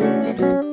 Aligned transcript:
Thank 0.00 0.40
you. 0.40 0.69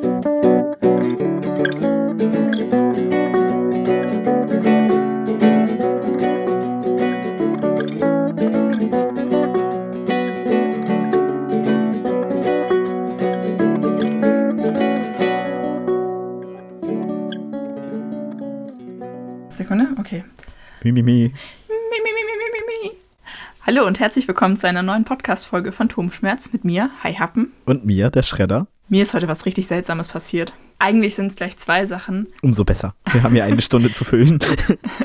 Willkommen 24.38 24.56
zu 24.56 24.68
einer 24.68 24.84
neuen 24.84 25.04
Podcast-Folge 25.04 25.72
Phantomschmerz 25.72 26.54
mit 26.54 26.64
mir, 26.64 26.92
Hi 27.02 27.16
Happen. 27.16 27.54
Und 27.66 27.88
mir, 27.88 28.12
der 28.12 28.22
Schredder. 28.22 28.68
Mir 28.88 29.02
ist 29.02 29.16
heute 29.16 29.28
was 29.28 29.48
richtig 29.48 29.66
Seltsames 29.66 30.10
passiert. 30.10 30.54
Eigentlich 30.78 31.16
sind 31.16 31.26
es 31.26 31.36
gleich 31.36 31.58
zwei 31.58 31.88
Sachen. 31.88 32.28
Umso 32.44 32.64
besser. 32.64 32.94
Wir 33.12 33.24
haben 33.24 33.36
ja 33.36 33.46
eine 33.46 33.64
Stunde 33.64 33.92
zu 33.92 34.06
füllen. 34.06 34.38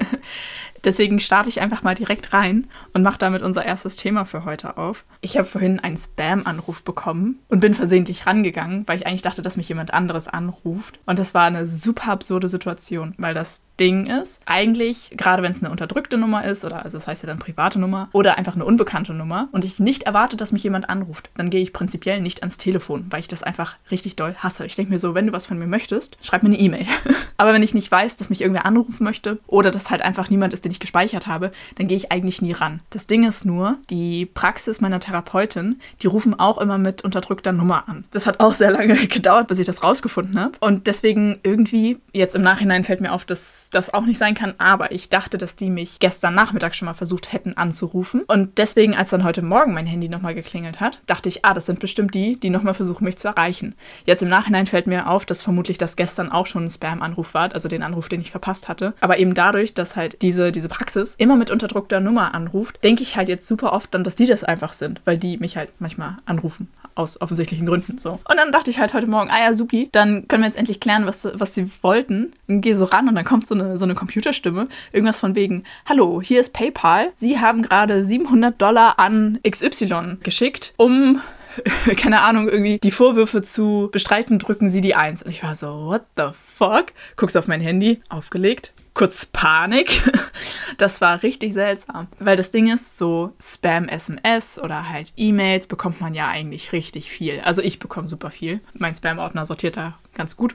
Deswegen 0.85 1.19
starte 1.19 1.49
ich 1.49 1.63
einfach 1.63 1.83
mal 1.83 1.95
direkt 1.95 2.35
rein 2.35 2.67
und 2.93 3.03
mache 3.03 3.17
damit 3.17 3.41
unser 3.41 3.65
erstes 3.65 3.97
Thema 3.97 4.27
für 4.27 4.45
heute 4.45 4.77
auf. 4.77 5.07
Ich 5.23 5.39
habe 5.39 5.49
vorhin 5.49 5.81
einen 5.81 5.97
Spam-Anruf 5.97 6.83
bekommen 6.83 7.39
und 7.49 7.61
bin 7.61 7.73
versehentlich 7.73 8.27
rangegangen, 8.27 8.87
weil 8.87 8.99
ich 8.99 9.07
eigentlich 9.07 9.23
dachte, 9.23 9.41
dass 9.41 9.57
mich 9.57 9.71
jemand 9.71 9.95
anderes 9.95 10.29
anruft. 10.29 10.99
Und 11.07 11.19
das 11.19 11.33
war 11.33 11.45
eine 11.45 11.67
super 11.67 12.13
absurde 12.13 12.51
Situation, 12.51 13.15
weil 13.17 13.33
das 13.33 13.63
Ding 13.83 14.07
ist, 14.07 14.39
eigentlich, 14.47 15.11
gerade 15.17 15.43
wenn 15.43 15.51
es 15.51 15.61
eine 15.61 15.73
unterdrückte 15.73 16.17
Nummer 16.17 16.45
ist, 16.45 16.65
oder 16.65 16.85
also 16.85 16.97
das 16.97 17.09
heißt 17.09 17.25
ja 17.25 17.27
dann 17.27 17.41
private 17.41 17.81
Nummer, 17.81 18.09
oder 18.13 18.39
einfach 18.39 18.55
eine 18.55 18.65
unbekannte 18.65 19.13
Nummer, 19.13 19.49
und 19.51 19.65
ich 19.65 19.81
nicht 19.81 20.05
erwarte, 20.05 20.37
dass 20.37 20.53
mich 20.53 20.63
jemand 20.63 20.89
anruft, 20.89 21.31
dann 21.37 21.51
gehe 21.51 21.61
ich 21.61 21.73
prinzipiell 21.73 22.21
nicht 22.21 22.43
ans 22.43 22.59
Telefon, 22.59 23.07
weil 23.11 23.19
ich 23.19 23.27
das 23.27 23.43
einfach 23.43 23.75
richtig 23.91 24.15
doll 24.15 24.37
hasse. 24.39 24.67
Ich 24.67 24.77
denke 24.77 24.93
mir 24.93 25.01
so, 25.01 25.17
wenn 25.17 25.27
du 25.27 25.33
was 25.33 25.47
von 25.47 25.59
mir 25.59 25.67
möchtest, 25.67 26.17
schreib 26.23 26.45
mir 26.45 26.51
eine 26.51 26.61
E-Mail. 26.61 26.87
Aber 27.39 27.53
wenn 27.53 27.65
ich 27.65 27.75
nicht 27.75 27.91
weiß, 27.91 28.17
dass 28.17 28.31
mich 28.31 28.41
irgendwer 28.41 28.67
anrufen 28.67 29.03
möchte, 29.03 29.41
oder 29.49 29.73
dass 29.73 29.91
halt 29.91 30.03
einfach 30.03 30.31
niemand 30.31 30.55
ist, 30.55 30.65
den 30.65 30.71
ich 30.71 30.79
gespeichert 30.79 31.27
habe, 31.27 31.51
dann 31.75 31.89
gehe 31.89 31.97
ich 31.97 32.13
eigentlich 32.13 32.41
nie 32.41 32.53
ran. 32.53 32.83
Das 32.91 33.09
Ding 33.09 33.27
ist 33.27 33.45
nur, 33.45 33.79
die 33.91 34.27
Praxis 34.27 34.81
meiner 34.81 35.01
Therapeutin, 35.01 35.81
die 36.03 36.07
rufen 36.07 36.39
auch 36.39 36.59
immer 36.59 36.79
mit 36.79 37.03
unterdrückter 37.03 37.51
Nummer 37.51 37.89
an. 37.89 38.05
Das 38.13 38.27
hat 38.27 38.39
auch 38.39 38.55
sehr 38.55 38.71
lange 38.71 38.95
gedauert, 39.09 39.49
bis 39.49 39.59
ich 39.59 39.67
das 39.67 39.83
rausgefunden 39.83 40.39
habe. 40.39 40.53
Und 40.61 40.87
deswegen 40.87 41.41
irgendwie, 41.43 41.99
jetzt 42.13 42.37
im 42.37 42.43
Nachhinein 42.43 42.85
fällt 42.85 43.01
mir 43.01 43.13
auf, 43.13 43.25
dass 43.25 43.71
das 43.73 43.93
auch 43.93 44.05
nicht 44.07 44.19
sein 44.19 44.35
kann, 44.35 44.55
aber 44.59 44.93
ich 44.93 45.09
dachte, 45.09 45.39
dass 45.39 45.57
die 45.57 45.71
mich 45.71 45.99
gestern 45.99 46.35
Nachmittag 46.35 46.75
schon 46.75 46.87
mal 46.87 46.95
versucht 46.95 47.33
hätten 47.33 47.57
anzurufen. 47.57 48.23
Und 48.27 48.59
deswegen, 48.59 48.95
als 48.95 49.11
dann 49.11 49.25
heute 49.25 49.43
Morgen 49.43 49.75
mein 49.75 49.87
Handy 49.87 50.09
nochmal 50.09 50.35
geklingelt 50.35 50.81
hat, 50.81 51.01
dachte 51.07 51.29
ich, 51.29 51.45
ah, 51.45 51.55
das 51.55 51.67
sind 51.67 51.81
bestimmt 51.81 52.15
die, 52.15 52.39
die 52.39 52.51
nochmal 52.51 52.75
versuchen, 52.75 53.05
mich 53.05 53.17
zu 53.17 53.29
erreichen. 53.29 53.75
Jetzt 54.05 54.23
im 54.23 54.29
Nachhinein 54.29 54.67
fällt 54.67 54.87
mir 54.87 55.09
auf, 55.09 55.27
dass 55.27 55.43
vermutlich 55.43 55.79
das 55.79 55.97
gestern 55.97 56.31
auch 56.31 56.47
schon 56.47 56.65
ein 56.65 56.71
Spam-Anruf 56.71 57.35
war, 57.35 57.53
also 57.53 57.69
den 57.69 57.83
Anruf, 57.83 58.09
den 58.09 58.21
ich 58.21 58.31
verpasst 58.31 58.69
hatte. 58.69 58.95
Aber 59.01 59.19
eben 59.19 59.35
dadurch, 59.35 59.75
dass 59.75 59.97
halt 59.97 60.23
diese, 60.23 60.53
diese 60.53 60.69
Praxis 60.69 61.15
immer 61.19 61.37
mit 61.37 61.51
unterdrückter 61.51 62.01
Nummer 62.01 62.35
anruft, 62.35 62.83
denke 62.85 63.03
ich 63.03 63.17
halt 63.17 63.29
jetzt 63.29 63.47
super 63.47 63.73
oft 63.73 63.93
dann, 63.95 64.05
dass 64.05 64.15
die 64.15 64.27
das 64.27 64.45
einfach 64.45 64.73
sind, 64.73 65.01
weil 65.05 65.19
die 65.19 65.39
mich 65.39 65.57
halt 65.57 65.71
manchmal 65.79 66.19
anrufen, 66.27 66.69
aus 66.95 67.21
offensichtlichen 67.21 67.67
Gründen 67.67 67.99
so. 67.99 68.13
Und 68.13 68.37
dann 68.37 68.53
dachte 68.53 68.71
ich 68.71 68.79
halt 68.79 68.95
heute 68.95 69.07
Morgen, 69.07 69.31
ah 69.31 69.41
ja, 69.45 69.55
supi, 69.55 69.89
dann 69.93 70.29
können 70.29 70.43
wir 70.43 70.49
jetzt 70.49 70.59
endlich 70.59 70.81
klären, 70.81 71.07
was, 71.07 71.29
was 71.35 71.55
sie 71.55 71.71
wollten. 71.81 72.33
Und 72.49 72.61
gehe 72.61 72.77
so 72.77 72.85
ran 72.85 73.09
und 73.09 73.15
dann 73.15 73.25
kommt 73.25 73.47
so 73.47 73.55
eine, 73.55 73.62
so 73.77 73.85
eine 73.85 73.95
Computerstimme, 73.95 74.69
irgendwas 74.93 75.21
von 75.21 75.35
wegen, 75.35 75.65
hallo, 75.87 76.21
hier 76.23 76.41
ist 76.41 76.53
PayPal, 76.53 77.13
Sie 77.15 77.39
haben 77.39 77.63
gerade 77.63 78.05
700 78.05 78.61
Dollar 78.61 78.99
an 78.99 79.39
XY 79.49 80.19
geschickt, 80.23 80.75
um 80.77 81.21
keine 81.97 82.23
Ahnung, 82.23 82.49
irgendwie 82.49 82.79
die 82.79 82.91
Vorwürfe 82.91 83.43
zu 83.43 83.89
bestreiten, 83.93 84.39
drücken 84.39 84.69
Sie 84.69 84.81
die 84.81 84.95
Eins. 84.95 85.23
Und 85.23 85.31
ich 85.31 85.43
war 85.43 85.55
so, 85.55 85.87
what 85.87 86.03
the 86.17 86.29
fuck? 86.57 86.93
Guckst 87.17 87.37
auf 87.37 87.47
mein 87.47 87.61
Handy, 87.61 88.01
aufgelegt, 88.09 88.73
kurz 88.95 89.27
Panik. 89.27 90.03
Das 90.79 91.03
war 91.03 91.23
richtig 91.23 91.53
seltsam, 91.53 92.09
weil 92.19 92.37
das 92.37 92.51
Ding 92.51 92.73
ist, 92.73 92.97
so 92.97 93.33
Spam-SMS 93.41 94.59
oder 94.59 94.89
halt 94.89 95.13
E-Mails 95.17 95.67
bekommt 95.67 96.01
man 96.01 96.15
ja 96.15 96.29
eigentlich 96.29 96.73
richtig 96.73 97.11
viel. 97.11 97.41
Also 97.41 97.61
ich 97.63 97.79
bekomme 97.79 98.09
super 98.09 98.31
viel. 98.31 98.61
Mein 98.73 98.97
Spam-Ordner 98.97 99.45
sortiert 99.45 99.77
da 99.77 99.95
ganz 100.15 100.35
gut. 100.35 100.55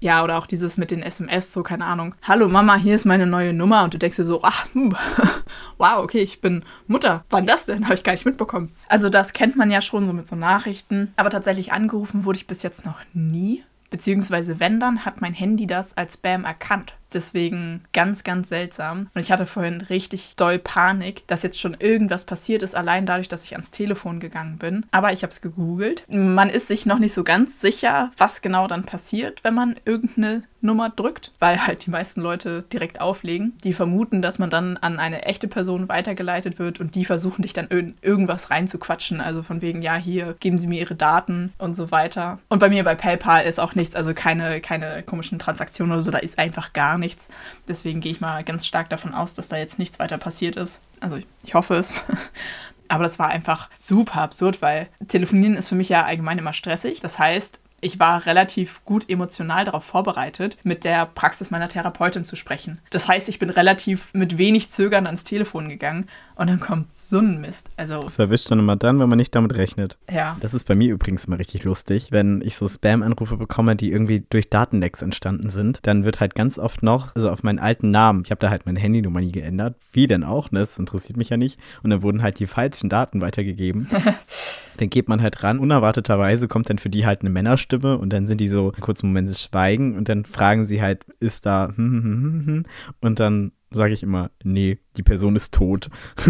Ja, 0.00 0.24
oder 0.24 0.38
auch 0.38 0.46
dieses 0.46 0.78
mit 0.78 0.90
den 0.90 1.02
SMS, 1.02 1.52
so 1.52 1.62
keine 1.62 1.84
Ahnung. 1.84 2.14
Hallo 2.22 2.48
Mama, 2.48 2.76
hier 2.76 2.94
ist 2.94 3.04
meine 3.04 3.26
neue 3.26 3.52
Nummer 3.52 3.84
und 3.84 3.92
du 3.92 3.98
denkst 3.98 4.16
dir 4.16 4.24
so, 4.24 4.40
ach, 4.42 4.66
hm, 4.72 4.96
wow, 5.78 5.98
okay, 6.02 6.20
ich 6.20 6.40
bin 6.40 6.64
Mutter. 6.86 7.24
Wann 7.28 7.46
das 7.46 7.66
denn? 7.66 7.84
Habe 7.84 7.94
ich 7.94 8.02
gar 8.02 8.12
nicht 8.12 8.26
mitbekommen. 8.26 8.72
Also 8.88 9.10
das 9.10 9.34
kennt 9.34 9.56
man 9.56 9.70
ja 9.70 9.82
schon 9.82 10.06
so 10.06 10.14
mit 10.14 10.26
so 10.26 10.36
Nachrichten. 10.36 11.12
Aber 11.16 11.30
tatsächlich 11.30 11.72
angerufen 11.72 12.24
wurde 12.24 12.38
ich 12.38 12.46
bis 12.46 12.62
jetzt 12.62 12.86
noch 12.86 12.98
nie. 13.12 13.62
Beziehungsweise 13.90 14.58
wenn 14.58 14.80
dann, 14.80 15.04
hat 15.04 15.20
mein 15.20 15.34
Handy 15.34 15.66
das 15.66 15.96
als 15.96 16.14
Spam 16.14 16.44
erkannt. 16.44 16.94
Deswegen 17.12 17.84
ganz, 17.92 18.24
ganz 18.24 18.48
seltsam. 18.48 19.08
Und 19.14 19.20
ich 19.20 19.32
hatte 19.32 19.46
vorhin 19.46 19.80
richtig 19.82 20.36
doll 20.36 20.58
Panik, 20.58 21.26
dass 21.26 21.42
jetzt 21.42 21.60
schon 21.60 21.76
irgendwas 21.78 22.24
passiert 22.24 22.62
ist, 22.62 22.74
allein 22.74 23.06
dadurch, 23.06 23.28
dass 23.28 23.44
ich 23.44 23.52
ans 23.52 23.70
Telefon 23.70 24.20
gegangen 24.20 24.58
bin. 24.58 24.86
Aber 24.90 25.12
ich 25.12 25.22
habe 25.22 25.30
es 25.30 25.40
gegoogelt. 25.40 26.04
Man 26.08 26.50
ist 26.50 26.66
sich 26.66 26.86
noch 26.86 26.98
nicht 26.98 27.14
so 27.14 27.24
ganz 27.24 27.60
sicher, 27.60 28.10
was 28.16 28.42
genau 28.42 28.66
dann 28.66 28.84
passiert, 28.84 29.42
wenn 29.44 29.54
man 29.54 29.76
irgendeine 29.84 30.42
Nummer 30.62 30.90
drückt, 30.90 31.32
weil 31.38 31.66
halt 31.66 31.86
die 31.86 31.90
meisten 31.90 32.20
Leute 32.20 32.64
direkt 32.72 33.00
auflegen. 33.00 33.56
Die 33.64 33.72
vermuten, 33.72 34.22
dass 34.22 34.38
man 34.38 34.50
dann 34.50 34.76
an 34.76 34.98
eine 34.98 35.22
echte 35.22 35.48
Person 35.48 35.88
weitergeleitet 35.88 36.58
wird 36.58 36.80
und 36.80 36.94
die 36.94 37.04
versuchen 37.04 37.42
dich 37.42 37.52
dann 37.52 37.68
in 37.68 37.94
irgendwas 38.02 38.50
reinzuquatschen. 38.50 39.20
Also 39.20 39.42
von 39.42 39.62
wegen, 39.62 39.82
ja, 39.82 39.96
hier 39.96 40.36
geben 40.40 40.58
sie 40.58 40.66
mir 40.66 40.80
ihre 40.80 40.94
Daten 40.94 41.52
und 41.58 41.74
so 41.74 41.90
weiter. 41.90 42.38
Und 42.48 42.58
bei 42.58 42.68
mir 42.68 42.84
bei 42.84 42.94
PayPal 42.94 43.44
ist 43.44 43.58
auch 43.58 43.74
nichts, 43.74 43.94
also 43.94 44.12
keine, 44.14 44.60
keine 44.60 45.02
komischen 45.02 45.38
Transaktionen 45.38 45.92
oder 45.92 46.02
so, 46.02 46.10
da 46.10 46.18
ist 46.18 46.38
einfach 46.38 46.72
gar 46.72 46.98
nichts. 47.00 47.28
Deswegen 47.66 48.00
gehe 48.00 48.12
ich 48.12 48.20
mal 48.20 48.44
ganz 48.44 48.66
stark 48.66 48.88
davon 48.88 49.14
aus, 49.14 49.34
dass 49.34 49.48
da 49.48 49.56
jetzt 49.56 49.78
nichts 49.78 49.98
weiter 49.98 50.18
passiert 50.18 50.56
ist. 50.56 50.80
Also 51.00 51.18
ich 51.42 51.54
hoffe 51.54 51.74
es. 51.74 51.94
Aber 52.88 53.04
das 53.04 53.18
war 53.18 53.28
einfach 53.28 53.70
super 53.76 54.20
absurd, 54.20 54.62
weil 54.62 54.88
telefonieren 55.08 55.54
ist 55.54 55.68
für 55.68 55.76
mich 55.76 55.88
ja 55.88 56.04
allgemein 56.04 56.38
immer 56.38 56.52
stressig. 56.52 57.00
Das 57.00 57.20
heißt, 57.20 57.60
ich 57.80 57.98
war 57.98 58.26
relativ 58.26 58.84
gut 58.84 59.08
emotional 59.08 59.64
darauf 59.64 59.84
vorbereitet, 59.84 60.58
mit 60.64 60.84
der 60.84 61.06
Praxis 61.06 61.50
meiner 61.50 61.68
Therapeutin 61.68 62.24
zu 62.24 62.36
sprechen. 62.36 62.80
Das 62.90 63.08
heißt, 63.08 63.28
ich 63.28 63.38
bin 63.38 63.50
relativ 63.50 64.12
mit 64.12 64.38
wenig 64.38 64.70
Zögern 64.70 65.06
ans 65.06 65.24
Telefon 65.24 65.68
gegangen 65.68 66.08
und 66.34 66.48
dann 66.48 66.60
kommt 66.60 66.92
so 66.92 67.18
ein 67.18 67.40
Mist. 67.40 67.70
Also, 67.76 68.00
das 68.00 68.18
erwischt 68.18 68.50
dann 68.50 68.58
immer 68.58 68.76
dann, 68.76 68.98
wenn 68.98 69.08
man 69.08 69.18
nicht 69.18 69.34
damit 69.34 69.54
rechnet. 69.54 69.98
Ja. 70.10 70.36
Das 70.40 70.54
ist 70.54 70.66
bei 70.66 70.74
mir 70.74 70.92
übrigens 70.92 71.24
immer 71.24 71.38
richtig 71.38 71.64
lustig, 71.64 72.08
wenn 72.10 72.42
ich 72.44 72.56
so 72.56 72.68
Spam-Anrufe 72.68 73.36
bekomme, 73.36 73.76
die 73.76 73.92
irgendwie 73.92 74.24
durch 74.28 74.48
Datenlecks 74.48 75.02
entstanden 75.02 75.50
sind, 75.50 75.80
dann 75.82 76.04
wird 76.04 76.20
halt 76.20 76.34
ganz 76.34 76.58
oft 76.58 76.82
noch, 76.82 77.14
also 77.14 77.30
auf 77.30 77.42
meinen 77.42 77.58
alten 77.58 77.90
Namen, 77.90 78.22
ich 78.24 78.30
habe 78.30 78.40
da 78.40 78.50
halt 78.50 78.66
meine 78.66 78.80
Handynummer 78.80 79.20
nie 79.20 79.32
geändert, 79.32 79.76
wie 79.92 80.06
denn 80.06 80.24
auch, 80.24 80.50
ne? 80.50 80.60
das 80.60 80.78
interessiert 80.78 81.16
mich 81.16 81.30
ja 81.30 81.36
nicht, 81.36 81.58
und 81.82 81.90
dann 81.90 82.02
wurden 82.02 82.22
halt 82.22 82.38
die 82.38 82.46
falschen 82.46 82.88
Daten 82.88 83.20
weitergegeben. 83.20 83.88
dann 84.80 84.90
geht 84.90 85.08
man 85.08 85.20
halt 85.20 85.42
ran. 85.42 85.58
Unerwarteterweise 85.58 86.48
kommt 86.48 86.70
dann 86.70 86.78
für 86.78 86.88
die 86.88 87.06
halt 87.06 87.20
eine 87.20 87.30
Männerstimme 87.30 87.98
und 87.98 88.10
dann 88.12 88.26
sind 88.26 88.40
die 88.40 88.48
so 88.48 88.72
einen 88.72 88.80
kurzen 88.80 89.08
Moment 89.08 89.36
schweigen 89.36 89.96
und 89.96 90.08
dann 90.08 90.24
fragen 90.24 90.64
sie 90.64 90.80
halt, 90.80 91.04
ist 91.20 91.46
da 91.46 91.68
hm, 91.68 91.76
hm, 91.76 92.02
hm, 92.02 92.46
hm, 92.46 92.66
und 93.00 93.20
dann 93.20 93.52
sage 93.70 93.94
ich 93.94 94.02
immer, 94.02 94.30
nee, 94.42 94.78
die 94.96 95.02
Person 95.02 95.36
ist 95.36 95.54
tot. 95.54 95.88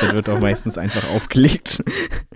dann 0.00 0.14
wird 0.14 0.28
auch 0.28 0.40
meistens 0.40 0.76
einfach 0.78 1.08
aufgelegt. 1.10 1.82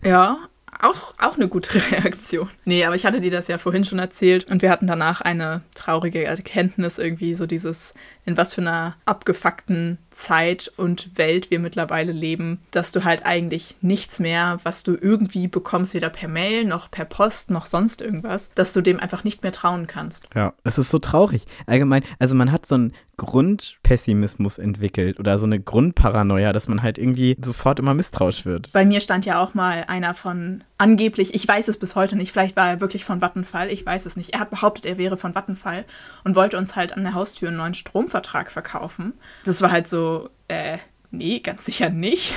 Ja, 0.04 0.38
auch, 0.80 1.14
auch 1.18 1.36
eine 1.36 1.48
gute 1.48 1.74
Reaktion. 1.90 2.48
Nee, 2.64 2.84
aber 2.84 2.94
ich 2.94 3.06
hatte 3.06 3.20
dir 3.20 3.30
das 3.30 3.48
ja 3.48 3.58
vorhin 3.58 3.84
schon 3.84 3.98
erzählt 3.98 4.50
und 4.50 4.62
wir 4.62 4.70
hatten 4.70 4.86
danach 4.86 5.20
eine 5.20 5.62
traurige 5.74 6.24
Erkenntnis 6.24 6.98
irgendwie, 6.98 7.34
so 7.34 7.46
dieses, 7.46 7.94
in 8.26 8.36
was 8.36 8.54
für 8.54 8.60
einer 8.60 8.96
abgefuckten 9.04 9.98
Zeit 10.10 10.72
und 10.76 11.16
Welt 11.18 11.50
wir 11.50 11.58
mittlerweile 11.58 12.12
leben, 12.12 12.60
dass 12.70 12.92
du 12.92 13.04
halt 13.04 13.26
eigentlich 13.26 13.76
nichts 13.80 14.18
mehr, 14.18 14.58
was 14.62 14.82
du 14.82 14.96
irgendwie 14.98 15.48
bekommst, 15.48 15.94
weder 15.94 16.08
per 16.08 16.28
Mail 16.28 16.64
noch 16.64 16.90
per 16.90 17.04
Post 17.04 17.50
noch 17.50 17.66
sonst 17.66 18.00
irgendwas, 18.00 18.50
dass 18.54 18.72
du 18.72 18.80
dem 18.80 19.00
einfach 19.00 19.24
nicht 19.24 19.42
mehr 19.42 19.52
trauen 19.52 19.86
kannst. 19.86 20.28
Ja, 20.34 20.54
es 20.64 20.78
ist 20.78 20.90
so 20.90 20.98
traurig. 20.98 21.46
Allgemein, 21.66 22.02
also 22.18 22.34
man 22.34 22.52
hat 22.52 22.66
so 22.66 22.76
einen 22.76 22.92
Grundpessimismus 23.16 24.58
entwickelt 24.58 25.18
oder 25.20 25.38
so 25.38 25.46
eine 25.46 25.60
Grundparanoia, 25.60 26.52
dass 26.52 26.68
man 26.68 26.82
halt 26.82 26.98
irgendwie 26.98 27.36
sofort 27.40 27.78
immer 27.78 27.94
misstrauisch 27.94 28.44
wird. 28.44 28.72
Bei 28.72 28.84
mir 28.84 29.00
stand 29.00 29.24
ja 29.24 29.40
auch 29.40 29.54
mal 29.54 29.84
einer 29.86 30.14
von 30.14 30.64
angeblich, 30.78 31.34
ich 31.34 31.46
weiß 31.46 31.68
es 31.68 31.78
bis 31.78 31.94
heute 31.94 32.16
nicht, 32.16 32.32
vielleicht 32.32 32.56
war 32.56 32.68
er 32.68 32.80
wirklich 32.80 33.04
von 33.04 33.20
Vattenfall, 33.20 33.70
ich 33.70 33.86
weiß 33.86 34.06
es 34.06 34.16
nicht. 34.16 34.30
Er 34.30 34.40
hat 34.40 34.50
behauptet, 34.50 34.86
er 34.86 34.98
wäre 34.98 35.16
von 35.16 35.34
Vattenfall 35.34 35.84
und 36.24 36.34
wollte 36.34 36.58
uns 36.58 36.74
halt 36.74 36.96
an 36.96 37.04
der 37.04 37.14
Haustür 37.14 37.48
einen 37.48 37.58
neuen 37.58 37.74
Stromvertrag 38.14 38.52
verkaufen. 38.52 39.14
Das 39.44 39.60
war 39.60 39.70
halt 39.70 39.88
so, 39.88 40.30
äh, 40.48 40.78
nee, 41.10 41.40
ganz 41.40 41.64
sicher 41.64 41.90
nicht. 41.90 42.34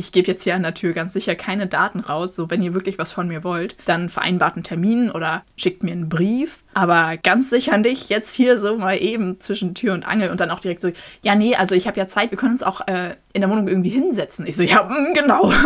Ich 0.00 0.12
gebe 0.12 0.28
jetzt 0.28 0.42
hier 0.42 0.54
an 0.54 0.62
der 0.62 0.72
Tür 0.72 0.94
ganz 0.94 1.12
sicher 1.12 1.34
keine 1.34 1.66
Daten 1.66 2.00
raus. 2.00 2.34
So, 2.34 2.48
wenn 2.50 2.62
ihr 2.62 2.74
wirklich 2.74 2.98
was 2.98 3.12
von 3.12 3.28
mir 3.28 3.44
wollt, 3.44 3.76
dann 3.84 4.08
vereinbart 4.08 4.56
einen 4.56 4.64
Termin 4.64 5.10
oder 5.10 5.44
schickt 5.56 5.82
mir 5.82 5.92
einen 5.92 6.08
Brief. 6.08 6.64
Aber 6.72 7.16
ganz 7.16 7.50
sicher 7.50 7.78
nicht 7.78 8.08
jetzt 8.08 8.34
hier 8.34 8.58
so 8.58 8.76
mal 8.76 8.94
eben 8.94 9.40
zwischen 9.40 9.74
Tür 9.74 9.92
und 9.92 10.06
Angel 10.06 10.30
und 10.30 10.40
dann 10.40 10.50
auch 10.50 10.60
direkt 10.60 10.80
so, 10.80 10.90
ja, 11.22 11.34
nee, 11.34 11.54
also 11.54 11.74
ich 11.74 11.86
habe 11.86 11.98
ja 11.98 12.08
Zeit, 12.08 12.30
wir 12.30 12.38
können 12.38 12.52
uns 12.52 12.62
auch 12.62 12.86
äh, 12.86 13.16
in 13.32 13.42
der 13.42 13.50
Wohnung 13.50 13.68
irgendwie 13.68 13.90
hinsetzen. 13.90 14.46
Ich 14.46 14.56
so, 14.56 14.62
ja, 14.62 14.84
mh, 14.84 15.10
mm, 15.10 15.14
genau. 15.14 15.52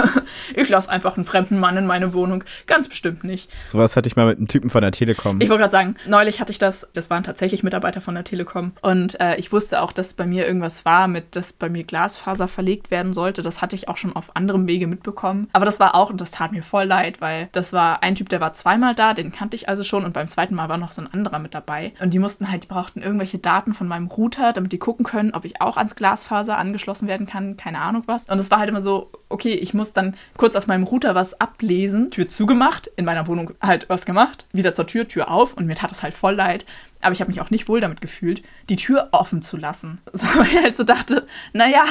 Ich 0.57 0.69
lasse 0.69 0.91
einfach 0.91 1.17
einen 1.17 1.25
fremden 1.25 1.59
Mann 1.59 1.77
in 1.77 1.87
meine 1.87 2.13
Wohnung. 2.13 2.45
Ganz 2.67 2.89
bestimmt 2.89 3.25
nicht. 3.25 3.51
Sowas 3.65 3.97
hatte 3.97 4.07
ich 4.07 4.17
mal 4.17 4.27
mit 4.27 4.39
einem 4.39 4.49
Typen 4.49 4.71
von 4.71 4.83
der 4.83 4.93
Telekom. 4.93 5.41
Ich 5.41 5.49
wollte 5.49 5.63
gerade 5.63 5.73
sagen, 5.73 5.97
neulich 6.07 6.41
hatte 6.41 6.53
ich 6.53 6.59
das, 6.59 6.87
das 6.93 7.11
waren 7.11 7.23
tatsächlich 7.23 7.63
Mitarbeiter 7.63 8.01
von 8.01 8.15
der 8.15 8.25
Telekom. 8.25 8.73
Und 8.83 9.19
äh, 9.21 9.37
ich 9.37 9.53
wusste 9.53 9.81
auch, 9.81 9.93
dass 9.93 10.15
bei 10.15 10.27
mir 10.27 10.47
irgendwas 10.47 10.85
war, 10.85 11.09
mit 11.09 11.37
dass 11.37 11.53
bei 11.53 11.69
mir 11.69 11.85
Glasfaser 11.85 12.49
verlegt 12.49 12.91
werden 12.91 13.13
sollte. 13.13 13.43
Das 13.43 13.63
hatte 13.63 13.77
ich 13.77 13.89
auch 13.89 13.97
schon 13.97 14.15
auf 14.25 14.37
anderem 14.37 14.67
Wege 14.67 14.87
mitbekommen. 14.87 15.49
Aber 15.53 15.65
das 15.65 15.81
war 15.81 15.95
auch, 15.95 16.11
und 16.11 16.21
das 16.21 16.31
tat 16.31 16.53
mir 16.53 16.63
voll 16.63 16.85
leid, 16.85 17.21
weil 17.21 17.49
das 17.53 17.73
war 17.73 18.03
ein 18.03 18.15
Typ, 18.15 18.29
der 18.29 18.41
war 18.41 18.55
zweimal 18.55 18.95
da, 18.95 19.15
den 19.15 19.33
kannte 19.33 19.57
ich 19.57 19.69
also 19.69 19.85
schon. 19.85 20.05
Und 20.05 20.13
beim 20.13 20.29
zweiten 20.29 20.55
Mal 20.55 20.69
war 20.69 20.79
noch 20.79 20.93
so 20.93 21.03
ein 21.03 21.13
anderer 21.13 21.39
mit 21.39 21.55
dabei. 21.55 21.93
Und 22.01 22.15
die 22.15 22.19
mussten 22.19 22.51
halt, 22.51 22.65
die 22.65 22.69
brauchten 22.69 23.03
irgendwelche 23.03 23.39
Daten 23.39 23.75
von 23.75 23.89
meinem 23.89 24.07
Router, 24.07 24.53
damit 24.53 24.73
die 24.73 24.79
gucken 24.79 25.05
können, 25.05 25.33
ob 25.33 25.45
ich 25.45 25.61
auch 25.61 25.77
ans 25.77 25.95
Glasfaser 25.95 26.59
angeschlossen 26.59 27.09
werden 27.09 27.27
kann. 27.27 27.57
Keine 27.57 27.81
Ahnung 27.81 28.05
was. 28.07 28.29
Und 28.29 28.39
es 28.39 28.51
war 28.51 28.59
halt 28.59 28.69
immer 28.69 28.81
so, 28.81 29.11
okay, 29.29 29.55
ich 29.55 29.75
muss 29.75 29.93
dann 29.93 30.15
kurz 30.37 30.57
auf 30.57 30.67
meinem 30.67 30.85
Router 30.85 31.15
was 31.15 31.41
ablesen, 31.41 32.11
Tür 32.11 32.29
zugemacht, 32.29 32.91
in 32.97 33.05
meiner 33.05 33.27
Wohnung 33.27 33.53
halt 33.61 33.89
was 33.89 34.07
gemacht, 34.07 34.47
wieder 34.53 34.73
zur 34.73 34.87
Tür, 34.87 35.09
Tür 35.09 35.31
auf 35.31 35.55
und 35.55 35.67
mir 35.67 35.75
tat 35.75 35.93
es 35.93 36.03
halt 36.03 36.15
voll 36.15 36.35
leid. 36.35 36.65
Aber 37.05 37.13
ich 37.13 37.21
habe 37.21 37.31
mich 37.31 37.41
auch 37.41 37.51
nicht 37.51 37.69
wohl 37.69 37.81
damit 37.81 38.01
gefühlt, 38.01 38.43
die 38.69 38.77
Tür 38.77 39.09
offen 39.13 39.43
zu 39.43 39.57
lassen. 39.57 40.01
Weil 40.13 40.47
ich 40.47 40.63
halt 40.63 40.77
so 40.77 40.85
dachte, 40.85 41.27
naja, 41.53 41.85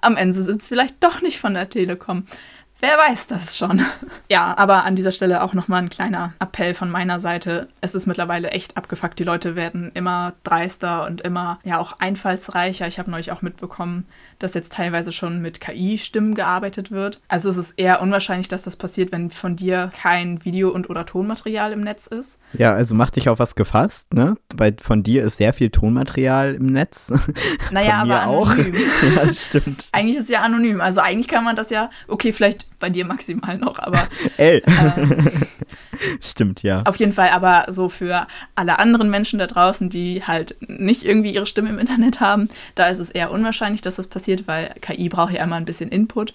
am 0.00 0.16
Ende 0.16 0.38
es 0.38 0.68
vielleicht 0.68 1.02
doch 1.02 1.22
nicht 1.22 1.38
von 1.38 1.54
der 1.54 1.70
Telekom. 1.70 2.24
Wer 2.80 2.96
weiß 2.96 3.26
das 3.26 3.56
schon. 3.56 3.84
Ja, 4.30 4.56
aber 4.58 4.84
an 4.84 4.94
dieser 4.94 5.10
Stelle 5.10 5.42
auch 5.42 5.54
nochmal 5.54 5.80
ein 5.80 5.88
kleiner 5.88 6.34
Appell 6.38 6.74
von 6.74 6.90
meiner 6.90 7.18
Seite. 7.18 7.68
Es 7.80 7.94
ist 7.94 8.06
mittlerweile 8.06 8.50
echt 8.50 8.76
abgefuckt. 8.76 9.18
Die 9.18 9.24
Leute 9.24 9.56
werden 9.56 9.90
immer 9.94 10.34
dreister 10.44 11.06
und 11.06 11.22
immer 11.22 11.58
ja 11.64 11.78
auch 11.78 11.98
einfallsreicher. 11.98 12.86
Ich 12.86 12.98
habe 12.98 13.10
neulich 13.10 13.32
auch 13.32 13.40
mitbekommen, 13.40 14.06
dass 14.38 14.54
jetzt 14.54 14.72
teilweise 14.72 15.12
schon 15.12 15.40
mit 15.40 15.60
KI-Stimmen 15.60 16.34
gearbeitet 16.34 16.90
wird. 16.90 17.20
Also 17.28 17.48
es 17.48 17.56
ist 17.56 17.72
eher 17.76 18.00
unwahrscheinlich, 18.00 18.48
dass 18.48 18.62
das 18.62 18.76
passiert, 18.76 19.12
wenn 19.12 19.30
von 19.30 19.56
dir 19.56 19.90
kein 20.00 20.44
Video- 20.44 20.70
und 20.70 20.90
oder 20.90 21.06
Tonmaterial 21.06 21.72
im 21.72 21.80
Netz 21.80 22.06
ist. 22.06 22.38
Ja, 22.52 22.72
also 22.72 22.94
mach 22.94 23.10
dich 23.10 23.28
auf 23.28 23.38
was 23.38 23.54
gefasst, 23.54 24.14
ne? 24.14 24.36
Weil 24.54 24.76
von 24.80 25.02
dir 25.02 25.24
ist 25.24 25.38
sehr 25.38 25.52
viel 25.52 25.70
Tonmaterial 25.70 26.54
im 26.54 26.66
Netz. 26.66 27.12
Naja, 27.70 28.00
von 28.00 28.08
mir 28.08 28.20
aber 28.20 28.26
auch. 28.30 28.50
anonym. 28.50 28.74
ja, 29.14 29.24
das 29.24 29.46
stimmt. 29.46 29.88
Eigentlich 29.92 30.16
ist 30.16 30.24
es 30.24 30.30
ja 30.30 30.42
anonym. 30.42 30.80
Also 30.80 31.00
eigentlich 31.00 31.28
kann 31.28 31.44
man 31.44 31.56
das 31.56 31.70
ja, 31.70 31.90
okay, 32.06 32.32
vielleicht 32.32 32.66
bei 32.78 32.90
dir 32.90 33.04
maximal 33.04 33.58
noch, 33.58 33.78
aber 33.78 34.06
Ey. 34.36 34.62
ähm, 34.66 35.46
Stimmt, 36.20 36.62
ja. 36.62 36.82
auf 36.84 36.96
jeden 36.96 37.12
Fall 37.12 37.30
aber 37.30 37.66
so 37.68 37.88
für 37.88 38.26
alle 38.54 38.78
anderen 38.78 39.10
Menschen 39.10 39.38
da 39.38 39.46
draußen, 39.46 39.90
die 39.90 40.22
halt 40.24 40.56
nicht 40.60 41.04
irgendwie 41.04 41.34
ihre 41.34 41.46
Stimme 41.46 41.70
im 41.70 41.78
Internet 41.78 42.20
haben, 42.20 42.48
da 42.74 42.86
ist 42.86 43.00
es 43.00 43.10
eher 43.10 43.30
unwahrscheinlich, 43.30 43.80
dass 43.80 43.96
das 43.96 44.06
passiert, 44.06 44.27
weil 44.46 44.74
KI 44.80 45.08
braucht 45.08 45.32
ja 45.32 45.42
immer 45.42 45.56
ein 45.56 45.64
bisschen 45.64 45.90
Input. 45.90 46.34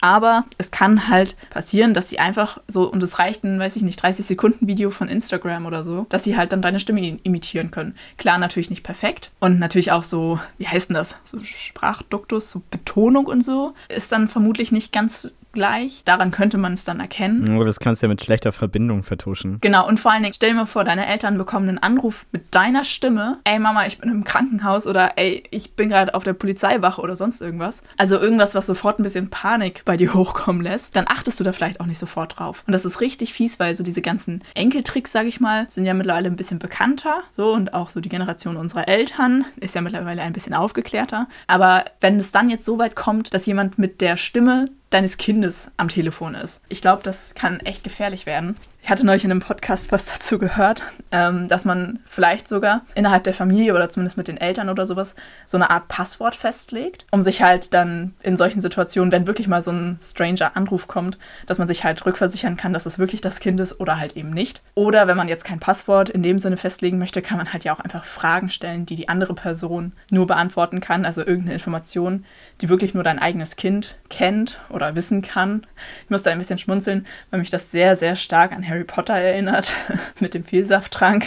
Aber 0.00 0.44
es 0.58 0.70
kann 0.70 1.08
halt 1.08 1.34
passieren, 1.48 1.94
dass 1.94 2.10
sie 2.10 2.18
einfach 2.18 2.58
so, 2.68 2.90
und 2.90 3.02
es 3.02 3.18
reicht 3.18 3.42
ein, 3.42 3.58
weiß 3.58 3.76
ich 3.76 3.82
nicht, 3.82 4.02
30 4.02 4.26
Sekunden 4.26 4.66
Video 4.66 4.90
von 4.90 5.08
Instagram 5.08 5.64
oder 5.64 5.82
so, 5.82 6.04
dass 6.10 6.24
sie 6.24 6.36
halt 6.36 6.52
dann 6.52 6.60
deine 6.60 6.78
Stimme 6.78 7.18
imitieren 7.22 7.70
können. 7.70 7.94
Klar, 8.18 8.36
natürlich 8.36 8.68
nicht 8.68 8.82
perfekt. 8.82 9.30
Und 9.40 9.58
natürlich 9.58 9.92
auch 9.92 10.02
so, 10.02 10.38
wie 10.58 10.68
heißt 10.68 10.90
denn 10.90 10.94
das? 10.94 11.16
So 11.24 11.42
Sprachduktus, 11.42 12.50
so 12.50 12.60
Betonung 12.70 13.24
und 13.24 13.42
so, 13.42 13.72
ist 13.88 14.12
dann 14.12 14.28
vermutlich 14.28 14.72
nicht 14.72 14.92
ganz 14.92 15.32
gleich. 15.54 16.02
Daran 16.04 16.30
könnte 16.30 16.58
man 16.58 16.74
es 16.74 16.84
dann 16.84 17.00
erkennen. 17.00 17.54
Aber 17.54 17.64
das 17.64 17.80
kannst 17.80 18.02
du 18.02 18.06
ja 18.06 18.08
mit 18.08 18.22
schlechter 18.22 18.52
Verbindung 18.52 19.02
vertuschen. 19.02 19.58
Genau, 19.60 19.86
und 19.88 19.98
vor 19.98 20.12
allen 20.12 20.22
Dingen, 20.22 20.34
stell 20.34 20.50
dir 20.50 20.56
mal 20.56 20.66
vor, 20.66 20.84
deine 20.84 21.06
Eltern 21.06 21.38
bekommen 21.38 21.68
einen 21.68 21.78
Anruf 21.78 22.26
mit 22.32 22.54
deiner 22.54 22.84
Stimme. 22.84 23.38
Ey 23.44 23.58
Mama, 23.58 23.86
ich 23.86 23.98
bin 23.98 24.10
im 24.10 24.24
Krankenhaus 24.24 24.86
oder 24.86 25.16
ey, 25.16 25.44
ich 25.50 25.74
bin 25.74 25.88
gerade 25.88 26.14
auf 26.14 26.24
der 26.24 26.34
Polizeiwache 26.34 27.00
oder 27.00 27.16
sonst 27.16 27.40
irgendwas. 27.40 27.82
Also 27.96 28.18
irgendwas, 28.18 28.54
was 28.54 28.66
sofort 28.66 28.98
ein 28.98 29.02
bisschen 29.02 29.30
Panik 29.30 29.82
bei 29.84 29.96
dir 29.96 30.12
hochkommen 30.14 30.62
lässt. 30.62 30.96
Dann 30.96 31.06
achtest 31.08 31.40
du 31.40 31.44
da 31.44 31.52
vielleicht 31.52 31.80
auch 31.80 31.86
nicht 31.86 31.98
sofort 31.98 32.38
drauf. 32.38 32.62
Und 32.66 32.72
das 32.72 32.84
ist 32.84 33.00
richtig 33.00 33.32
fies, 33.32 33.58
weil 33.58 33.74
so 33.74 33.82
diese 33.82 34.02
ganzen 34.02 34.42
Enkeltricks, 34.54 35.12
sag 35.12 35.26
ich 35.26 35.40
mal, 35.40 35.66
sind 35.68 35.84
ja 35.84 35.94
mittlerweile 35.94 36.28
ein 36.28 36.36
bisschen 36.36 36.58
bekannter. 36.58 37.22
So 37.30 37.52
und 37.52 37.74
auch 37.74 37.90
so 37.90 38.00
die 38.00 38.08
Generation 38.08 38.56
unserer 38.56 38.88
Eltern 38.88 39.44
ist 39.56 39.74
ja 39.74 39.80
mittlerweile 39.80 40.22
ein 40.22 40.32
bisschen 40.32 40.54
aufgeklärter. 40.54 41.28
Aber 41.46 41.84
wenn 42.00 42.18
es 42.18 42.32
dann 42.32 42.50
jetzt 42.50 42.64
so 42.64 42.78
weit 42.78 42.96
kommt, 42.96 43.34
dass 43.34 43.46
jemand 43.46 43.78
mit 43.78 44.00
der 44.00 44.16
Stimme 44.16 44.68
deines 44.94 45.16
Kindes 45.18 45.72
am 45.76 45.88
Telefon 45.88 46.34
ist. 46.34 46.60
Ich 46.68 46.80
glaube, 46.80 47.02
das 47.02 47.34
kann 47.34 47.60
echt 47.60 47.82
gefährlich 47.82 48.26
werden. 48.26 48.56
Ich 48.84 48.90
hatte 48.90 49.06
neulich 49.06 49.24
in 49.24 49.30
einem 49.30 49.40
Podcast 49.40 49.92
was 49.92 50.04
dazu 50.04 50.38
gehört, 50.38 50.82
ähm, 51.10 51.48
dass 51.48 51.64
man 51.64 52.00
vielleicht 52.04 52.46
sogar 52.46 52.82
innerhalb 52.94 53.24
der 53.24 53.32
Familie 53.32 53.74
oder 53.74 53.88
zumindest 53.88 54.18
mit 54.18 54.28
den 54.28 54.36
Eltern 54.36 54.68
oder 54.68 54.84
sowas 54.84 55.14
so 55.46 55.56
eine 55.56 55.70
Art 55.70 55.88
Passwort 55.88 56.36
festlegt, 56.36 57.06
um 57.10 57.22
sich 57.22 57.40
halt 57.40 57.72
dann 57.72 58.12
in 58.22 58.36
solchen 58.36 58.60
Situationen, 58.60 59.10
wenn 59.10 59.26
wirklich 59.26 59.48
mal 59.48 59.62
so 59.62 59.72
ein 59.72 59.96
stranger 60.02 60.54
Anruf 60.54 60.86
kommt, 60.86 61.16
dass 61.46 61.56
man 61.56 61.66
sich 61.66 61.82
halt 61.82 62.04
rückversichern 62.04 62.58
kann, 62.58 62.74
dass 62.74 62.84
es 62.84 62.98
wirklich 62.98 63.22
das 63.22 63.40
Kind 63.40 63.58
ist 63.58 63.80
oder 63.80 63.98
halt 63.98 64.18
eben 64.18 64.28
nicht. 64.28 64.60
Oder 64.74 65.06
wenn 65.06 65.16
man 65.16 65.28
jetzt 65.28 65.46
kein 65.46 65.60
Passwort 65.60 66.10
in 66.10 66.22
dem 66.22 66.38
Sinne 66.38 66.58
festlegen 66.58 66.98
möchte, 66.98 67.22
kann 67.22 67.38
man 67.38 67.54
halt 67.54 67.64
ja 67.64 67.74
auch 67.74 67.80
einfach 67.80 68.04
Fragen 68.04 68.50
stellen, 68.50 68.84
die 68.84 68.96
die 68.96 69.08
andere 69.08 69.32
Person 69.32 69.94
nur 70.10 70.26
beantworten 70.26 70.80
kann, 70.80 71.06
also 71.06 71.22
irgendeine 71.22 71.54
Information, 71.54 72.26
die 72.60 72.68
wirklich 72.68 72.92
nur 72.92 73.02
dein 73.02 73.18
eigenes 73.18 73.56
Kind 73.56 73.96
kennt 74.10 74.60
oder 74.68 74.94
wissen 74.94 75.22
kann. 75.22 75.66
Ich 76.04 76.10
muss 76.10 76.22
da 76.22 76.32
ein 76.32 76.38
bisschen 76.38 76.58
schmunzeln, 76.58 77.06
weil 77.30 77.40
mich 77.40 77.48
das 77.48 77.70
sehr, 77.70 77.96
sehr 77.96 78.14
stark 78.14 78.52
an 78.52 78.68
Harry 78.73 78.73
Potter 78.82 79.14
erinnert, 79.14 79.72
mit 80.18 80.34
dem 80.34 80.42
Vielsafttrank. 80.42 81.26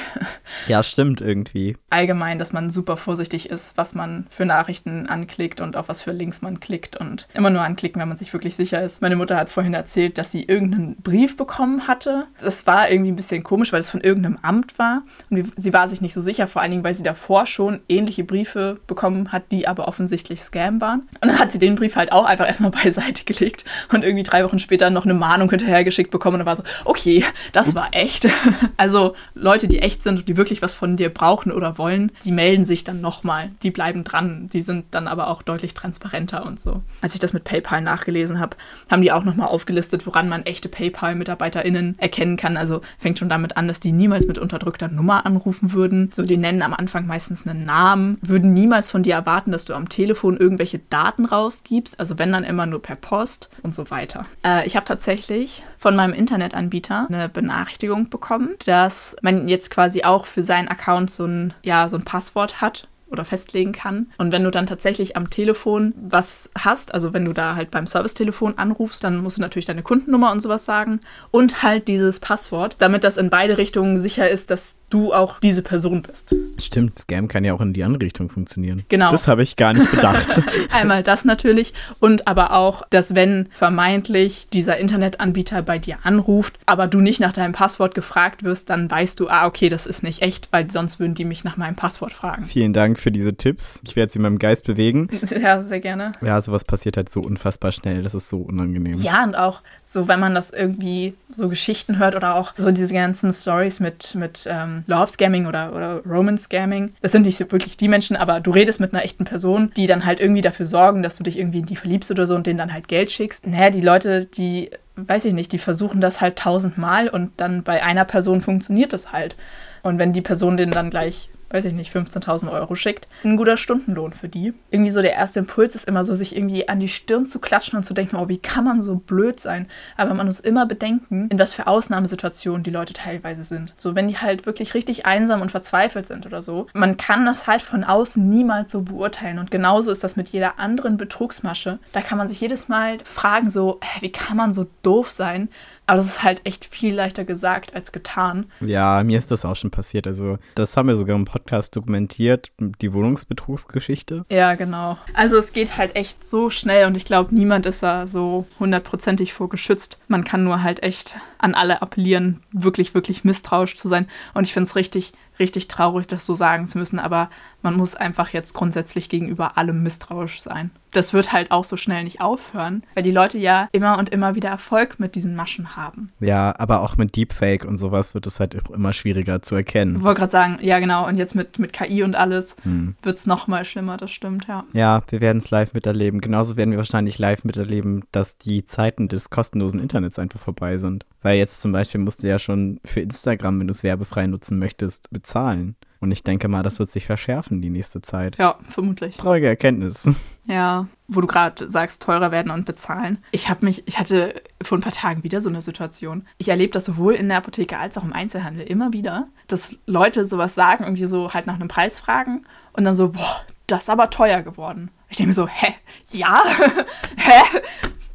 Ja, 0.67 0.83
stimmt 0.83 1.21
irgendwie. 1.21 1.77
Allgemein, 1.89 2.39
dass 2.39 2.51
man 2.51 2.69
super 2.69 2.97
vorsichtig 2.97 3.49
ist, 3.49 3.77
was 3.77 3.95
man 3.95 4.27
für 4.29 4.45
Nachrichten 4.45 5.07
anklickt 5.07 5.61
und 5.61 5.77
auf 5.77 5.87
was 5.87 6.01
für 6.01 6.11
Links 6.11 6.41
man 6.41 6.59
klickt 6.59 6.97
und 6.97 7.29
immer 7.33 7.49
nur 7.49 7.61
anklicken, 7.61 8.01
wenn 8.01 8.09
man 8.09 8.17
sich 8.17 8.33
wirklich 8.33 8.57
sicher 8.57 8.81
ist. 8.83 9.01
Meine 9.01 9.15
Mutter 9.15 9.37
hat 9.37 9.47
vorhin 9.47 9.73
erzählt, 9.73 10.17
dass 10.17 10.31
sie 10.31 10.43
irgendeinen 10.43 10.97
Brief 10.97 11.37
bekommen 11.37 11.87
hatte. 11.87 12.25
Das 12.41 12.67
war 12.67 12.91
irgendwie 12.91 13.11
ein 13.11 13.15
bisschen 13.15 13.43
komisch, 13.43 13.71
weil 13.71 13.79
es 13.79 13.89
von 13.89 14.01
irgendeinem 14.01 14.39
Amt 14.41 14.77
war 14.77 15.03
und 15.29 15.53
sie 15.55 15.71
war 15.73 15.87
sich 15.87 16.01
nicht 16.01 16.13
so 16.13 16.21
sicher, 16.21 16.47
vor 16.47 16.61
allen 16.61 16.71
Dingen, 16.71 16.83
weil 16.83 16.95
sie 16.95 17.03
davor 17.03 17.45
schon 17.45 17.81
ähnliche 17.87 18.25
Briefe 18.25 18.79
bekommen 18.87 19.31
hat, 19.31 19.51
die 19.51 19.67
aber 19.67 19.87
offensichtlich 19.87 20.41
Scam 20.41 20.81
waren. 20.81 21.01
Und 21.21 21.29
dann 21.29 21.39
hat 21.39 21.51
sie 21.51 21.59
den 21.59 21.75
Brief 21.75 21.95
halt 21.95 22.11
auch 22.11 22.25
einfach 22.25 22.47
erstmal 22.47 22.71
beiseite 22.71 23.23
gelegt 23.23 23.63
und 23.93 24.03
irgendwie 24.03 24.23
drei 24.23 24.43
Wochen 24.43 24.59
später 24.59 24.89
noch 24.89 25.05
eine 25.05 25.13
Mahnung 25.13 25.49
hinterhergeschickt 25.49 26.11
bekommen 26.11 26.41
und 26.41 26.45
war 26.45 26.55
so, 26.55 26.63
okay, 26.85 27.23
das 27.53 27.67
Ups. 27.67 27.75
war 27.75 27.87
echt. 27.91 28.27
Also 28.77 29.15
Leute, 29.33 29.67
die 29.67 29.79
echt 29.79 30.03
sind 30.03 30.19
und 30.19 30.29
die 30.29 30.37
wirklich 30.37 30.61
was 30.61 30.75
von 30.75 30.97
dir 30.97 31.09
brauchen 31.09 31.51
oder 31.51 31.77
wollen, 31.77 32.11
die 32.23 32.31
melden 32.31 32.63
sich 32.65 32.83
dann 32.83 33.01
nochmal. 33.01 33.51
Die 33.63 33.71
bleiben 33.71 34.03
dran. 34.03 34.49
Die 34.53 34.61
sind 34.61 34.85
dann 34.91 35.07
aber 35.07 35.27
auch 35.27 35.41
deutlich 35.41 35.73
transparenter 35.73 36.45
und 36.45 36.61
so. 36.61 36.83
Als 37.01 37.13
ich 37.13 37.19
das 37.19 37.33
mit 37.33 37.43
PayPal 37.43 37.81
nachgelesen 37.81 38.39
habe, 38.39 38.57
haben 38.89 39.01
die 39.01 39.11
auch 39.11 39.23
nochmal 39.23 39.47
aufgelistet, 39.47 40.05
woran 40.05 40.29
man 40.29 40.45
echte 40.45 40.69
PayPal-MitarbeiterInnen 40.69 41.95
erkennen 41.97 42.37
kann. 42.37 42.57
Also 42.57 42.81
fängt 42.99 43.19
schon 43.19 43.29
damit 43.29 43.57
an, 43.57 43.67
dass 43.67 43.79
die 43.79 43.91
niemals 43.91 44.27
mit 44.27 44.37
unterdrückter 44.37 44.87
Nummer 44.87 45.25
anrufen 45.25 45.73
würden. 45.73 46.11
So, 46.13 46.23
die 46.23 46.37
nennen 46.37 46.61
am 46.61 46.73
Anfang 46.73 47.07
meistens 47.07 47.47
einen 47.47 47.65
Namen, 47.65 48.17
würden 48.21 48.53
niemals 48.53 48.91
von 48.91 49.03
dir 49.03 49.15
erwarten, 49.15 49.51
dass 49.51 49.65
du 49.65 49.73
am 49.73 49.89
Telefon 49.89 50.37
irgendwelche 50.37 50.79
Daten 50.89 51.25
rausgibst. 51.25 51.99
Also 51.99 52.17
wenn 52.19 52.31
dann 52.31 52.43
immer 52.43 52.65
nur 52.65 52.81
per 52.81 52.95
Post 52.95 53.49
und 53.63 53.75
so 53.75 53.89
weiter. 53.89 54.25
Äh, 54.45 54.67
ich 54.67 54.75
habe 54.75 54.85
tatsächlich 54.85 55.63
von 55.77 55.95
meinem 55.95 56.13
Internetanbieter 56.13 57.07
eine 57.09 57.26
Benachrichtigung 57.29 58.09
bekommen, 58.09 58.55
dass 58.65 59.15
man 59.21 59.47
jetzt 59.47 59.69
quasi 59.69 60.03
auch 60.03 60.25
für 60.25 60.43
seinen 60.43 60.67
Account 60.67 61.11
so 61.11 61.25
ein, 61.25 61.53
ja, 61.63 61.89
so 61.89 61.97
ein 61.97 62.05
Passwort 62.05 62.61
hat 62.61 62.87
oder 63.09 63.25
festlegen 63.25 63.71
kann. 63.71 64.07
Und 64.17 64.31
wenn 64.31 64.43
du 64.43 64.51
dann 64.51 64.65
tatsächlich 64.65 65.15
am 65.15 65.29
Telefon 65.29 65.93
was 65.95 66.49
hast, 66.57 66.93
also 66.93 67.13
wenn 67.13 67.25
du 67.25 67.33
da 67.33 67.55
halt 67.55 67.71
beim 67.71 67.87
Servicetelefon 67.87 68.57
anrufst, 68.57 69.03
dann 69.03 69.21
musst 69.21 69.37
du 69.37 69.41
natürlich 69.41 69.65
deine 69.65 69.83
Kundennummer 69.83 70.31
und 70.31 70.41
sowas 70.41 70.65
sagen 70.65 71.01
und 71.31 71.63
halt 71.63 71.87
dieses 71.87 72.19
Passwort, 72.19 72.75
damit 72.79 73.03
das 73.03 73.17
in 73.17 73.29
beide 73.29 73.57
Richtungen 73.57 73.99
sicher 73.99 74.29
ist, 74.29 74.51
dass 74.51 74.77
du 74.89 75.13
auch 75.13 75.39
diese 75.39 75.61
Person 75.61 76.01
bist. 76.01 76.33
Stimmt, 76.59 76.99
Scam 76.99 77.27
kann 77.27 77.43
ja 77.43 77.53
auch 77.53 77.61
in 77.61 77.73
die 77.73 77.83
andere 77.83 78.03
Richtung 78.03 78.29
funktionieren. 78.29 78.83
Genau. 78.89 79.11
Das 79.11 79.27
habe 79.27 79.43
ich 79.43 79.55
gar 79.55 79.73
nicht 79.73 79.89
bedacht. 79.91 80.41
Einmal 80.71 81.03
das 81.03 81.25
natürlich 81.25 81.73
und 81.99 82.27
aber 82.27 82.53
auch, 82.53 82.83
dass 82.89 83.15
wenn 83.15 83.47
vermeintlich 83.51 84.47
dieser 84.53 84.77
Internetanbieter 84.77 85.61
bei 85.61 85.77
dir 85.79 85.97
anruft, 86.03 86.57
aber 86.65 86.87
du 86.87 87.01
nicht 87.01 87.19
nach 87.19 87.33
deinem 87.33 87.51
Passwort 87.51 87.95
gefragt 87.95 88.43
wirst, 88.43 88.69
dann 88.69 88.89
weißt 88.89 89.19
du, 89.19 89.29
ah, 89.29 89.45
okay, 89.45 89.69
das 89.69 89.85
ist 89.85 90.03
nicht 90.03 90.21
echt, 90.21 90.47
weil 90.51 90.69
sonst 90.71 90.99
würden 90.99 91.15
die 91.15 91.25
mich 91.25 91.43
nach 91.43 91.57
meinem 91.57 91.75
Passwort 91.75 92.13
fragen. 92.13 92.45
Vielen 92.45 92.73
Dank 92.73 92.96
Dank 92.97 93.03
für 93.03 93.11
diese 93.11 93.35
Tipps. 93.35 93.79
Ich 93.85 93.95
werde 93.95 94.11
sie 94.11 94.17
in 94.17 94.23
meinem 94.23 94.39
Geist 94.39 94.65
bewegen. 94.65 95.09
Ja, 95.37 95.61
sehr 95.61 95.79
gerne. 95.79 96.13
Ja, 96.21 96.41
sowas 96.41 96.63
passiert 96.63 96.97
halt 96.97 97.09
so 97.09 97.21
unfassbar 97.21 97.71
schnell. 97.71 98.01
Das 98.01 98.15
ist 98.15 98.29
so 98.29 98.39
unangenehm. 98.39 98.97
Ja, 98.97 99.23
und 99.23 99.35
auch 99.35 99.61
so, 99.83 100.07
wenn 100.07 100.19
man 100.19 100.33
das 100.33 100.49
irgendwie 100.49 101.13
so 101.31 101.47
Geschichten 101.47 101.99
hört 101.99 102.15
oder 102.15 102.35
auch 102.35 102.53
so 102.57 102.71
diese 102.71 102.93
ganzen 102.93 103.31
Stories 103.31 103.79
mit, 103.79 104.15
mit 104.15 104.47
ähm, 104.49 104.83
Love-Scamming 104.87 105.45
oder, 105.45 105.75
oder 105.75 106.01
Romance-Scamming. 106.05 106.93
Das 107.01 107.11
sind 107.11 107.23
nicht 107.23 107.37
so 107.37 107.51
wirklich 107.51 107.77
die 107.77 107.87
Menschen, 107.87 108.15
aber 108.15 108.39
du 108.39 108.51
redest 108.51 108.79
mit 108.79 108.93
einer 108.93 109.03
echten 109.03 109.25
Person, 109.25 109.71
die 109.75 109.85
dann 109.85 110.05
halt 110.05 110.19
irgendwie 110.19 110.41
dafür 110.41 110.65
sorgen, 110.65 111.03
dass 111.03 111.17
du 111.17 111.23
dich 111.23 111.37
irgendwie 111.37 111.59
in 111.59 111.65
die 111.65 111.75
verliebst 111.75 112.09
oder 112.09 112.25
so 112.25 112.33
und 112.33 112.47
denen 112.47 112.57
dann 112.57 112.73
halt 112.73 112.87
Geld 112.87 113.11
schickst. 113.11 113.45
Naja, 113.45 113.69
die 113.69 113.81
Leute, 113.81 114.25
die, 114.25 114.71
weiß 114.95 115.25
ich 115.25 115.33
nicht, 115.33 115.51
die 115.51 115.59
versuchen 115.59 116.01
das 116.01 116.19
halt 116.21 116.37
tausendmal 116.37 117.09
und 117.09 117.31
dann 117.37 117.63
bei 117.63 117.83
einer 117.83 118.05
Person 118.05 118.41
funktioniert 118.41 118.93
das 118.93 119.11
halt. 119.11 119.35
Und 119.83 119.99
wenn 119.99 120.13
die 120.13 120.21
Person 120.21 120.57
den 120.57 120.71
dann 120.71 120.89
gleich 120.89 121.29
weiß 121.49 121.65
ich 121.65 121.73
nicht, 121.73 121.95
15.000 121.95 122.51
Euro 122.51 122.75
schickt. 122.75 123.07
Ein 123.23 123.37
guter 123.37 123.57
Stundenlohn 123.57 124.13
für 124.13 124.27
die. 124.27 124.53
Irgendwie 124.69 124.91
so 124.91 125.01
der 125.01 125.13
erste 125.13 125.39
Impuls 125.39 125.75
ist 125.75 125.87
immer 125.87 126.03
so, 126.03 126.15
sich 126.15 126.35
irgendwie 126.35 126.67
an 126.67 126.79
die 126.79 126.87
Stirn 126.87 127.25
zu 127.25 127.39
klatschen 127.39 127.77
und 127.77 127.83
zu 127.83 127.93
denken, 127.93 128.15
oh, 128.17 128.27
wie 128.27 128.37
kann 128.37 128.63
man 128.63 128.81
so 128.81 128.95
blöd 128.95 129.39
sein? 129.39 129.67
Aber 129.95 130.13
man 130.13 130.25
muss 130.25 130.39
immer 130.39 130.65
bedenken, 130.65 131.27
in 131.29 131.39
was 131.39 131.53
für 131.53 131.67
Ausnahmesituationen 131.67 132.63
die 132.63 132.71
Leute 132.71 132.93
teilweise 132.93 133.43
sind. 133.43 133.73
So, 133.77 133.95
wenn 133.95 134.07
die 134.07 134.17
halt 134.17 134.45
wirklich 134.45 134.73
richtig 134.73 135.05
einsam 135.05 135.41
und 135.41 135.51
verzweifelt 135.51 136.07
sind 136.07 136.25
oder 136.25 136.41
so. 136.41 136.67
Man 136.73 136.97
kann 136.97 137.25
das 137.25 137.47
halt 137.47 137.61
von 137.61 137.83
außen 137.83 138.27
niemals 138.27 138.71
so 138.71 138.81
beurteilen. 138.81 139.39
Und 139.39 139.51
genauso 139.51 139.91
ist 139.91 140.03
das 140.03 140.15
mit 140.15 140.27
jeder 140.27 140.59
anderen 140.59 140.97
Betrugsmasche. 140.97 141.79
Da 141.93 142.01
kann 142.01 142.17
man 142.17 142.27
sich 142.27 142.41
jedes 142.41 142.67
Mal 142.67 142.97
fragen, 143.03 143.49
so, 143.49 143.79
wie 144.01 144.11
kann 144.11 144.37
man 144.37 144.53
so 144.53 144.67
doof 144.83 145.11
sein? 145.11 145.49
Aber 145.87 145.97
das 145.97 146.05
ist 146.05 146.23
halt 146.23 146.41
echt 146.45 146.65
viel 146.65 146.93
leichter 146.93 147.23
gesagt 147.23 147.73
als 147.73 147.93
getan. 147.93 148.51
Ja, 148.59 149.03
mir 149.03 149.17
ist 149.17 149.31
das 149.31 149.45
auch 149.45 149.55
schon 149.55 149.71
passiert. 149.71 150.05
Also, 150.05 150.37
das 150.53 150.75
haben 150.75 150.89
wir 150.89 150.97
sogar 150.97 151.15
im 151.15 151.23
Podcast 151.23 151.75
dokumentiert, 151.75 152.51
die 152.59 152.91
Wohnungsbetrugsgeschichte. 152.91 154.25
Ja, 154.29 154.55
genau. 154.55 154.97
Also, 155.13 155.37
es 155.37 155.53
geht 155.53 155.77
halt 155.77 155.95
echt 155.95 156.27
so 156.27 156.49
schnell 156.49 156.87
und 156.87 156.97
ich 156.97 157.05
glaube, 157.05 157.33
niemand 157.33 157.65
ist 157.65 157.83
da 157.83 158.05
so 158.05 158.45
hundertprozentig 158.59 159.33
vorgeschützt. 159.33 159.97
Man 160.09 160.25
kann 160.25 160.43
nur 160.43 160.61
halt 160.61 160.83
echt 160.83 161.15
an 161.37 161.55
alle 161.55 161.81
appellieren, 161.81 162.41
wirklich, 162.51 162.93
wirklich 162.93 163.23
misstrauisch 163.23 163.75
zu 163.75 163.87
sein. 163.87 164.07
Und 164.33 164.45
ich 164.45 164.53
finde 164.53 164.67
es 164.67 164.75
richtig, 164.75 165.13
richtig 165.39 165.67
traurig, 165.67 166.07
das 166.07 166.25
so 166.25 166.35
sagen 166.35 166.67
zu 166.67 166.77
müssen, 166.77 166.99
aber 166.99 167.29
man 167.61 167.75
muss 167.75 167.95
einfach 167.95 168.29
jetzt 168.29 168.53
grundsätzlich 168.53 169.07
gegenüber 169.07 169.57
allem 169.57 169.83
misstrauisch 169.83 170.41
sein. 170.41 170.71
Das 170.91 171.13
wird 171.13 171.31
halt 171.31 171.51
auch 171.51 171.65
so 171.65 171.77
schnell 171.77 172.03
nicht 172.03 172.21
aufhören, 172.21 172.83
weil 172.93 173.03
die 173.03 173.11
Leute 173.11 173.37
ja 173.37 173.67
immer 173.71 173.97
und 173.97 174.09
immer 174.09 174.35
wieder 174.35 174.49
Erfolg 174.49 174.99
mit 174.99 175.15
diesen 175.15 175.35
Maschen 175.35 175.75
haben. 175.75 176.11
Ja, 176.19 176.55
aber 176.57 176.81
auch 176.81 176.97
mit 176.97 177.15
Deepfake 177.15 177.65
und 177.65 177.77
sowas 177.77 178.13
wird 178.13 178.25
es 178.25 178.39
halt 178.39 178.55
immer 178.73 178.93
schwieriger 178.93 179.41
zu 179.41 179.55
erkennen. 179.55 179.97
Ich 179.97 180.03
wollte 180.03 180.19
gerade 180.19 180.31
sagen, 180.31 180.59
ja 180.61 180.79
genau, 180.79 181.07
und 181.07 181.17
jetzt 181.17 181.35
mit, 181.35 181.59
mit 181.59 181.73
KI 181.73 182.03
und 182.03 182.15
alles 182.15 182.55
hm. 182.63 182.95
wird 183.01 183.17
es 183.17 183.25
nochmal 183.25 183.65
schlimmer, 183.65 183.97
das 183.97 184.11
stimmt, 184.11 184.47
ja. 184.47 184.63
Ja, 184.73 185.01
wir 185.09 185.21
werden 185.21 185.39
es 185.39 185.51
live 185.51 185.73
miterleben. 185.73 186.21
Genauso 186.21 186.57
werden 186.57 186.71
wir 186.71 186.77
wahrscheinlich 186.77 187.19
live 187.19 187.43
miterleben, 187.43 188.03
dass 188.11 188.37
die 188.37 188.65
Zeiten 188.65 189.07
des 189.07 189.29
kostenlosen 189.29 189.79
Internets 189.79 190.19
einfach 190.19 190.39
vorbei 190.39 190.77
sind. 190.77 191.05
Weil 191.21 191.37
jetzt 191.37 191.61
zum 191.61 191.71
Beispiel 191.71 191.99
musst 191.99 192.23
du 192.23 192.27
ja 192.27 192.39
schon 192.39 192.79
für 192.85 193.01
Instagram, 193.01 193.59
wenn 193.59 193.67
du 193.67 193.71
es 193.71 193.83
werbefrei 193.83 194.27
nutzen 194.27 194.59
möchtest, 194.59 195.09
bezahlen. 195.09 195.75
Und 195.99 196.11
ich 196.11 196.23
denke 196.23 196.47
mal, 196.47 196.63
das 196.63 196.79
wird 196.79 196.91
sich 196.91 197.05
verschärfen 197.05 197.61
die 197.61 197.69
nächste 197.69 198.01
Zeit. 198.01 198.37
Ja, 198.37 198.57
vermutlich. 198.69 199.17
Traurige 199.17 199.47
Erkenntnis. 199.47 200.21
Ja, 200.49 200.87
wo 201.09 201.19
du 201.19 201.27
gerade 201.27 201.69
sagst, 201.69 202.01
teurer 202.01 202.31
werden 202.31 202.53
und 202.53 202.65
bezahlen. 202.65 203.17
Ich 203.31 203.49
habe 203.49 203.65
mich, 203.65 203.85
ich 203.85 203.99
hatte 203.99 204.41
vor 204.63 204.77
ein 204.77 204.81
paar 204.81 204.93
Tagen 204.93 205.23
wieder 205.25 205.41
so 205.41 205.49
eine 205.49 205.61
Situation. 205.61 206.25
Ich 206.37 206.47
erlebe 206.47 206.71
das 206.71 206.85
sowohl 206.85 207.15
in 207.15 207.27
der 207.27 207.39
Apotheke 207.39 207.77
als 207.77 207.97
auch 207.97 208.03
im 208.05 208.13
Einzelhandel 208.13 208.65
immer 208.65 208.93
wieder, 208.93 209.27
dass 209.47 209.77
Leute 209.87 210.23
sowas 210.23 210.55
sagen, 210.55 210.85
irgendwie 210.85 211.05
so 211.05 211.33
halt 211.33 211.47
nach 211.47 211.55
einem 211.55 211.67
Preis 211.67 211.99
fragen 211.99 212.45
und 212.71 212.85
dann 212.85 212.95
so, 212.95 213.09
boah, 213.09 213.41
das 213.67 213.83
ist 213.83 213.89
aber 213.89 214.09
teuer 214.09 214.41
geworden. 214.41 214.89
Ich 215.09 215.17
denke 215.17 215.27
mir 215.27 215.33
so, 215.33 215.49
hä? 215.49 215.75
Ja? 216.11 216.41
hä? 217.17 217.59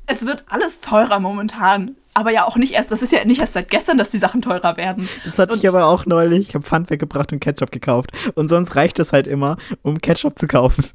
Es 0.07 0.25
wird 0.25 0.47
alles 0.49 0.81
teurer 0.81 1.21
momentan 1.21 1.97
aber 2.15 2.31
ja 2.31 2.45
auch 2.45 2.57
nicht 2.57 2.73
erst, 2.73 2.91
das 2.91 3.03
ist 3.03 3.13
ja 3.13 3.25
nicht 3.25 3.41
erst 3.41 3.55
seit 3.55 3.71
gestern, 3.71 3.99
dass 3.99 4.11
die 4.11 4.19
Sachen 4.19 4.43
teurer 4.43 4.77
werden. 4.77 5.09
Das 5.25 5.39
hatte 5.39 5.53
und 5.53 5.59
ich 5.59 5.69
aber 5.69 5.87
auch 5.87 6.07
neulich. 6.07 6.49
Ich 6.49 6.55
habe 6.55 6.65
Pfand 6.65 6.91
weggebracht 6.91 7.33
und 7.33 7.41
Ketchup 7.41 7.73
gekauft. 7.73 8.11
Und 8.35 8.49
sonst 8.49 8.77
reicht 8.77 8.99
es 8.99 9.13
halt 9.13 9.27
immer, 9.27 9.57
um 9.83 9.99
Ketchup 9.99 10.39
zu 10.39 10.47
kaufen. 10.47 10.85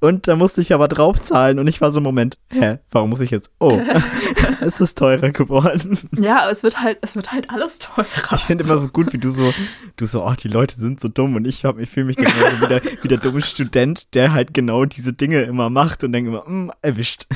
Und 0.00 0.28
da 0.28 0.36
musste 0.36 0.60
ich 0.60 0.74
aber 0.74 0.88
draufzahlen 0.88 1.58
und 1.58 1.66
ich 1.68 1.80
war 1.80 1.90
so, 1.90 2.00
Moment, 2.00 2.36
hä, 2.50 2.78
warum 2.90 3.10
muss 3.10 3.20
ich 3.20 3.30
jetzt? 3.30 3.50
Oh, 3.60 3.80
es 4.60 4.80
ist 4.80 4.98
teurer 4.98 5.30
geworden. 5.30 5.98
Ja, 6.12 6.50
es 6.50 6.62
wird 6.62 6.80
halt, 6.80 6.98
es 7.02 7.16
wird 7.16 7.32
halt 7.32 7.50
alles 7.50 7.78
teurer. 7.78 8.06
Ich 8.34 8.42
finde 8.42 8.64
immer 8.64 8.78
so 8.78 8.88
gut, 8.88 9.12
wie 9.12 9.18
du 9.18 9.30
so, 9.30 9.52
du 9.96 10.06
so, 10.06 10.24
oh, 10.24 10.34
die 10.34 10.48
Leute 10.48 10.76
sind 10.76 11.00
so 11.00 11.08
dumm 11.08 11.36
und 11.36 11.46
ich, 11.46 11.64
ich 11.64 11.90
fühle 11.90 12.06
mich 12.06 12.16
dann 12.16 12.26
immer 12.26 12.50
so 12.50 12.62
wie 12.62 12.68
der, 12.68 12.82
wie 13.02 13.08
der 13.08 13.18
dumme 13.18 13.42
Student, 13.42 14.14
der 14.14 14.32
halt 14.32 14.54
genau 14.54 14.84
diese 14.84 15.12
Dinge 15.12 15.42
immer 15.42 15.70
macht 15.70 16.04
und 16.04 16.12
denke 16.12 16.30
immer, 16.30 16.48
mm, 16.48 16.72
erwischt. 16.82 17.26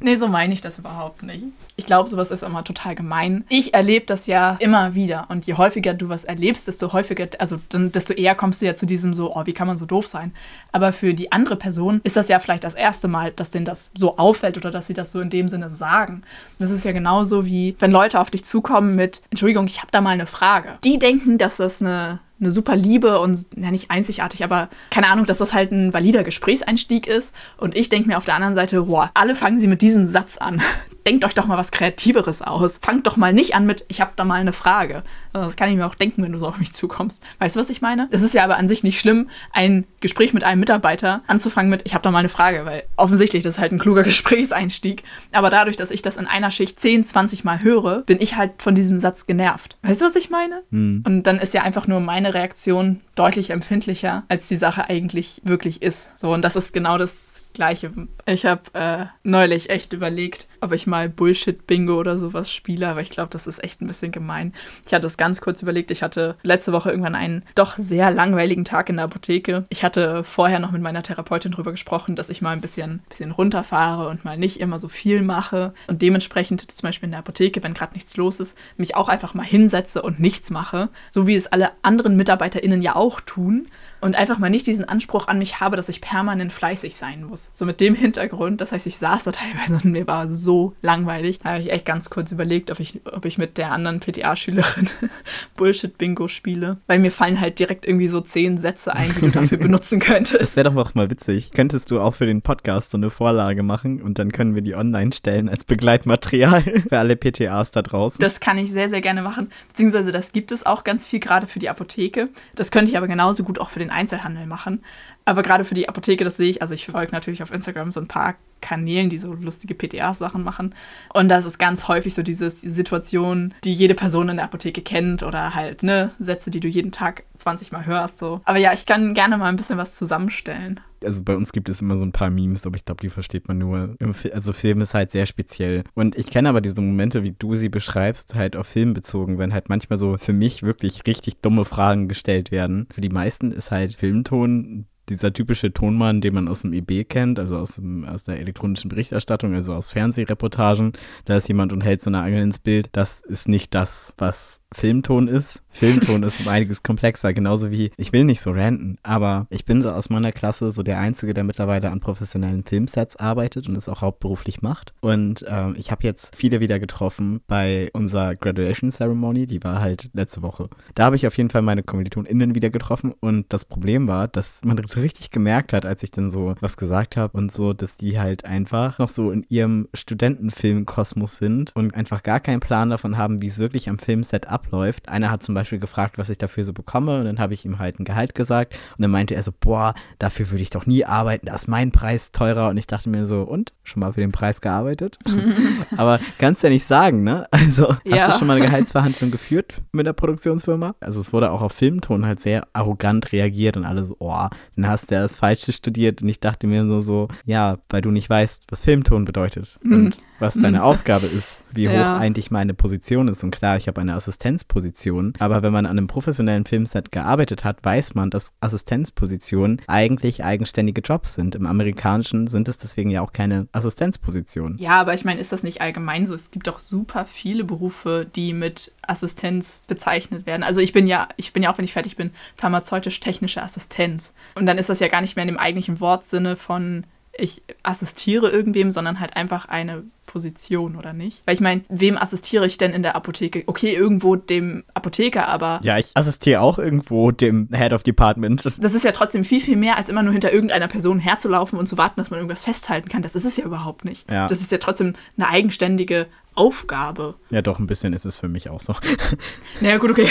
Nee, 0.00 0.16
so 0.16 0.28
meine 0.28 0.54
ich 0.54 0.60
das 0.60 0.78
überhaupt 0.78 1.22
nicht. 1.22 1.44
Ich 1.76 1.86
glaube, 1.86 2.07
sowas 2.08 2.30
ist 2.30 2.42
immer 2.42 2.64
total 2.64 2.94
gemein. 2.94 3.44
Ich 3.48 3.74
erlebe 3.74 4.06
das 4.06 4.26
ja 4.26 4.56
immer 4.58 4.94
wieder. 4.94 5.26
Und 5.28 5.46
je 5.46 5.54
häufiger 5.54 5.94
du 5.94 6.08
was 6.08 6.24
erlebst, 6.24 6.66
desto 6.66 6.92
häufiger, 6.92 7.28
also 7.38 7.58
dann, 7.68 7.92
desto 7.92 8.12
eher 8.12 8.34
kommst 8.34 8.60
du 8.60 8.66
ja 8.66 8.74
zu 8.74 8.86
diesem 8.86 9.14
so, 9.14 9.34
oh, 9.34 9.46
wie 9.46 9.52
kann 9.52 9.68
man 9.68 9.78
so 9.78 9.86
doof 9.86 10.06
sein? 10.06 10.32
Aber 10.72 10.92
für 10.92 11.14
die 11.14 11.30
andere 11.30 11.56
Person 11.56 12.00
ist 12.04 12.16
das 12.16 12.28
ja 12.28 12.40
vielleicht 12.40 12.64
das 12.64 12.74
erste 12.74 13.08
Mal, 13.08 13.32
dass 13.32 13.50
denen 13.50 13.64
das 13.64 13.90
so 13.96 14.18
auffällt 14.18 14.56
oder 14.56 14.70
dass 14.70 14.86
sie 14.86 14.94
das 14.94 15.12
so 15.12 15.20
in 15.20 15.30
dem 15.30 15.48
Sinne 15.48 15.70
sagen. 15.70 16.22
Das 16.58 16.70
ist 16.70 16.84
ja 16.84 16.92
genauso 16.92 17.46
wie, 17.46 17.76
wenn 17.78 17.92
Leute 17.92 18.20
auf 18.20 18.30
dich 18.30 18.44
zukommen 18.44 18.96
mit, 18.96 19.22
Entschuldigung, 19.30 19.66
ich 19.66 19.78
habe 19.78 19.92
da 19.92 20.00
mal 20.00 20.10
eine 20.10 20.26
Frage. 20.26 20.78
Die 20.84 20.98
denken, 20.98 21.38
dass 21.38 21.58
das 21.58 21.80
eine 21.80 22.20
eine 22.40 22.50
super 22.50 22.76
Liebe 22.76 23.18
und 23.18 23.46
ja 23.56 23.70
nicht 23.70 23.90
einzigartig, 23.90 24.44
aber 24.44 24.68
keine 24.90 25.08
Ahnung, 25.08 25.26
dass 25.26 25.38
das 25.38 25.52
halt 25.52 25.72
ein 25.72 25.92
valider 25.92 26.24
Gesprächseinstieg 26.24 27.06
ist. 27.06 27.34
Und 27.56 27.76
ich 27.76 27.88
denke 27.88 28.08
mir 28.08 28.18
auf 28.18 28.24
der 28.24 28.34
anderen 28.34 28.54
Seite, 28.54 28.82
boah, 28.82 29.10
alle 29.14 29.34
fangen 29.34 29.60
sie 29.60 29.66
mit 29.66 29.82
diesem 29.82 30.06
Satz 30.06 30.36
an. 30.36 30.62
Denkt 31.06 31.24
euch 31.24 31.34
doch 31.34 31.46
mal 31.46 31.56
was 31.56 31.70
Kreativeres 31.70 32.42
aus. 32.42 32.78
Fangt 32.82 33.06
doch 33.06 33.16
mal 33.16 33.32
nicht 33.32 33.54
an 33.54 33.66
mit, 33.66 33.84
ich 33.88 34.00
habe 34.00 34.12
da 34.14 34.24
mal 34.24 34.40
eine 34.40 34.52
Frage. 34.52 35.02
Also 35.38 35.50
das 35.50 35.56
kann 35.56 35.70
ich 35.70 35.76
mir 35.76 35.86
auch 35.86 35.94
denken, 35.94 36.22
wenn 36.22 36.32
du 36.32 36.38
so 36.38 36.46
auf 36.46 36.58
mich 36.58 36.72
zukommst. 36.72 37.22
Weißt 37.38 37.56
du, 37.56 37.60
was 37.60 37.70
ich 37.70 37.80
meine? 37.80 38.08
Es 38.10 38.22
ist 38.22 38.34
ja 38.34 38.44
aber 38.44 38.56
an 38.56 38.68
sich 38.68 38.84
nicht 38.84 39.00
schlimm, 39.00 39.28
ein 39.52 39.84
Gespräch 40.00 40.32
mit 40.32 40.44
einem 40.44 40.60
Mitarbeiter 40.60 41.22
anzufangen 41.26 41.70
mit, 41.70 41.82
ich 41.84 41.94
habe 41.94 42.02
da 42.02 42.10
mal 42.10 42.20
eine 42.20 42.28
Frage, 42.28 42.64
weil 42.64 42.84
offensichtlich 42.96 43.42
das 43.42 43.54
ist 43.54 43.60
halt 43.60 43.72
ein 43.72 43.78
kluger 43.78 44.02
Gesprächseinstieg. 44.04 45.02
Aber 45.32 45.50
dadurch, 45.50 45.76
dass 45.76 45.90
ich 45.90 46.02
das 46.02 46.16
in 46.16 46.26
einer 46.26 46.50
Schicht 46.50 46.78
10, 46.78 47.04
20 47.04 47.44
Mal 47.44 47.62
höre, 47.62 48.02
bin 48.02 48.20
ich 48.20 48.36
halt 48.36 48.62
von 48.62 48.74
diesem 48.74 48.98
Satz 48.98 49.26
genervt. 49.26 49.76
Weißt 49.82 50.00
du, 50.00 50.06
was 50.06 50.16
ich 50.16 50.30
meine? 50.30 50.62
Hm. 50.70 51.02
Und 51.06 51.22
dann 51.24 51.38
ist 51.38 51.54
ja 51.54 51.62
einfach 51.62 51.86
nur 51.86 52.00
meine 52.00 52.28
meine 52.28 52.34
Reaktion 52.34 53.00
deutlich 53.14 53.50
empfindlicher, 53.50 54.24
als 54.28 54.48
die 54.48 54.56
Sache 54.56 54.88
eigentlich 54.88 55.40
wirklich 55.44 55.82
ist. 55.82 56.10
So, 56.18 56.32
und 56.32 56.42
das 56.42 56.56
ist 56.56 56.72
genau 56.72 56.98
das 56.98 57.40
Gleiche. 57.54 57.92
Ich 58.26 58.44
habe 58.44 58.62
äh, 58.74 59.06
neulich 59.22 59.70
echt 59.70 59.92
überlegt, 59.92 60.46
ob 60.60 60.72
ich 60.72 60.86
mal 60.86 61.08
Bullshit-Bingo 61.08 61.98
oder 61.98 62.18
sowas 62.18 62.52
spiele, 62.52 62.88
aber 62.88 63.00
ich 63.00 63.10
glaube, 63.10 63.30
das 63.30 63.46
ist 63.46 63.62
echt 63.62 63.80
ein 63.80 63.86
bisschen 63.86 64.12
gemein. 64.12 64.52
Ich 64.86 64.94
hatte 64.94 65.06
es 65.06 65.16
ganz 65.16 65.40
kurz 65.40 65.62
überlegt. 65.62 65.90
Ich 65.90 66.02
hatte 66.02 66.36
letzte 66.42 66.72
Woche 66.72 66.90
irgendwann 66.90 67.14
einen 67.14 67.44
doch 67.54 67.76
sehr 67.78 68.10
langweiligen 68.10 68.64
Tag 68.64 68.88
in 68.88 68.96
der 68.96 69.06
Apotheke. 69.06 69.64
Ich 69.68 69.82
hatte 69.82 70.24
vorher 70.24 70.58
noch 70.58 70.70
mit 70.70 70.82
meiner 70.82 71.02
Therapeutin 71.02 71.52
darüber 71.52 71.70
gesprochen, 71.70 72.16
dass 72.16 72.30
ich 72.30 72.42
mal 72.42 72.52
ein 72.52 72.60
bisschen, 72.60 73.00
bisschen 73.08 73.30
runterfahre 73.30 74.08
und 74.08 74.24
mal 74.24 74.38
nicht 74.38 74.60
immer 74.60 74.78
so 74.78 74.88
viel 74.88 75.22
mache 75.22 75.72
und 75.86 76.02
dementsprechend 76.02 76.70
zum 76.70 76.86
Beispiel 76.86 77.06
in 77.06 77.12
der 77.12 77.20
Apotheke, 77.20 77.62
wenn 77.62 77.74
gerade 77.74 77.94
nichts 77.94 78.16
los 78.16 78.40
ist, 78.40 78.56
mich 78.76 78.94
auch 78.96 79.08
einfach 79.08 79.34
mal 79.34 79.44
hinsetze 79.44 80.02
und 80.02 80.20
nichts 80.20 80.50
mache, 80.50 80.88
so 81.10 81.26
wie 81.26 81.36
es 81.36 81.46
alle 81.46 81.72
anderen 81.82 82.16
MitarbeiterInnen 82.16 82.82
ja 82.82 82.96
auch 82.96 83.20
tun 83.20 83.68
und 84.00 84.16
einfach 84.16 84.38
mal 84.38 84.50
nicht 84.50 84.66
diesen 84.66 84.84
Anspruch 84.84 85.28
an 85.28 85.38
mich 85.38 85.60
habe, 85.60 85.76
dass 85.76 85.88
ich 85.88 86.00
permanent 86.00 86.52
fleißig 86.52 86.96
sein 86.96 87.24
muss. 87.24 87.50
So 87.52 87.64
mit 87.64 87.80
dem 87.80 87.94
Hintergrund, 87.94 88.60
das 88.60 88.72
heißt, 88.72 88.86
ich 88.86 88.98
saß 88.98 89.24
da 89.24 89.32
teilweise 89.32 89.74
und 89.74 89.86
mir 89.86 90.06
war 90.06 90.34
so 90.34 90.47
langweilig. 90.82 91.38
Da 91.38 91.50
habe 91.50 91.60
ich 91.60 91.70
echt 91.70 91.84
ganz 91.84 92.10
kurz 92.10 92.32
überlegt, 92.32 92.70
ob 92.70 92.80
ich, 92.80 93.00
ob 93.04 93.24
ich 93.24 93.38
mit 93.38 93.58
der 93.58 93.72
anderen 93.72 94.00
PTA-Schülerin 94.00 94.88
Bullshit-Bingo 95.56 96.28
spiele. 96.28 96.78
Weil 96.86 96.98
mir 96.98 97.12
fallen 97.12 97.40
halt 97.40 97.58
direkt 97.58 97.86
irgendwie 97.86 98.08
so 98.08 98.20
zehn 98.20 98.58
Sätze 98.58 98.94
ein, 98.94 99.10
die 99.16 99.20
du 99.20 99.30
dafür 99.30 99.58
benutzen 99.58 100.00
könntest. 100.00 100.40
Das 100.40 100.56
wäre 100.56 100.70
doch 100.70 100.76
auch 100.76 100.94
mal 100.94 101.10
witzig. 101.10 101.52
Könntest 101.52 101.90
du 101.90 102.00
auch 102.00 102.14
für 102.14 102.26
den 102.26 102.42
Podcast 102.42 102.90
so 102.90 102.98
eine 102.98 103.10
Vorlage 103.10 103.62
machen 103.62 104.02
und 104.02 104.18
dann 104.18 104.32
können 104.32 104.54
wir 104.54 104.62
die 104.62 104.74
online 104.74 105.12
stellen 105.12 105.48
als 105.48 105.64
Begleitmaterial 105.64 106.62
für 106.88 106.98
alle 106.98 107.16
PTAs 107.16 107.70
da 107.70 107.82
draußen. 107.82 108.20
Das 108.20 108.40
kann 108.40 108.58
ich 108.58 108.70
sehr, 108.70 108.88
sehr 108.88 109.00
gerne 109.00 109.22
machen. 109.22 109.50
Beziehungsweise 109.68 110.12
das 110.12 110.32
gibt 110.32 110.52
es 110.52 110.64
auch 110.64 110.84
ganz 110.84 111.06
viel 111.06 111.20
gerade 111.20 111.46
für 111.46 111.58
die 111.58 111.68
Apotheke. 111.68 112.28
Das 112.54 112.70
könnte 112.70 112.90
ich 112.90 112.96
aber 112.96 113.08
genauso 113.08 113.44
gut 113.44 113.58
auch 113.58 113.70
für 113.70 113.78
den 113.78 113.90
Einzelhandel 113.90 114.46
machen. 114.46 114.82
Aber 115.28 115.42
gerade 115.42 115.66
für 115.66 115.74
die 115.74 115.90
Apotheke, 115.90 116.24
das 116.24 116.38
sehe 116.38 116.48
ich, 116.48 116.62
also 116.62 116.72
ich 116.72 116.86
folge 116.86 117.12
natürlich 117.12 117.42
auf 117.42 117.52
Instagram 117.52 117.90
so 117.90 118.00
ein 118.00 118.08
paar 118.08 118.36
Kanälen, 118.62 119.10
die 119.10 119.18
so 119.18 119.34
lustige 119.34 119.74
PTA-Sachen 119.74 120.42
machen. 120.42 120.74
Und 121.12 121.28
das 121.28 121.44
ist 121.44 121.58
ganz 121.58 121.86
häufig 121.86 122.14
so 122.14 122.22
diese 122.22 122.50
Situation, 122.50 123.52
die 123.62 123.74
jede 123.74 123.94
Person 123.94 124.30
in 124.30 124.36
der 124.36 124.46
Apotheke 124.46 124.80
kennt 124.80 125.22
oder 125.22 125.54
halt, 125.54 125.82
ne, 125.82 126.12
Sätze, 126.18 126.50
die 126.50 126.60
du 126.60 126.66
jeden 126.66 126.92
Tag 126.92 127.24
20 127.36 127.72
Mal 127.72 127.84
hörst. 127.84 128.18
So. 128.18 128.40
Aber 128.46 128.56
ja, 128.56 128.72
ich 128.72 128.86
kann 128.86 129.12
gerne 129.12 129.36
mal 129.36 129.50
ein 129.50 129.56
bisschen 129.56 129.76
was 129.76 129.96
zusammenstellen. 129.96 130.80
also 131.04 131.22
bei 131.22 131.36
uns 131.36 131.52
gibt 131.52 131.68
es 131.68 131.82
immer 131.82 131.98
so 131.98 132.06
ein 132.06 132.12
paar 132.12 132.30
Memes, 132.30 132.66
aber 132.66 132.76
ich 132.76 132.86
glaube, 132.86 133.02
die 133.02 133.10
versteht 133.10 133.48
man 133.48 133.58
nur. 133.58 133.96
Also 134.32 134.54
Film 134.54 134.80
ist 134.80 134.94
halt 134.94 135.12
sehr 135.12 135.26
speziell. 135.26 135.84
Und 135.92 136.16
ich 136.16 136.30
kenne 136.30 136.48
aber 136.48 136.62
diese 136.62 136.80
Momente, 136.80 137.22
wie 137.22 137.34
du 137.38 137.54
sie 137.54 137.68
beschreibst, 137.68 138.34
halt 138.34 138.56
auf 138.56 138.66
Film 138.66 138.94
bezogen, 138.94 139.36
wenn 139.36 139.52
halt 139.52 139.68
manchmal 139.68 139.98
so 139.98 140.16
für 140.16 140.32
mich 140.32 140.62
wirklich 140.62 141.02
richtig 141.06 141.42
dumme 141.42 141.66
Fragen 141.66 142.08
gestellt 142.08 142.50
werden. 142.50 142.88
Für 142.90 143.02
die 143.02 143.10
meisten 143.10 143.52
ist 143.52 143.70
halt 143.70 143.94
Filmton 143.94 144.86
dieser 145.10 145.32
typische 145.32 145.72
Tonmann, 145.72 146.20
den 146.20 146.34
man 146.34 146.48
aus 146.48 146.62
dem 146.62 146.72
IB 146.72 147.04
kennt, 147.04 147.38
also 147.38 147.58
aus, 147.58 147.76
dem, 147.76 148.04
aus 148.04 148.24
der 148.24 148.38
elektronischen 148.40 148.88
Berichterstattung, 148.88 149.54
also 149.54 149.74
aus 149.74 149.92
Fernsehreportagen. 149.92 150.92
Da 151.24 151.36
ist 151.36 151.48
jemand 151.48 151.72
und 151.72 151.82
hält 151.82 152.02
so 152.02 152.10
eine 152.10 152.20
Angel 152.20 152.42
ins 152.42 152.58
Bild. 152.58 152.88
Das 152.92 153.20
ist 153.20 153.48
nicht 153.48 153.74
das, 153.74 154.14
was 154.18 154.57
Filmton 154.74 155.28
ist. 155.28 155.62
Filmton 155.70 156.22
ist 156.22 156.40
um 156.40 156.48
einiges 156.48 156.82
komplexer, 156.82 157.32
genauso 157.32 157.70
wie, 157.70 157.90
ich 157.96 158.12
will 158.12 158.24
nicht 158.24 158.40
so 158.40 158.50
ranten, 158.50 158.98
aber 159.02 159.46
ich 159.48 159.64
bin 159.64 159.80
so 159.80 159.90
aus 159.90 160.10
meiner 160.10 160.32
Klasse 160.32 160.70
so 160.70 160.82
der 160.82 160.98
Einzige, 160.98 161.34
der 161.34 161.44
mittlerweile 161.44 161.90
an 161.90 162.00
professionellen 162.00 162.64
Filmsets 162.64 163.16
arbeitet 163.16 163.68
und 163.68 163.76
es 163.76 163.88
auch 163.88 164.02
hauptberuflich 164.02 164.60
macht. 164.60 164.92
Und 165.00 165.44
ähm, 165.48 165.76
ich 165.78 165.90
habe 165.90 166.04
jetzt 166.04 166.36
viele 166.36 166.60
wieder 166.60 166.78
getroffen 166.78 167.40
bei 167.46 167.90
unserer 167.92 168.34
Graduation 168.36 168.90
Ceremony, 168.90 169.46
die 169.46 169.62
war 169.62 169.80
halt 169.80 170.10
letzte 170.12 170.42
Woche. 170.42 170.68
Da 170.94 171.04
habe 171.04 171.16
ich 171.16 171.26
auf 171.26 171.36
jeden 171.36 171.50
Fall 171.50 171.62
meine 171.62 171.82
KommilitonInnen 171.82 172.54
wieder 172.54 172.70
getroffen 172.70 173.14
und 173.20 173.46
das 173.52 173.64
Problem 173.64 174.06
war, 174.06 174.28
dass 174.28 174.62
man 174.64 174.78
so 174.84 175.00
richtig 175.00 175.30
gemerkt 175.30 175.72
hat, 175.72 175.86
als 175.86 176.02
ich 176.02 176.10
dann 176.10 176.30
so 176.30 176.56
was 176.60 176.76
gesagt 176.76 177.16
habe 177.16 177.36
und 177.38 177.50
so, 177.52 177.72
dass 177.72 177.96
die 177.96 178.18
halt 178.18 178.44
einfach 178.44 178.98
noch 178.98 179.08
so 179.08 179.30
in 179.30 179.44
ihrem 179.48 179.88
Studentenfilmkosmos 179.94 181.38
sind 181.38 181.74
und 181.74 181.94
einfach 181.94 182.22
gar 182.22 182.40
keinen 182.40 182.60
Plan 182.60 182.90
davon 182.90 183.16
haben, 183.16 183.40
wie 183.42 183.48
es 183.48 183.58
wirklich 183.58 183.88
am 183.88 183.98
Filmset 183.98 184.46
abläuft 184.46 184.57
abläuft. 184.58 185.08
Einer 185.08 185.30
hat 185.30 185.42
zum 185.42 185.54
Beispiel 185.54 185.78
gefragt, 185.78 186.18
was 186.18 186.30
ich 186.30 186.38
dafür 186.38 186.64
so 186.64 186.72
bekomme 186.72 187.18
und 187.20 187.24
dann 187.24 187.38
habe 187.38 187.54
ich 187.54 187.64
ihm 187.64 187.78
halt 187.78 188.00
ein 188.00 188.04
Gehalt 188.04 188.34
gesagt 188.34 188.74
und 188.96 189.02
dann 189.02 189.10
meinte 189.10 189.34
er 189.34 189.42
so, 189.42 189.52
boah, 189.58 189.94
dafür 190.18 190.50
würde 190.50 190.62
ich 190.62 190.70
doch 190.70 190.86
nie 190.86 191.04
arbeiten, 191.04 191.46
da 191.46 191.54
ist 191.54 191.68
mein 191.68 191.92
Preis 191.92 192.32
teurer 192.32 192.68
und 192.68 192.76
ich 192.76 192.86
dachte 192.86 193.08
mir 193.08 193.26
so, 193.26 193.42
und? 193.42 193.72
Schon 193.84 194.00
mal 194.00 194.12
für 194.12 194.20
den 194.20 194.32
Preis 194.32 194.60
gearbeitet? 194.60 195.18
Aber 195.96 196.18
kannst 196.38 196.62
ja 196.62 196.70
nicht 196.70 196.84
sagen, 196.84 197.22
ne? 197.22 197.46
Also 197.50 197.88
hast 197.88 198.00
ja. 198.04 198.26
du 198.26 198.38
schon 198.38 198.46
mal 198.46 198.56
eine 198.56 198.66
Gehaltsverhandlung 198.66 199.30
geführt 199.30 199.80
mit 199.92 200.06
der 200.06 200.12
Produktionsfirma? 200.12 200.94
Also 201.00 201.20
es 201.20 201.32
wurde 201.32 201.50
auch 201.50 201.62
auf 201.62 201.72
Filmton 201.72 202.26
halt 202.26 202.40
sehr 202.40 202.66
arrogant 202.72 203.32
reagiert 203.32 203.76
und 203.76 203.84
alle 203.84 204.04
so, 204.04 204.16
oh, 204.18 204.48
dann 204.76 204.88
hast 204.88 205.10
du 205.10 205.14
ja 205.14 205.22
das 205.22 205.36
Falsche 205.36 205.72
studiert 205.72 206.22
und 206.22 206.28
ich 206.28 206.40
dachte 206.40 206.66
mir 206.66 206.86
so, 206.86 207.00
so, 207.00 207.28
ja, 207.44 207.78
weil 207.88 208.02
du 208.02 208.10
nicht 208.10 208.28
weißt, 208.28 208.64
was 208.70 208.82
Filmton 208.82 209.24
bedeutet. 209.24 209.78
Mhm. 209.82 209.92
Und 209.92 210.18
was 210.38 210.54
deine 210.54 210.84
Aufgabe 210.84 211.26
ist, 211.26 211.60
wie 211.72 211.84
ja. 211.84 211.92
hoch 211.92 212.20
eigentlich 212.20 212.50
meine 212.50 212.74
Position 212.74 213.28
ist. 213.28 213.42
Und 213.44 213.50
klar, 213.50 213.76
ich 213.76 213.88
habe 213.88 214.00
eine 214.00 214.14
Assistenzposition, 214.14 215.32
aber 215.38 215.62
wenn 215.62 215.72
man 215.72 215.86
an 215.86 215.98
einem 215.98 216.06
professionellen 216.06 216.64
Filmset 216.64 217.12
gearbeitet 217.12 217.64
hat, 217.64 217.84
weiß 217.84 218.14
man, 218.14 218.30
dass 218.30 218.52
Assistenzpositionen 218.60 219.82
eigentlich 219.86 220.44
eigenständige 220.44 221.00
Jobs 221.00 221.34
sind. 221.34 221.54
Im 221.54 221.66
amerikanischen 221.66 222.46
sind 222.46 222.68
es 222.68 222.78
deswegen 222.78 223.10
ja 223.10 223.22
auch 223.22 223.32
keine 223.32 223.68
Assistenzpositionen. 223.72 224.78
Ja, 224.78 225.00
aber 225.00 225.14
ich 225.14 225.24
meine, 225.24 225.40
ist 225.40 225.52
das 225.52 225.62
nicht 225.62 225.80
allgemein 225.80 226.26
so? 226.26 226.34
Es 226.34 226.50
gibt 226.50 226.66
doch 226.66 226.78
super 226.78 227.24
viele 227.26 227.64
Berufe, 227.64 228.26
die 228.34 228.52
mit 228.52 228.92
Assistenz 229.02 229.82
bezeichnet 229.86 230.46
werden. 230.46 230.62
Also 230.62 230.80
ich 230.80 230.92
bin 230.92 231.06
ja, 231.06 231.28
ich 231.36 231.52
bin 231.52 231.62
ja 231.62 231.72
auch, 231.72 231.78
wenn 231.78 231.84
ich 231.84 231.92
fertig 231.92 232.16
bin, 232.16 232.30
pharmazeutisch-technische 232.56 233.62
Assistenz. 233.62 234.32
Und 234.54 234.66
dann 234.66 234.78
ist 234.78 234.88
das 234.88 235.00
ja 235.00 235.08
gar 235.08 235.20
nicht 235.20 235.36
mehr 235.36 235.42
in 235.42 235.48
dem 235.48 235.58
eigentlichen 235.58 236.00
Wortsinne 236.00 236.56
von 236.56 237.04
ich 237.38 237.62
assistiere 237.82 238.50
irgendwem, 238.50 238.90
sondern 238.90 239.20
halt 239.20 239.36
einfach 239.36 239.66
eine 239.66 240.02
Position, 240.28 240.94
oder 240.94 241.12
nicht? 241.12 241.40
Weil 241.46 241.54
ich 241.54 241.60
meine, 241.60 241.82
wem 241.88 242.16
assistiere 242.16 242.66
ich 242.66 242.78
denn 242.78 242.92
in 242.92 243.02
der 243.02 243.16
Apotheke? 243.16 243.64
Okay, 243.66 243.94
irgendwo 243.94 244.36
dem 244.36 244.84
Apotheker, 244.94 245.48
aber. 245.48 245.80
Ja, 245.82 245.98
ich 245.98 246.10
assistiere 246.14 246.60
auch 246.60 246.78
irgendwo 246.78 247.32
dem 247.32 247.68
Head 247.72 247.92
of 247.92 248.04
Department. 248.04 248.68
Das 248.80 248.94
ist 248.94 249.04
ja 249.04 249.12
trotzdem 249.12 249.44
viel, 249.44 249.60
viel 249.60 249.76
mehr, 249.76 249.96
als 249.96 250.08
immer 250.08 250.22
nur 250.22 250.32
hinter 250.32 250.52
irgendeiner 250.52 250.88
Person 250.88 251.18
herzulaufen 251.18 251.78
und 251.78 251.88
zu 251.88 251.98
warten, 251.98 252.20
dass 252.20 252.30
man 252.30 252.38
irgendwas 252.38 252.62
festhalten 252.62 253.08
kann. 253.08 253.22
Das 253.22 253.34
ist 253.34 253.44
es 253.44 253.56
ja 253.56 253.64
überhaupt 253.64 254.04
nicht. 254.04 254.30
Ja. 254.30 254.46
Das 254.46 254.60
ist 254.60 254.70
ja 254.70 254.78
trotzdem 254.78 255.14
eine 255.36 255.48
eigenständige 255.48 256.26
Aufgabe. 256.54 257.36
Ja, 257.50 257.62
doch, 257.62 257.78
ein 257.78 257.86
bisschen 257.86 258.12
ist 258.12 258.24
es 258.24 258.38
für 258.38 258.48
mich 258.48 258.68
auch 258.68 258.80
so. 258.80 258.94
Naja, 259.80 259.96
gut, 259.96 260.10
okay. 260.10 260.28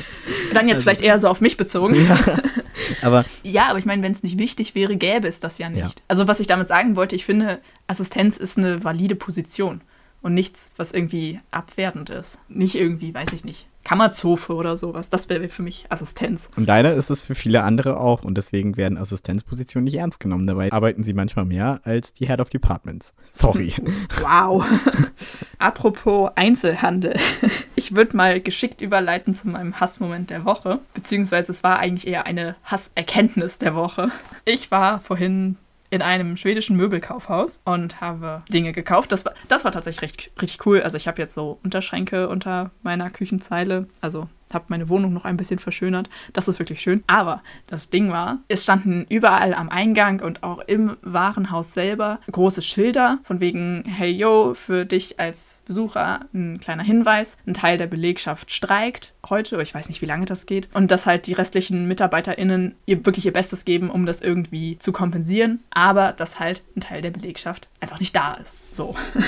Dann 0.54 0.68
jetzt 0.68 0.76
also, 0.76 0.82
vielleicht 0.84 1.00
eher 1.00 1.18
so 1.18 1.28
auf 1.28 1.40
mich 1.40 1.56
bezogen. 1.56 1.96
Ja, 2.06 2.18
aber, 3.02 3.24
ja, 3.42 3.68
aber 3.68 3.78
ich 3.78 3.84
meine, 3.84 4.02
wenn 4.02 4.12
es 4.12 4.22
nicht 4.22 4.38
wichtig 4.38 4.74
wäre, 4.74 4.96
gäbe 4.96 5.28
es 5.28 5.40
das 5.40 5.58
ja 5.58 5.68
nicht. 5.68 5.80
Ja. 5.80 5.90
Also, 6.08 6.28
was 6.28 6.40
ich 6.40 6.46
damit 6.46 6.68
sagen 6.68 6.96
wollte, 6.96 7.16
ich 7.16 7.24
finde, 7.24 7.60
Assistenz 7.86 8.36
ist 8.36 8.58
eine 8.58 8.84
valide 8.84 9.16
Position 9.16 9.80
und 10.22 10.34
nichts, 10.34 10.72
was 10.76 10.92
irgendwie 10.92 11.40
abwertend 11.50 12.10
ist. 12.10 12.38
Nicht 12.48 12.74
irgendwie, 12.74 13.14
weiß 13.14 13.32
ich 13.32 13.44
nicht, 13.44 13.66
Kammerzofe 13.84 14.54
oder 14.54 14.76
sowas. 14.76 15.10
Das 15.10 15.28
wäre 15.28 15.48
für 15.48 15.62
mich 15.62 15.86
Assistenz. 15.88 16.50
Und 16.56 16.66
leider 16.66 16.94
ist 16.94 17.10
es 17.10 17.22
für 17.22 17.34
viele 17.34 17.62
andere 17.62 17.98
auch 17.98 18.22
und 18.22 18.36
deswegen 18.36 18.76
werden 18.76 18.98
Assistenzpositionen 18.98 19.84
nicht 19.84 19.96
ernst 19.96 20.20
genommen. 20.20 20.46
Dabei 20.46 20.72
arbeiten 20.72 21.02
sie 21.02 21.14
manchmal 21.14 21.44
mehr 21.44 21.80
als 21.84 22.12
die 22.12 22.26
Head 22.26 22.40
of 22.40 22.50
Departments. 22.50 23.14
Sorry. 23.32 23.74
Wow. 24.22 24.64
Apropos 25.58 26.30
Einzelhandel. 26.34 27.16
Ich 27.74 27.94
würde 27.96 28.16
mal 28.16 28.40
geschickt 28.40 28.80
überleiten 28.80 29.34
zu 29.34 29.48
meinem 29.48 29.80
Hassmoment 29.80 30.30
der 30.30 30.44
Woche. 30.44 30.78
Beziehungsweise 30.94 31.50
es 31.50 31.64
war 31.64 31.78
eigentlich 31.78 32.06
eher 32.06 32.26
eine 32.26 32.54
Hasserkenntnis 32.64 33.58
der 33.58 33.74
Woche. 33.74 34.10
Ich 34.44 34.70
war 34.70 35.00
vorhin 35.00 35.56
in 35.92 36.00
einem 36.00 36.38
schwedischen 36.38 36.74
Möbelkaufhaus 36.74 37.60
und 37.66 38.00
habe 38.00 38.42
Dinge 38.48 38.72
gekauft. 38.72 39.12
Das 39.12 39.26
war, 39.26 39.34
das 39.48 39.62
war 39.66 39.72
tatsächlich 39.72 40.00
richtig, 40.00 40.32
richtig 40.40 40.64
cool. 40.64 40.80
Also 40.80 40.96
ich 40.96 41.06
habe 41.06 41.20
jetzt 41.20 41.34
so 41.34 41.58
Unterschränke 41.62 42.30
unter 42.30 42.70
meiner 42.82 43.10
Küchenzeile. 43.10 43.86
Also 44.00 44.26
habe 44.54 44.66
meine 44.68 44.88
Wohnung 44.88 45.12
noch 45.12 45.24
ein 45.24 45.36
bisschen 45.36 45.58
verschönert. 45.58 46.08
Das 46.32 46.48
ist 46.48 46.58
wirklich 46.58 46.80
schön. 46.80 47.02
Aber 47.06 47.42
das 47.66 47.90
Ding 47.90 48.10
war, 48.12 48.38
es 48.48 48.62
standen 48.62 49.06
überall 49.08 49.54
am 49.54 49.68
Eingang 49.68 50.20
und 50.20 50.42
auch 50.42 50.58
im 50.66 50.96
Warenhaus 51.02 51.72
selber 51.72 52.20
große 52.30 52.62
Schilder 52.62 53.18
von 53.24 53.40
wegen, 53.40 53.84
hey 53.86 54.10
yo, 54.10 54.54
für 54.54 54.84
dich 54.84 55.18
als 55.20 55.62
Besucher 55.66 56.20
ein 56.32 56.60
kleiner 56.60 56.82
Hinweis. 56.82 57.36
Ein 57.46 57.54
Teil 57.54 57.78
der 57.78 57.86
Belegschaft 57.86 58.52
streikt 58.52 59.14
heute, 59.28 59.60
ich 59.62 59.74
weiß 59.74 59.88
nicht, 59.88 60.02
wie 60.02 60.06
lange 60.06 60.26
das 60.26 60.46
geht. 60.46 60.68
Und 60.74 60.90
dass 60.90 61.06
halt 61.06 61.26
die 61.26 61.32
restlichen 61.32 61.86
MitarbeiterInnen 61.86 62.74
ihr 62.86 63.04
wirklich 63.06 63.26
ihr 63.26 63.32
Bestes 63.32 63.64
geben, 63.64 63.90
um 63.90 64.06
das 64.06 64.20
irgendwie 64.20 64.78
zu 64.78 64.92
kompensieren. 64.92 65.60
Aber 65.70 66.12
dass 66.12 66.40
halt 66.40 66.62
ein 66.76 66.80
Teil 66.80 67.02
der 67.02 67.10
Belegschaft 67.10 67.68
einfach 67.80 68.00
nicht 68.00 68.14
da 68.14 68.34
ist. 68.34 68.58
So. 68.70 68.94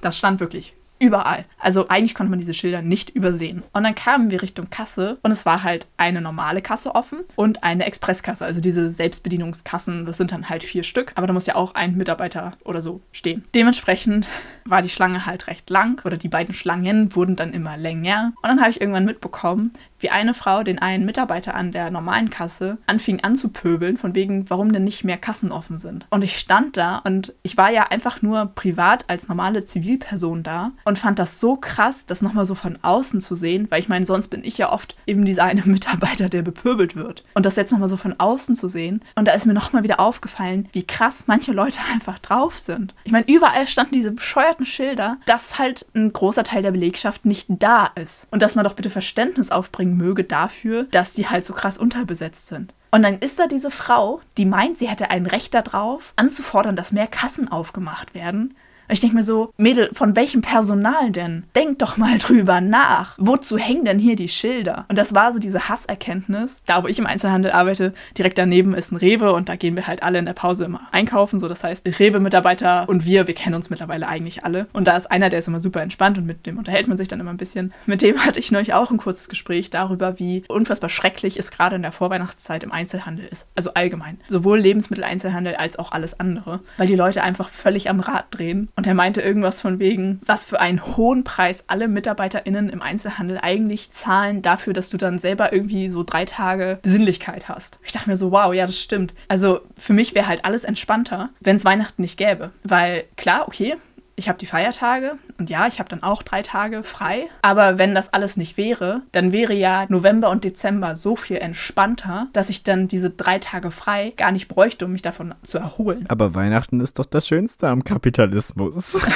Das 0.00 0.18
stand 0.18 0.38
wirklich 0.38 0.74
Überall. 1.00 1.44
Also 1.58 1.88
eigentlich 1.88 2.14
konnte 2.14 2.30
man 2.30 2.38
diese 2.38 2.54
Schilder 2.54 2.80
nicht 2.80 3.10
übersehen. 3.10 3.62
Und 3.72 3.84
dann 3.84 3.94
kamen 3.94 4.30
wir 4.30 4.42
Richtung 4.42 4.70
Kasse 4.70 5.18
und 5.22 5.32
es 5.32 5.44
war 5.44 5.62
halt 5.62 5.88
eine 5.96 6.20
normale 6.20 6.62
Kasse 6.62 6.94
offen 6.94 7.20
und 7.36 7.64
eine 7.64 7.84
Expresskasse. 7.84 8.44
Also 8.44 8.60
diese 8.60 8.90
Selbstbedienungskassen, 8.90 10.06
das 10.06 10.18
sind 10.18 10.30
dann 10.30 10.48
halt 10.48 10.62
vier 10.62 10.82
Stück. 10.82 11.12
Aber 11.16 11.26
da 11.26 11.32
muss 11.32 11.46
ja 11.46 11.56
auch 11.56 11.74
ein 11.74 11.96
Mitarbeiter 11.96 12.52
oder 12.64 12.80
so 12.80 13.00
stehen. 13.12 13.44
Dementsprechend 13.54 14.28
war 14.64 14.82
die 14.82 14.88
Schlange 14.88 15.26
halt 15.26 15.48
recht 15.48 15.68
lang 15.68 16.00
oder 16.04 16.16
die 16.16 16.28
beiden 16.28 16.54
Schlangen 16.54 17.14
wurden 17.14 17.36
dann 17.36 17.52
immer 17.52 17.76
länger. 17.76 18.32
Und 18.42 18.48
dann 18.48 18.60
habe 18.60 18.70
ich 18.70 18.80
irgendwann 18.80 19.04
mitbekommen, 19.04 19.72
wie 19.98 20.10
eine 20.10 20.34
Frau 20.34 20.62
den 20.62 20.78
einen 20.78 21.04
Mitarbeiter 21.04 21.54
an 21.54 21.72
der 21.72 21.90
normalen 21.90 22.30
Kasse 22.30 22.78
anfing 22.86 23.22
anzupöbeln, 23.22 23.96
von 23.96 24.14
wegen, 24.14 24.48
warum 24.50 24.72
denn 24.72 24.84
nicht 24.84 25.04
mehr 25.04 25.16
Kassen 25.16 25.52
offen 25.52 25.78
sind. 25.78 26.06
Und 26.10 26.22
ich 26.24 26.38
stand 26.38 26.76
da 26.76 26.98
und 26.98 27.32
ich 27.42 27.56
war 27.56 27.70
ja 27.70 27.84
einfach 27.90 28.22
nur 28.22 28.46
privat 28.54 29.04
als 29.08 29.28
normale 29.28 29.64
Zivilperson 29.64 30.42
da 30.42 30.72
und 30.84 30.98
fand 30.98 31.18
das 31.18 31.40
so 31.40 31.56
krass, 31.56 32.06
das 32.06 32.22
nochmal 32.22 32.44
so 32.44 32.54
von 32.54 32.78
außen 32.82 33.20
zu 33.20 33.34
sehen, 33.34 33.66
weil 33.70 33.80
ich 33.80 33.88
meine, 33.88 34.06
sonst 34.06 34.28
bin 34.28 34.44
ich 34.44 34.58
ja 34.58 34.72
oft 34.72 34.96
eben 35.06 35.24
dieser 35.24 35.44
eine 35.44 35.62
Mitarbeiter, 35.64 36.28
der 36.28 36.42
bepöbelt 36.42 36.96
wird. 36.96 37.24
Und 37.34 37.46
das 37.46 37.56
jetzt 37.56 37.72
nochmal 37.72 37.88
so 37.88 37.96
von 37.96 38.18
außen 38.18 38.56
zu 38.56 38.68
sehen. 38.68 39.00
Und 39.14 39.28
da 39.28 39.32
ist 39.32 39.46
mir 39.46 39.54
nochmal 39.54 39.82
wieder 39.82 40.00
aufgefallen, 40.00 40.68
wie 40.72 40.86
krass 40.86 41.24
manche 41.26 41.52
Leute 41.52 41.78
einfach 41.92 42.18
drauf 42.18 42.58
sind. 42.58 42.94
Ich 43.04 43.12
meine, 43.12 43.26
überall 43.28 43.66
standen 43.66 43.94
diese 43.94 44.12
bescheuerten 44.12 44.66
Schilder, 44.66 45.18
dass 45.26 45.58
halt 45.58 45.86
ein 45.94 46.12
großer 46.12 46.44
Teil 46.44 46.62
der 46.62 46.72
Belegschaft 46.72 47.24
nicht 47.24 47.46
da 47.48 47.90
ist. 47.94 48.26
Und 48.30 48.42
dass 48.42 48.54
man 48.54 48.64
doch 48.64 48.74
bitte 48.74 48.90
Verständnis 48.90 49.50
aufbringen 49.84 49.96
möge 49.96 50.24
dafür, 50.24 50.84
dass 50.90 51.12
die 51.12 51.28
halt 51.28 51.44
so 51.44 51.52
krass 51.52 51.78
unterbesetzt 51.78 52.46
sind. 52.48 52.72
Und 52.90 53.02
dann 53.02 53.18
ist 53.18 53.38
da 53.38 53.46
diese 53.46 53.70
Frau, 53.70 54.20
die 54.38 54.46
meint, 54.46 54.78
sie 54.78 54.88
hätte 54.88 55.10
ein 55.10 55.26
Recht 55.26 55.52
darauf, 55.52 56.12
anzufordern, 56.16 56.76
dass 56.76 56.92
mehr 56.92 57.08
Kassen 57.08 57.50
aufgemacht 57.50 58.14
werden. 58.14 58.54
Ich 58.88 59.00
denke 59.00 59.16
mir 59.16 59.22
so, 59.22 59.52
Mädel, 59.56 59.88
von 59.92 60.14
welchem 60.14 60.42
Personal 60.42 61.10
denn? 61.10 61.44
Denk 61.54 61.78
doch 61.78 61.96
mal 61.96 62.18
drüber 62.18 62.60
nach. 62.60 63.14
Wozu 63.18 63.56
hängen 63.56 63.84
denn 63.84 63.98
hier 63.98 64.16
die 64.16 64.28
Schilder? 64.28 64.84
Und 64.88 64.98
das 64.98 65.14
war 65.14 65.32
so 65.32 65.38
diese 65.38 65.68
Hasserkenntnis. 65.68 66.60
Da, 66.66 66.82
wo 66.82 66.88
ich 66.88 66.98
im 66.98 67.06
Einzelhandel 67.06 67.52
arbeite, 67.52 67.94
direkt 68.18 68.36
daneben 68.36 68.74
ist 68.74 68.92
ein 68.92 68.96
Rewe 68.96 69.32
und 69.32 69.48
da 69.48 69.56
gehen 69.56 69.76
wir 69.76 69.86
halt 69.86 70.02
alle 70.02 70.18
in 70.18 70.26
der 70.26 70.34
Pause 70.34 70.64
immer 70.64 70.82
einkaufen. 70.92 71.38
So, 71.38 71.48
das 71.48 71.64
heißt, 71.64 71.86
Rewe-Mitarbeiter 71.86 72.88
und 72.88 73.06
wir, 73.06 73.26
wir 73.26 73.34
kennen 73.34 73.54
uns 73.54 73.70
mittlerweile 73.70 74.06
eigentlich 74.06 74.44
alle. 74.44 74.66
Und 74.72 74.86
da 74.86 74.96
ist 74.96 75.10
einer, 75.10 75.30
der 75.30 75.38
ist 75.38 75.48
immer 75.48 75.60
super 75.60 75.80
entspannt 75.80 76.18
und 76.18 76.26
mit 76.26 76.46
dem 76.46 76.58
unterhält 76.58 76.86
man 76.86 76.98
sich 76.98 77.08
dann 77.08 77.20
immer 77.20 77.30
ein 77.30 77.38
bisschen. 77.38 77.72
Mit 77.86 78.02
dem 78.02 78.18
hatte 78.24 78.38
ich 78.38 78.52
neulich 78.52 78.74
auch 78.74 78.90
ein 78.90 78.98
kurzes 78.98 79.28
Gespräch 79.28 79.70
darüber, 79.70 80.18
wie 80.18 80.44
unfassbar 80.48 80.90
schrecklich 80.90 81.38
es 81.38 81.50
gerade 81.50 81.76
in 81.76 81.82
der 81.82 81.92
Vorweihnachtszeit 81.92 82.62
im 82.62 82.72
Einzelhandel 82.72 83.26
ist. 83.30 83.46
Also 83.54 83.72
allgemein. 83.74 84.18
Sowohl 84.28 84.58
Lebensmitteleinzelhandel 84.58 85.56
als 85.56 85.78
auch 85.78 85.92
alles 85.92 86.20
andere. 86.20 86.60
Weil 86.76 86.86
die 86.86 86.96
Leute 86.96 87.22
einfach 87.22 87.48
völlig 87.48 87.88
am 87.88 88.00
Rad 88.00 88.26
drehen 88.30 88.68
Und 88.76 88.86
er 88.86 88.94
meinte 88.94 89.22
irgendwas 89.22 89.60
von 89.60 89.78
wegen, 89.78 90.20
was 90.26 90.44
für 90.44 90.60
einen 90.60 90.84
hohen 90.84 91.22
Preis 91.22 91.64
alle 91.68 91.86
MitarbeiterInnen 91.86 92.68
im 92.70 92.82
Einzelhandel 92.82 93.38
eigentlich 93.40 93.90
zahlen 93.92 94.42
dafür, 94.42 94.72
dass 94.72 94.90
du 94.90 94.96
dann 94.96 95.18
selber 95.18 95.52
irgendwie 95.52 95.88
so 95.90 96.02
drei 96.02 96.24
Tage 96.24 96.78
Besinnlichkeit 96.82 97.48
hast. 97.48 97.78
Ich 97.84 97.92
dachte 97.92 98.10
mir 98.10 98.16
so, 98.16 98.32
wow, 98.32 98.52
ja, 98.52 98.66
das 98.66 98.80
stimmt. 98.80 99.14
Also 99.28 99.60
für 99.76 99.92
mich 99.92 100.14
wäre 100.14 100.26
halt 100.26 100.44
alles 100.44 100.64
entspannter, 100.64 101.30
wenn 101.40 101.56
es 101.56 101.64
Weihnachten 101.64 102.02
nicht 102.02 102.18
gäbe. 102.18 102.50
Weil 102.64 103.04
klar, 103.16 103.46
okay, 103.46 103.76
ich 104.16 104.28
habe 104.28 104.38
die 104.38 104.46
Feiertage 104.46 105.18
und 105.38 105.50
ja, 105.50 105.66
ich 105.66 105.78
habe 105.78 105.88
dann 105.88 106.02
auch 106.02 106.22
drei 106.22 106.42
Tage 106.42 106.84
frei. 106.84 107.28
Aber 107.42 107.78
wenn 107.78 107.94
das 107.94 108.12
alles 108.12 108.36
nicht 108.36 108.56
wäre, 108.56 109.02
dann 109.12 109.32
wäre 109.32 109.54
ja 109.54 109.86
November 109.88 110.30
und 110.30 110.44
Dezember 110.44 110.94
so 110.94 111.16
viel 111.16 111.38
entspannter, 111.38 112.28
dass 112.32 112.48
ich 112.48 112.62
dann 112.62 112.88
diese 112.88 113.10
drei 113.10 113.38
Tage 113.38 113.70
frei 113.70 114.12
gar 114.16 114.32
nicht 114.32 114.48
bräuchte, 114.48 114.84
um 114.84 114.92
mich 114.92 115.02
davon 115.02 115.34
zu 115.42 115.58
erholen. 115.58 116.04
Aber 116.08 116.34
Weihnachten 116.34 116.80
ist 116.80 116.98
doch 116.98 117.06
das 117.06 117.26
Schönste 117.26 117.68
am 117.68 117.82
Kapitalismus. 117.84 119.00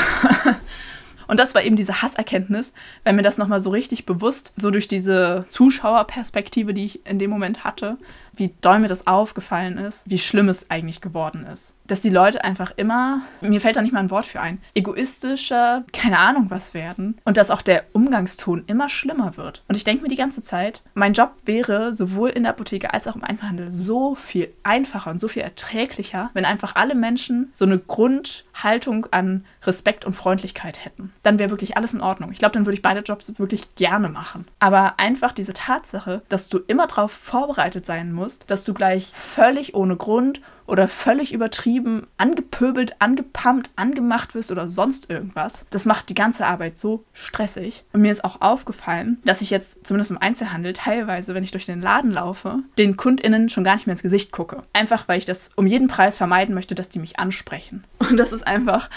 Und 1.28 1.38
das 1.38 1.54
war 1.54 1.62
eben 1.62 1.76
diese 1.76 2.00
Hasserkenntnis, 2.00 2.72
weil 3.04 3.12
mir 3.12 3.22
das 3.22 3.36
nochmal 3.36 3.60
so 3.60 3.68
richtig 3.68 4.06
bewusst, 4.06 4.50
so 4.56 4.70
durch 4.70 4.88
diese 4.88 5.44
Zuschauerperspektive, 5.48 6.72
die 6.72 6.86
ich 6.86 7.06
in 7.06 7.18
dem 7.18 7.30
Moment 7.30 7.64
hatte, 7.64 7.98
wie 8.38 8.54
doll 8.60 8.78
mir 8.78 8.88
das 8.88 9.06
aufgefallen 9.06 9.78
ist, 9.78 10.08
wie 10.08 10.18
schlimm 10.18 10.48
es 10.48 10.70
eigentlich 10.70 11.00
geworden 11.00 11.46
ist. 11.46 11.74
Dass 11.86 12.00
die 12.00 12.10
Leute 12.10 12.44
einfach 12.44 12.72
immer, 12.76 13.22
mir 13.40 13.60
fällt 13.60 13.76
da 13.76 13.82
nicht 13.82 13.92
mal 13.92 14.00
ein 14.00 14.10
Wort 14.10 14.26
für 14.26 14.40
ein, 14.40 14.60
egoistischer, 14.74 15.84
keine 15.92 16.18
Ahnung 16.18 16.46
was 16.50 16.74
werden 16.74 17.18
und 17.24 17.36
dass 17.36 17.50
auch 17.50 17.62
der 17.62 17.84
Umgangston 17.92 18.64
immer 18.66 18.88
schlimmer 18.88 19.36
wird. 19.36 19.62
Und 19.68 19.76
ich 19.76 19.84
denke 19.84 20.02
mir 20.02 20.08
die 20.08 20.16
ganze 20.16 20.42
Zeit, 20.42 20.82
mein 20.94 21.14
Job 21.14 21.32
wäre 21.44 21.94
sowohl 21.94 22.30
in 22.30 22.42
der 22.42 22.52
Apotheke 22.52 22.92
als 22.92 23.08
auch 23.08 23.16
im 23.16 23.24
Einzelhandel 23.24 23.70
so 23.70 24.14
viel 24.14 24.52
einfacher 24.62 25.10
und 25.10 25.20
so 25.20 25.28
viel 25.28 25.42
erträglicher, 25.42 26.30
wenn 26.34 26.44
einfach 26.44 26.76
alle 26.76 26.94
Menschen 26.94 27.50
so 27.52 27.64
eine 27.64 27.78
Grundhaltung 27.78 29.06
an 29.10 29.44
Respekt 29.64 30.04
und 30.04 30.14
Freundlichkeit 30.14 30.84
hätten. 30.84 31.12
Dann 31.22 31.38
wäre 31.38 31.50
wirklich 31.50 31.76
alles 31.76 31.94
in 31.94 32.00
Ordnung. 32.00 32.32
Ich 32.32 32.38
glaube, 32.38 32.52
dann 32.52 32.66
würde 32.66 32.76
ich 32.76 32.82
beide 32.82 33.00
Jobs 33.00 33.38
wirklich 33.38 33.74
gerne 33.74 34.08
machen. 34.08 34.46
Aber 34.58 34.94
einfach 34.98 35.32
diese 35.32 35.52
Tatsache, 35.52 36.22
dass 36.28 36.48
du 36.48 36.58
immer 36.66 36.86
darauf 36.86 37.12
vorbereitet 37.12 37.86
sein 37.86 38.12
musst, 38.12 38.27
musst, 38.28 38.50
dass 38.50 38.62
du 38.62 38.74
gleich 38.74 39.10
völlig 39.14 39.74
ohne 39.74 39.96
Grund 39.96 40.42
oder 40.66 40.86
völlig 40.86 41.32
übertrieben 41.32 42.06
angepöbelt, 42.18 42.96
angepumpt, 42.98 43.70
angemacht 43.74 44.34
wirst 44.34 44.50
oder 44.50 44.68
sonst 44.68 45.08
irgendwas. 45.08 45.64
Das 45.70 45.86
macht 45.86 46.10
die 46.10 46.14
ganze 46.14 46.44
Arbeit 46.44 46.76
so 46.76 47.04
stressig. 47.14 47.84
Und 47.94 48.02
mir 48.02 48.12
ist 48.12 48.22
auch 48.22 48.42
aufgefallen, 48.42 49.16
dass 49.24 49.40
ich 49.40 49.48
jetzt 49.48 49.86
zumindest 49.86 50.10
im 50.10 50.18
Einzelhandel 50.18 50.74
teilweise, 50.74 51.34
wenn 51.34 51.42
ich 51.42 51.52
durch 51.52 51.64
den 51.64 51.80
Laden 51.80 52.10
laufe, 52.10 52.58
den 52.76 52.98
KundInnen 52.98 53.48
schon 53.48 53.64
gar 53.64 53.76
nicht 53.76 53.86
mehr 53.86 53.94
ins 53.94 54.02
Gesicht 54.02 54.30
gucke. 54.30 54.62
Einfach 54.74 55.08
weil 55.08 55.16
ich 55.16 55.24
das 55.24 55.48
um 55.56 55.66
jeden 55.66 55.88
Preis 55.88 56.18
vermeiden 56.18 56.54
möchte, 56.54 56.74
dass 56.74 56.90
die 56.90 56.98
mich 56.98 57.18
ansprechen. 57.18 57.84
Und 57.98 58.18
das 58.18 58.32
ist 58.32 58.46
einfach 58.46 58.90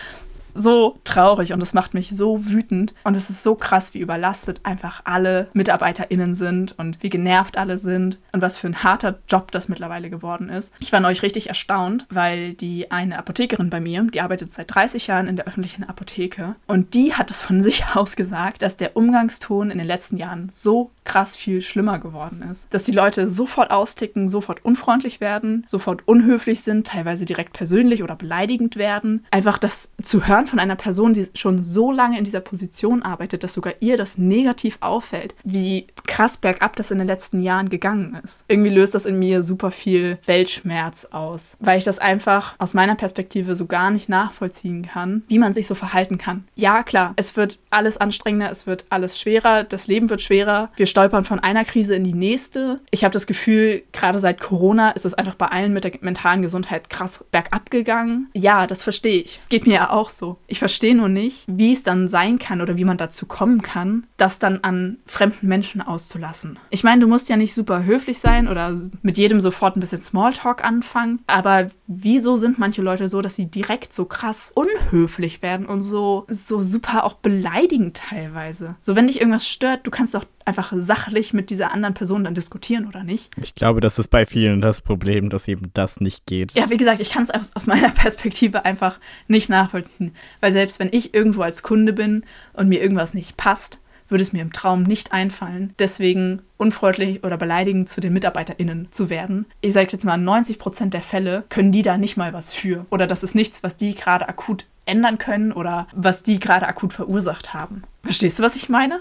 so 0.54 1.00
traurig 1.04 1.54
und 1.54 1.62
es 1.62 1.74
macht 1.74 1.94
mich 1.94 2.10
so 2.10 2.48
wütend. 2.48 2.94
Und 3.04 3.16
es 3.16 3.30
ist 3.30 3.44
so 3.44 3.56
krass, 3.56 3.94
wie 3.94 4.00
überlastet 4.00 4.62
einfach 4.64 5.02
alle 5.06 5.48
MitarbeiterInnen 5.54 6.36
sind 6.36 6.78
und 6.78 7.02
wie 7.02 7.10
genervt 7.10 7.58
alle 7.58 7.78
sind 7.78 8.20
und 8.32 8.42
was 8.42 8.58
für 8.58 8.68
ein 8.68 8.84
harter 8.84 9.20
Job 9.28 9.52
das 9.52 9.70
mittlerweile 9.70 10.10
geworden 10.10 10.50
ist. 10.50 10.74
Ich 10.80 10.92
war 10.92 11.00
neulich 11.00 11.24
richtig 11.24 11.50
erstaunt, 11.50 12.06
weil 12.10 12.54
die 12.54 12.92
eine 12.92 13.18
Apothekerin 13.18 13.70
bei 13.70 13.80
mir, 13.80 14.04
die 14.04 14.22
arbeitet 14.22 14.54
seit 14.54 14.74
30 14.74 15.08
Jahren 15.08 15.28
in 15.28 15.36
der 15.36 15.48
öffentlichen 15.48 15.84
Apotheke 15.84 16.56
und 16.68 16.94
die 16.94 17.14
hat 17.14 17.32
es 17.32 17.42
von 17.42 17.62
sich 17.64 17.86
aus 17.94 18.16
gesagt, 18.16 18.62
dass 18.62 18.78
der 18.78 18.96
Umgangston 18.96 19.72
in 19.72 19.78
den 19.78 19.88
letzten 19.88 20.18
Jahren 20.18 20.50
so 20.54 20.92
krass 21.04 21.36
viel 21.36 21.62
schlimmer 21.62 22.00
geworden 22.00 22.44
ist. 22.50 22.74
Dass 22.74 22.84
die 22.84 22.92
Leute 22.92 23.30
sofort 23.30 23.72
austicken, 23.72 24.28
sofort 24.28 24.64
unfreundlich 24.64 25.22
werden, 25.22 25.66
sofort 25.68 26.08
unhöflich 26.08 26.62
sind, 26.62 26.88
teilweise 26.88 27.26
direkt 27.26 27.54
persönlich 27.54 28.04
oder 28.04 28.16
beleidigend 28.16 28.76
werden. 28.76 29.26
Einfach 29.32 29.58
das 29.58 29.92
zu 30.02 30.28
hören 30.28 30.41
von 30.48 30.60
einer 30.60 30.76
Person, 30.76 31.14
die 31.14 31.28
schon 31.36 31.62
so 31.62 31.92
lange 31.92 32.18
in 32.18 32.24
dieser 32.24 32.42
Position 32.42 33.04
arbeitet, 33.04 33.44
dass 33.44 33.54
sogar 33.54 33.74
ihr 33.80 33.98
das 33.98 34.18
negativ 34.18 34.78
auffällt, 34.82 35.36
wie 35.44 35.88
krass 36.06 36.38
bergab 36.38 36.76
das 36.76 36.92
in 36.92 36.98
den 36.98 37.08
letzten 37.08 37.40
Jahren 37.40 37.70
gegangen 37.70 38.20
ist. 38.24 38.44
Irgendwie 38.48 38.70
löst 38.70 38.96
das 38.96 39.06
in 39.06 39.20
mir 39.20 39.44
super 39.44 39.72
viel 39.72 40.18
Weltschmerz 40.26 41.06
aus, 41.12 41.56
weil 41.60 41.78
ich 41.78 41.84
das 41.84 42.00
einfach 42.00 42.56
aus 42.58 42.74
meiner 42.74 42.96
Perspektive 42.96 43.56
so 43.56 43.66
gar 43.66 43.92
nicht 43.92 44.10
nachvollziehen 44.10 44.88
kann, 44.88 45.24
wie 45.28 45.40
man 45.40 45.54
sich 45.54 45.68
so 45.68 45.76
verhalten 45.76 46.18
kann. 46.18 46.46
Ja, 46.56 46.84
klar, 46.84 47.14
es 47.16 47.36
wird 47.36 47.60
alles 47.70 47.98
anstrengender, 47.98 48.52
es 48.52 48.68
wird 48.68 48.86
alles 48.90 49.20
schwerer, 49.20 49.64
das 49.64 49.88
Leben 49.88 50.10
wird 50.10 50.22
schwerer. 50.22 50.70
Wir 50.76 50.86
stolpern 50.86 51.24
von 51.24 51.40
einer 51.40 51.66
Krise 51.66 51.96
in 51.96 52.04
die 52.04 52.14
nächste. 52.14 52.80
Ich 52.92 53.04
habe 53.04 53.14
das 53.14 53.28
Gefühl, 53.28 53.84
gerade 53.92 54.20
seit 54.20 54.40
Corona 54.40 54.92
ist 54.92 55.06
es 55.06 55.14
einfach 55.14 55.36
bei 55.36 55.48
allen 55.48 55.74
mit 55.74 55.84
der 55.84 55.94
mentalen 56.02 56.42
Gesundheit 56.42 56.90
krass 56.90 57.24
bergab 57.32 57.72
gegangen. 57.72 58.30
Ja, 58.34 58.68
das 58.68 58.84
verstehe 58.84 59.22
ich. 59.22 59.40
Geht 59.50 59.68
mir 59.68 59.74
ja 59.74 59.90
auch 59.90 60.10
so. 60.10 60.31
Ich 60.48 60.60
verstehe 60.60 60.96
nur 60.96 61.10
nicht, 61.10 61.44
wie 61.48 61.74
es 61.74 61.84
dann 61.84 62.10
sein 62.10 62.40
kann 62.40 62.62
oder 62.62 62.78
wie 62.78 62.86
man 62.86 62.98
dazu 62.98 63.26
kommen 63.26 63.62
kann, 63.62 64.08
das 64.18 64.40
dann 64.40 64.60
an 64.64 64.98
fremden 65.06 65.48
Menschen 65.48 65.82
auszulassen. 65.82 66.60
Ich 66.70 66.84
meine, 66.84 67.02
du 67.02 67.08
musst 67.08 67.30
ja 67.30 67.38
nicht 67.38 67.54
super 67.54 67.84
höflich 67.84 68.20
sein 68.20 68.48
oder 68.48 68.80
mit 69.02 69.18
jedem 69.18 69.42
sofort 69.42 69.76
ein 69.76 69.80
bisschen 69.80 70.02
Smalltalk 70.02 70.64
anfangen, 70.64 71.20
aber 71.28 71.70
wieso 71.88 72.38
sind 72.38 72.60
manche 72.60 72.82
Leute 72.82 73.08
so, 73.08 73.22
dass 73.22 73.36
sie 73.36 73.46
direkt 73.46 73.94
so 73.94 74.06
krass 74.06 74.52
unhöflich 74.56 75.42
werden 75.42 75.66
und 75.66 75.82
so, 75.82 76.26
so 76.28 76.62
super 76.62 77.04
auch 77.04 77.14
beleidigend 77.14 77.98
teilweise? 77.98 78.76
So, 78.82 78.96
wenn 78.96 79.08
dich 79.08 79.20
irgendwas 79.20 79.48
stört, 79.48 79.86
du 79.86 79.92
kannst 79.92 80.16
doch 80.16 80.26
einfach 80.46 80.74
sachlich 80.76 81.34
mit 81.34 81.50
dieser 81.50 81.72
anderen 81.72 81.94
Person 81.94 82.24
dann 82.24 82.36
diskutieren 82.36 82.88
oder 82.88 83.04
nicht. 83.04 83.32
Ich 83.42 83.56
glaube, 83.56 83.82
das 83.82 84.00
ist 84.00 84.10
bei 84.10 84.26
vielen 84.26 84.62
das 84.62 84.82
Problem, 84.82 85.30
dass 85.30 85.48
eben 85.48 85.72
das 85.74 86.02
nicht 86.02 86.26
geht. 86.26 86.54
Ja, 86.54 86.70
wie 86.70 86.78
gesagt, 86.78 87.00
ich 87.00 87.12
kann 87.12 87.24
es 87.24 87.32
aus, 87.32 87.52
aus 87.56 87.68
meiner 87.68 87.90
Perspektive 87.92 88.66
einfach 88.66 89.00
nicht 89.28 89.50
nachvollziehen. 89.50 90.14
Weil 90.40 90.52
selbst 90.52 90.80
wenn 90.80 90.90
ich 90.92 91.14
irgendwo 91.14 91.42
als 91.42 91.64
Kunde 91.64 91.94
bin 91.94 92.24
und 92.54 92.70
mir 92.70 92.82
irgendwas 92.82 93.14
nicht 93.14 93.38
passt, 93.38 93.80
würde 94.12 94.24
es 94.24 94.34
mir 94.34 94.42
im 94.42 94.52
Traum 94.52 94.84
nicht 94.84 95.14
einfallen, 95.14 95.74
deswegen 95.80 96.42
unfreundlich 96.58 97.24
oder 97.24 97.38
beleidigend 97.38 97.88
zu 97.90 98.02
den 98.02 98.14
MitarbeiterInnen 98.14 98.90
zu 98.92 99.10
werden. 99.10 99.46
Ich 99.62 99.74
sage 99.74 99.88
jetzt 99.92 100.04
mal, 100.04 100.18
90 100.18 100.60
Prozent 100.60 100.94
der 100.94 101.02
Fälle 101.02 101.46
können 101.50 101.72
die 101.72 101.82
da 101.82 101.98
nicht 101.98 102.18
mal 102.18 102.34
was 102.34 102.54
für. 102.54 102.86
Oder 102.90 103.08
das 103.08 103.24
ist 103.24 103.36
nichts, 103.36 103.64
was 103.64 103.78
die 103.78 103.96
gerade 103.96 104.28
akut 104.28 104.66
ändern 104.92 105.18
können 105.18 105.52
oder 105.52 105.88
was 105.94 106.22
die 106.22 106.40
gerade 106.40 106.68
akut 106.68 106.94
verursacht 106.94 107.54
haben. 107.54 107.84
Verstehst 108.04 108.40
du, 108.40 108.44
was 108.44 108.56
ich 108.56 108.68
meine? 108.68 109.00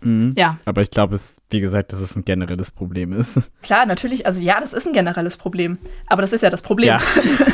Mhm. 0.00 0.34
Ja. 0.36 0.58
Aber 0.66 0.82
ich 0.82 0.90
glaube, 0.90 1.14
es, 1.14 1.40
wie 1.50 1.60
gesagt, 1.60 1.92
dass 1.92 2.00
es 2.00 2.14
ein 2.14 2.24
generelles 2.24 2.70
Problem 2.70 3.12
ist. 3.12 3.40
Klar, 3.62 3.86
natürlich. 3.86 4.26
Also 4.26 4.42
ja, 4.42 4.60
das 4.60 4.72
ist 4.72 4.86
ein 4.86 4.92
generelles 4.92 5.36
Problem. 5.36 5.78
Aber 6.08 6.20
das 6.20 6.32
ist 6.32 6.42
ja 6.42 6.50
das 6.50 6.60
Problem. 6.60 6.88
Ja. 6.88 7.00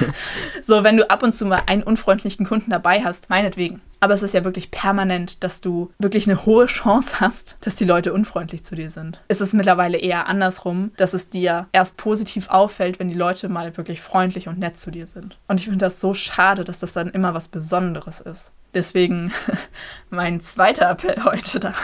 so, 0.62 0.82
wenn 0.82 0.96
du 0.96 1.08
ab 1.08 1.22
und 1.22 1.32
zu 1.32 1.46
mal 1.46 1.62
einen 1.66 1.82
unfreundlichen 1.82 2.46
Kunden 2.46 2.70
dabei 2.70 3.04
hast, 3.04 3.30
meinetwegen. 3.30 3.80
Aber 4.00 4.14
es 4.14 4.22
ist 4.22 4.34
ja 4.34 4.44
wirklich 4.44 4.70
permanent, 4.70 5.44
dass 5.44 5.60
du 5.60 5.92
wirklich 5.98 6.26
eine 6.26 6.46
hohe 6.46 6.66
Chance 6.66 7.20
hast, 7.20 7.58
dass 7.60 7.76
die 7.76 7.84
Leute 7.84 8.12
unfreundlich 8.12 8.64
zu 8.64 8.74
dir 8.74 8.90
sind. 8.90 9.20
Es 9.28 9.40
ist 9.40 9.52
mittlerweile 9.52 9.98
eher 9.98 10.26
andersrum, 10.26 10.92
dass 10.96 11.12
es 11.12 11.28
dir 11.28 11.68
erst 11.72 11.96
positiv 11.98 12.48
auffällt, 12.48 12.98
wenn 12.98 13.08
die 13.08 13.14
Leute 13.14 13.48
mal 13.48 13.76
wirklich 13.76 14.00
freundlich 14.00 14.48
und 14.48 14.58
nett 14.58 14.78
zu 14.78 14.90
dir 14.90 15.06
sind. 15.06 15.36
Und 15.48 15.60
ich 15.60 15.66
finde 15.66 15.78
das 15.84 16.00
so 16.00 16.14
schade, 16.14 16.64
dass 16.64 16.80
das 16.80 16.94
dann 16.94 17.10
immer 17.10 17.34
was 17.34 17.48
Besonderes 17.48 18.20
ist. 18.20 18.52
Deswegen 18.72 19.32
mein 20.10 20.40
zweiter 20.40 20.90
Appell 20.90 21.22
heute 21.24 21.60
da. 21.60 21.74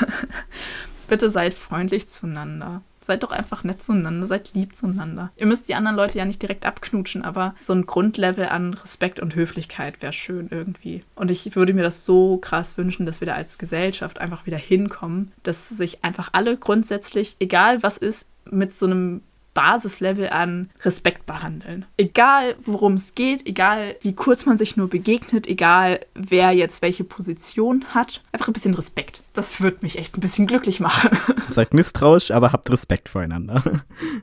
Bitte 1.09 1.31
seid 1.31 1.55
freundlich 1.55 2.09
zueinander. 2.09 2.83
Seid 3.01 3.23
doch 3.23 3.31
einfach 3.31 3.63
nett 3.63 3.83
zueinander, 3.83 4.27
seid 4.27 4.55
lieb 4.55 4.75
zueinander. 4.75 5.31
Ihr 5.37 5.47
müsst 5.47 5.69
die 5.69 5.77
anderen 5.77 5.97
Leute 5.97 6.19
ja 6.19 6.25
nicht 6.25 6.43
direkt 6.43 6.67
abknutschen, 6.67 7.23
aber 7.25 7.55
so 7.61 7.73
ein 7.73 7.87
Grundlevel 7.87 8.49
an 8.49 8.75
Respekt 8.75 9.21
und 9.21 9.37
Höflichkeit 9.37 10.03
wäre 10.03 10.13
schön 10.13 10.49
irgendwie. 10.51 11.05
Und 11.15 11.31
ich 11.31 11.55
würde 11.55 11.73
mir 11.73 11.85
das 11.85 12.05
so 12.05 12.39
krass 12.39 12.77
wünschen, 12.77 13.07
dass 13.07 13.21
wir 13.21 13.27
da 13.27 13.35
als 13.35 13.59
Gesellschaft 13.59 14.21
einfach 14.21 14.47
wieder 14.47 14.59
hinkommen, 14.59 15.31
dass 15.45 15.69
sich 15.69 16.05
einfach 16.05 16.31
alle 16.33 16.57
grundsätzlich, 16.57 17.37
egal 17.39 17.83
was 17.85 17.97
ist, 17.97 18.27
mit 18.51 18.77
so 18.77 18.87
einem 18.87 19.21
Basislevel 19.57 20.29
an 20.29 20.69
Respekt 20.83 21.25
behandeln. 21.25 21.87
Egal, 21.97 22.57
worum 22.63 22.95
es 22.95 23.15
geht, 23.15 23.47
egal, 23.47 23.97
wie 24.03 24.13
kurz 24.13 24.45
man 24.45 24.59
sich 24.59 24.77
nur 24.77 24.91
begegnet, 24.91 25.47
egal, 25.47 26.01
wer 26.15 26.53
jetzt 26.53 26.83
welche 26.83 27.05
Position 27.05 27.87
hat, 27.95 28.21
einfach 28.33 28.49
ein 28.49 28.53
bisschen 28.53 28.75
Respekt. 28.75 29.23
Das 29.37 29.61
würde 29.61 29.77
mich 29.83 29.99
echt 29.99 30.17
ein 30.17 30.21
bisschen 30.21 30.47
glücklich 30.47 30.81
machen. 30.81 31.11
Seid 31.47 31.75
misstrauisch, 31.75 32.31
aber 32.31 32.53
habt 32.53 32.71
Respekt 32.71 33.11
voreinander. 33.11 33.63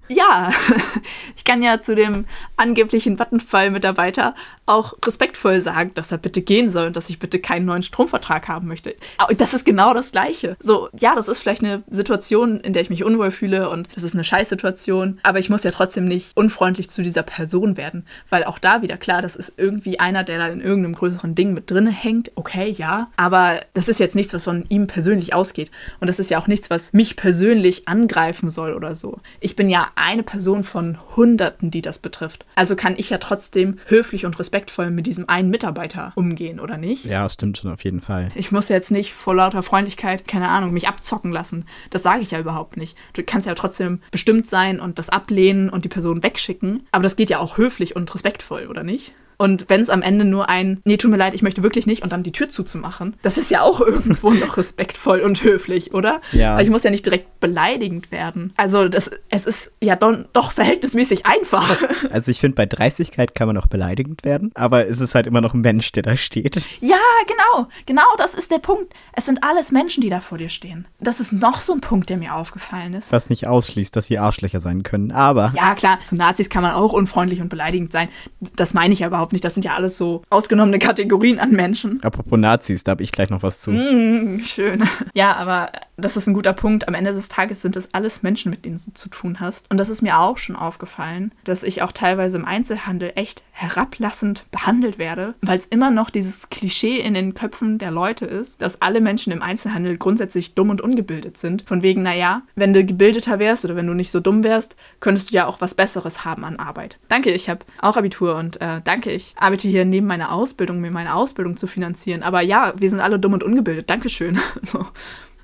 Ja, 0.10 0.52
ich 1.38 1.44
kann 1.44 1.62
ja 1.62 1.82
zu 1.82 1.94
dem 1.94 2.26
angeblichen 2.58 3.20
Vattenfall-Mitarbeiter 3.20 4.34
auch 4.66 4.96
respektvoll 5.06 5.62
sagen, 5.62 5.92
dass 5.94 6.12
er 6.12 6.18
bitte 6.18 6.42
gehen 6.42 6.72
soll 6.72 6.88
und 6.88 6.96
dass 6.96 7.10
ich 7.10 7.20
bitte 7.20 7.40
keinen 7.40 7.66
neuen 7.66 7.84
Stromvertrag 7.84 8.48
haben 8.48 8.68
möchte. 8.68 8.96
Aber 9.18 9.36
das 9.36 9.54
ist 9.54 9.66
genau 9.66 9.94
das 9.94 10.12
Gleiche. 10.12 10.58
So, 10.60 10.90
ja, 11.00 11.16
das 11.16 11.28
ist 11.28 11.40
vielleicht 11.40 11.64
eine 11.64 11.84
Situation, 11.92 12.60
in 12.62 12.74
der 12.74 12.82
ich 12.82 12.90
mich 12.90 13.04
unwohl 13.04 13.30
fühle 13.30 13.70
und 13.70 13.90
das 13.94 14.04
ist 14.04 14.16
eine 14.16 14.24
Scheißsituation, 14.24 15.20
aber 15.22 15.38
ich 15.38 15.50
muss 15.50 15.64
ja 15.64 15.72
trotzdem 15.72 16.06
nicht 16.06 16.36
unfreundlich 16.36 16.90
zu 16.90 17.04
dieser 17.04 17.24
Person 17.24 17.78
werden, 17.78 18.08
weil 18.30 18.46
auch 18.46 18.58
da 18.58 18.82
wieder 18.82 18.98
klar, 18.98 19.22
das 19.22 19.36
ist 19.36 19.54
irgendwie 19.58 20.00
einer, 20.00 20.24
der 20.24 20.40
da 20.40 20.48
in 20.48 20.62
irgendeinem 20.62 20.96
größeren 20.96 21.36
Ding 21.36 21.54
mit 21.54 21.70
drin 21.70 21.86
hängt. 21.86 22.32
Okay, 22.36 22.72
ja, 22.72 23.12
aber 23.16 23.60
das 23.76 23.90
ist 23.90 24.00
jetzt 24.00 24.16
nichts, 24.16 24.34
was 24.34 24.46
von 24.46 24.66
ihm 24.70 24.88
persönlich 24.88 25.03
persönlich 25.04 25.34
ausgeht. 25.34 25.70
Und 26.00 26.08
das 26.08 26.20
ist 26.20 26.32
ja 26.32 26.40
auch 26.40 26.48
nichts, 26.48 26.70
was 26.70 26.94
mich 26.94 27.18
persönlich 27.18 27.90
angreifen 27.90 28.50
soll 28.50 28.74
oder 28.74 28.96
so. 28.96 29.20
Ich 29.42 29.58
bin 29.58 29.70
ja 29.70 29.88
eine 29.96 30.24
Person 30.24 30.64
von 30.64 30.98
Hunderten, 31.18 31.72
die 31.72 31.82
das 31.82 32.00
betrifft. 32.00 32.46
Also 32.56 32.78
kann 32.78 32.96
ich 32.96 33.10
ja 33.10 33.18
trotzdem 33.18 33.80
höflich 33.88 34.26
und 34.26 34.40
respektvoll 34.40 34.92
mit 34.92 35.06
diesem 35.06 35.28
einen 35.28 35.50
Mitarbeiter 35.50 36.14
umgehen, 36.16 36.62
oder 36.62 36.78
nicht? 36.78 37.04
Ja, 37.04 37.28
stimmt 37.28 37.58
schon 37.58 37.74
auf 37.74 37.84
jeden 37.84 38.00
Fall. 38.00 38.32
Ich 38.36 38.54
muss 38.54 38.70
jetzt 38.70 38.92
nicht 38.92 39.14
vor 39.14 39.36
lauter 39.36 39.62
Freundlichkeit, 39.62 40.26
keine 40.26 40.48
Ahnung, 40.48 40.72
mich 40.72 40.88
abzocken 40.88 41.34
lassen. 41.34 41.66
Das 41.90 42.04
sage 42.04 42.22
ich 42.22 42.32
ja 42.32 42.40
überhaupt 42.40 42.78
nicht. 42.78 42.98
Du 43.12 43.24
kannst 43.24 43.46
ja 43.46 43.56
trotzdem 43.56 44.00
bestimmt 44.10 44.48
sein 44.48 44.80
und 44.80 45.00
das 45.00 45.10
ablehnen 45.10 45.70
und 45.70 45.84
die 45.84 45.90
Person 45.90 46.24
wegschicken. 46.24 46.88
Aber 46.94 47.04
das 47.04 47.18
geht 47.18 47.30
ja 47.30 47.40
auch 47.40 47.58
höflich 47.58 47.98
und 47.98 48.14
respektvoll, 48.16 48.68
oder 48.68 48.84
nicht? 48.84 49.12
Und 49.38 49.66
wenn 49.70 49.82
es 49.82 49.90
am 49.90 50.02
Ende 50.02 50.26
nur 50.26 50.50
ein, 50.50 50.82
nee, 50.86 50.98
tut 50.98 51.12
mir 51.12 51.18
leid, 51.18 51.34
ich 51.34 51.42
möchte 51.42 51.64
wirklich 51.64 51.86
nicht 51.86 52.04
und 52.04 52.12
dann 52.12 52.24
die 52.24 52.32
Tür 52.32 52.50
zuzumachen, 52.50 53.16
das 53.22 53.38
ist 53.38 53.52
ja 53.52 53.62
auch 53.62 53.82
irgendwo 53.86 54.32
noch 54.32 54.58
respektvoll 54.58 55.22
und 55.22 55.44
höflich, 55.44 55.94
oder? 55.94 56.22
Ja. 56.32 56.54
Aber 56.54 56.64
ich 56.64 56.70
muss 56.70 56.84
ja 56.84 56.92
nicht 56.92 57.06
direkt 57.06 57.40
beleidigend 57.40 58.12
werden. 58.12 58.54
Also 58.58 58.88
das, 58.88 59.12
es 59.30 59.46
ist 59.46 59.72
ja 59.82 59.96
doch, 59.96 60.18
doch 60.34 60.52
verhältnismäßig 60.52 61.26
einfach. 61.26 61.78
Also 62.12 62.32
ich 62.32 62.40
finde, 62.40 62.56
bei 62.56 62.66
Dreistigkeit 62.66 63.34
kann 63.34 63.48
man 63.48 63.58
auch 63.58 63.66
beleidigend 63.68 64.24
werden, 64.24 64.52
aber 64.56 64.88
es 64.88 65.00
ist 65.00 65.16
halt 65.16 65.26
immer 65.26 65.42
noch 65.42 65.54
ein 65.54 65.62
Mensch, 65.62 65.92
der 65.94 66.04
da 66.04 66.16
steht. 66.16 66.56
Ja, 66.80 66.98
genau. 67.28 67.68
Genau 67.86 68.04
das 68.18 68.34
ist 68.34 68.52
der 68.52 68.60
Punkt. 68.60 68.94
Es 69.14 69.26
sind 69.26 69.44
alles 69.44 69.72
Menschen, 69.72 70.02
die 70.02 70.10
da 70.10 70.22
vor 70.22 70.38
dir 70.38 70.50
stehen. 70.50 70.88
Das 71.00 71.20
ist 71.20 71.34
noch 71.34 71.62
so 71.62 71.74
ein 71.74 71.82
Punkt, 71.82 72.10
der 72.10 72.18
mir 72.18 72.36
aufgefallen 72.36 72.94
ist. 72.94 73.12
Was 73.12 73.30
nicht 73.30 73.48
ausschließt, 73.48 73.96
dass 73.96 74.08
sie 74.08 74.20
Arschlöcher 74.20 74.60
sein 74.60 74.84
können, 74.84 75.12
aber... 75.12 75.54
Ja, 75.56 75.76
klar, 75.76 76.00
zu 76.04 76.16
Nazis 76.16 76.50
kann 76.50 76.62
man 76.62 76.74
auch 76.74 76.94
unfreundlich 76.94 77.42
und 77.42 77.50
beleidigend 77.50 77.92
sein. 77.92 78.10
Das 78.56 78.74
meine 78.74 78.94
ich 78.94 79.04
aber 79.06 79.20
überhaupt 79.24 79.34
nicht. 79.34 79.46
Das 79.46 79.54
sind 79.54 79.64
ja 79.64 79.76
alles 79.76 79.98
so 79.98 80.22
ausgenommene 80.30 80.80
Kategorien 80.80 81.40
an 81.40 81.52
Menschen. 81.52 82.04
Apropos 82.04 82.38
Nazis, 82.38 82.84
da 82.84 82.92
habe 82.92 83.04
ich 83.04 83.12
gleich 83.12 83.30
noch 83.30 83.44
was 83.44 83.60
zu. 83.60 83.72
Mm, 83.72 84.44
schön. 84.44 84.84
Ja, 85.14 85.36
aber 85.36 85.72
das 85.96 86.18
ist 86.18 86.28
ein 86.28 86.34
guter 86.34 86.54
Punkt. 86.54 86.88
Am 86.88 86.94
Ende 86.94 87.14
des 87.14 87.30
Tages 87.30 87.62
sind 87.62 87.76
es 87.76 87.94
alles 87.94 88.24
Menschen, 88.24 88.50
mit 88.50 88.66
denen 88.66 88.80
du 88.84 88.94
zu 88.94 89.10
tun 89.10 89.40
hast. 89.40 89.70
Und 89.70 89.80
das 89.80 89.90
ist 89.90 90.02
mir 90.02 90.20
auch 90.20 90.38
schon 90.38 90.56
aufgefallen, 90.56 91.32
dass 91.44 91.64
ich 91.64 91.82
auch 91.82 91.92
teilweise 91.92 92.38
im 92.38 92.46
Einzelhandel 92.46 93.14
echt 93.16 93.44
herablassend 93.52 94.46
behandelt 94.52 94.98
werde, 94.98 95.36
weil 95.42 95.60
es 95.60 95.68
immer 95.68 95.92
noch 95.92 96.10
dieses 96.10 96.50
Klischee 96.50 96.98
in 96.98 97.14
den 97.14 97.34
Köpfen 97.34 97.78
der 97.78 97.92
Leute 97.92 98.26
ist, 98.26 98.62
dass 98.62 98.82
alle 98.82 99.00
Menschen 99.00 99.32
im 99.32 99.42
Einzelhandel 99.42 99.98
grundsätzlich 99.98 100.56
dumm 100.56 100.72
und 100.72 100.82
ungebildet 100.82 101.38
sind. 101.38 101.62
Von 101.62 101.84
wegen, 101.84 102.02
naja, 102.02 102.42
wenn 102.56 102.74
du 102.74 102.84
gebildeter 102.84 103.40
wärst 103.40 103.64
oder 103.64 103.76
wenn 103.76 103.88
du 103.88 103.94
nicht 103.94 104.12
so 104.12 104.20
dumm 104.20 104.44
wärst, 104.44 104.76
könntest 105.00 105.32
du 105.32 105.36
ja 105.36 105.46
auch 105.46 105.62
was 105.62 105.76
Besseres 105.76 106.26
haben 106.26 106.44
an 106.44 106.58
Arbeit. 106.58 106.98
Danke, 107.08 107.32
ich 107.32 107.48
habe 107.50 107.66
auch 107.80 107.96
Abitur 107.96 108.36
und 108.36 108.60
äh, 108.60 108.82
danke, 108.84 109.12
ich 109.14 109.34
arbeite 109.38 109.68
hier 109.68 109.86
neben 109.86 110.08
meiner 110.08 110.32
Ausbildung, 110.32 110.82
mir 110.82 110.92
meine 110.92 111.16
Ausbildung 111.16 111.58
zu 111.58 111.68
finanzieren. 111.68 112.24
Aber 112.24 112.42
ja, 112.42 112.74
wir 112.78 112.90
sind 112.90 113.00
alle 113.00 113.20
dumm 113.20 113.34
und 113.34 113.44
ungebildet. 113.44 113.90
Dankeschön. 113.90 114.40
So, 114.64 114.86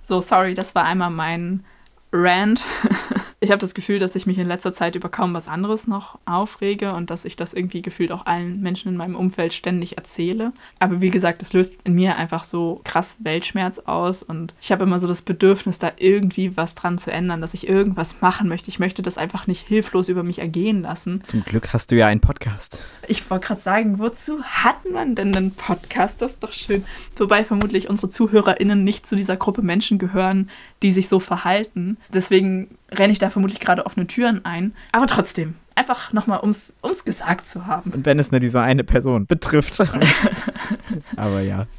so 0.04 0.22
sorry, 0.22 0.56
das 0.56 0.74
war 0.74 0.86
einmal 0.86 1.12
mein 1.12 1.64
Rant. 2.12 2.64
Ich 3.42 3.52
habe 3.52 3.60
das 3.60 3.74
Gefühl, 3.74 4.00
dass 4.00 4.16
ich 4.16 4.26
mich 4.26 4.38
in 4.38 4.48
letzter 4.48 4.74
Zeit 4.74 4.96
über 4.96 5.08
kaum 5.08 5.34
was 5.34 5.48
anderes 5.48 5.88
noch 5.88 6.20
aufrege 6.26 6.94
und 6.94 7.10
dass 7.10 7.24
ich 7.24 7.38
das 7.38 7.54
irgendwie 7.54 7.82
gefühlt 7.82 8.12
auch 8.12 8.26
allen 8.26 8.60
Menschen 8.60 8.90
in 8.90 8.98
meinem 8.98 9.16
Umfeld 9.16 9.54
ständig 9.54 9.98
erzähle. 9.98 10.52
Aber 10.80 11.00
wie 11.00 11.10
gesagt, 11.10 11.42
es 11.42 11.54
löst 11.54 11.74
in 11.86 11.94
mir 11.94 12.18
einfach 12.18 12.44
so 12.44 12.82
krass 12.84 13.16
Weltschmerz 13.20 13.80
aus 13.80 14.24
und 14.24 14.56
ich 14.62 14.74
habe 14.74 14.84
immer 14.84 15.00
so 15.00 15.08
das 15.08 15.22
Bedürfnis, 15.22 15.80
da 15.80 15.94
irgendwie 15.96 16.58
was 16.58 16.76
dran 16.76 16.98
zu 16.98 17.14
ändern, 17.14 17.40
dass 17.40 17.54
ich 17.54 17.70
irgendwas 17.70 18.20
machen 18.20 18.50
möchte. 18.50 18.70
Ich 18.70 18.80
möchte 18.80 19.02
das 19.02 19.18
einfach 19.18 19.48
nicht 19.48 19.66
hilflos 19.66 20.10
über 20.10 20.24
mich 20.24 20.40
ergehen 20.40 20.82
lassen. 20.82 21.24
Zum 21.24 21.46
Glück 21.46 21.72
hast 21.72 21.92
du 21.92 21.96
ja 21.96 22.08
einen 22.08 22.22
Podcast. 22.22 22.80
Ich 23.08 23.30
wollte 23.30 23.48
gerade 23.48 23.62
sagen, 23.62 24.00
wozu 24.00 24.44
hat 24.44 24.90
man 24.92 25.16
denn 25.16 25.34
einen 25.34 25.52
Podcast? 25.52 26.22
Das 26.22 26.32
ist 26.32 26.44
doch 26.44 26.52
schön. 26.52 26.84
Wobei 27.16 27.46
vermutlich 27.46 27.90
unsere 27.90 28.10
ZuhörerInnen 28.10 28.84
nicht 28.84 29.08
zu 29.08 29.16
dieser 29.16 29.38
Gruppe 29.38 29.62
Menschen 29.62 29.98
gehören, 29.98 30.50
die 30.82 30.92
sich 30.92 31.08
so 31.08 31.22
verhalten. 31.22 31.98
Deswegen 32.14 32.68
renne 32.92 33.14
ich 33.14 33.20
da 33.20 33.30
vermutlich 33.30 33.60
gerade 33.60 33.86
offene 33.86 34.08
Türen 34.08 34.46
ein. 34.46 34.74
Aber 34.92 35.08
trotzdem, 35.08 35.56
einfach 35.76 36.14
nochmal, 36.14 36.40
um 36.40 36.50
es 36.50 37.06
gesagt 37.06 37.48
zu 37.48 37.66
haben. 37.66 37.92
Und 37.92 38.06
wenn 38.06 38.20
es 38.20 38.32
nur 38.32 38.40
diese 38.40 38.62
eine 38.62 38.84
Person 38.84 39.26
betrifft. 39.26 39.80
Aber 41.16 41.42
ja. 41.42 41.68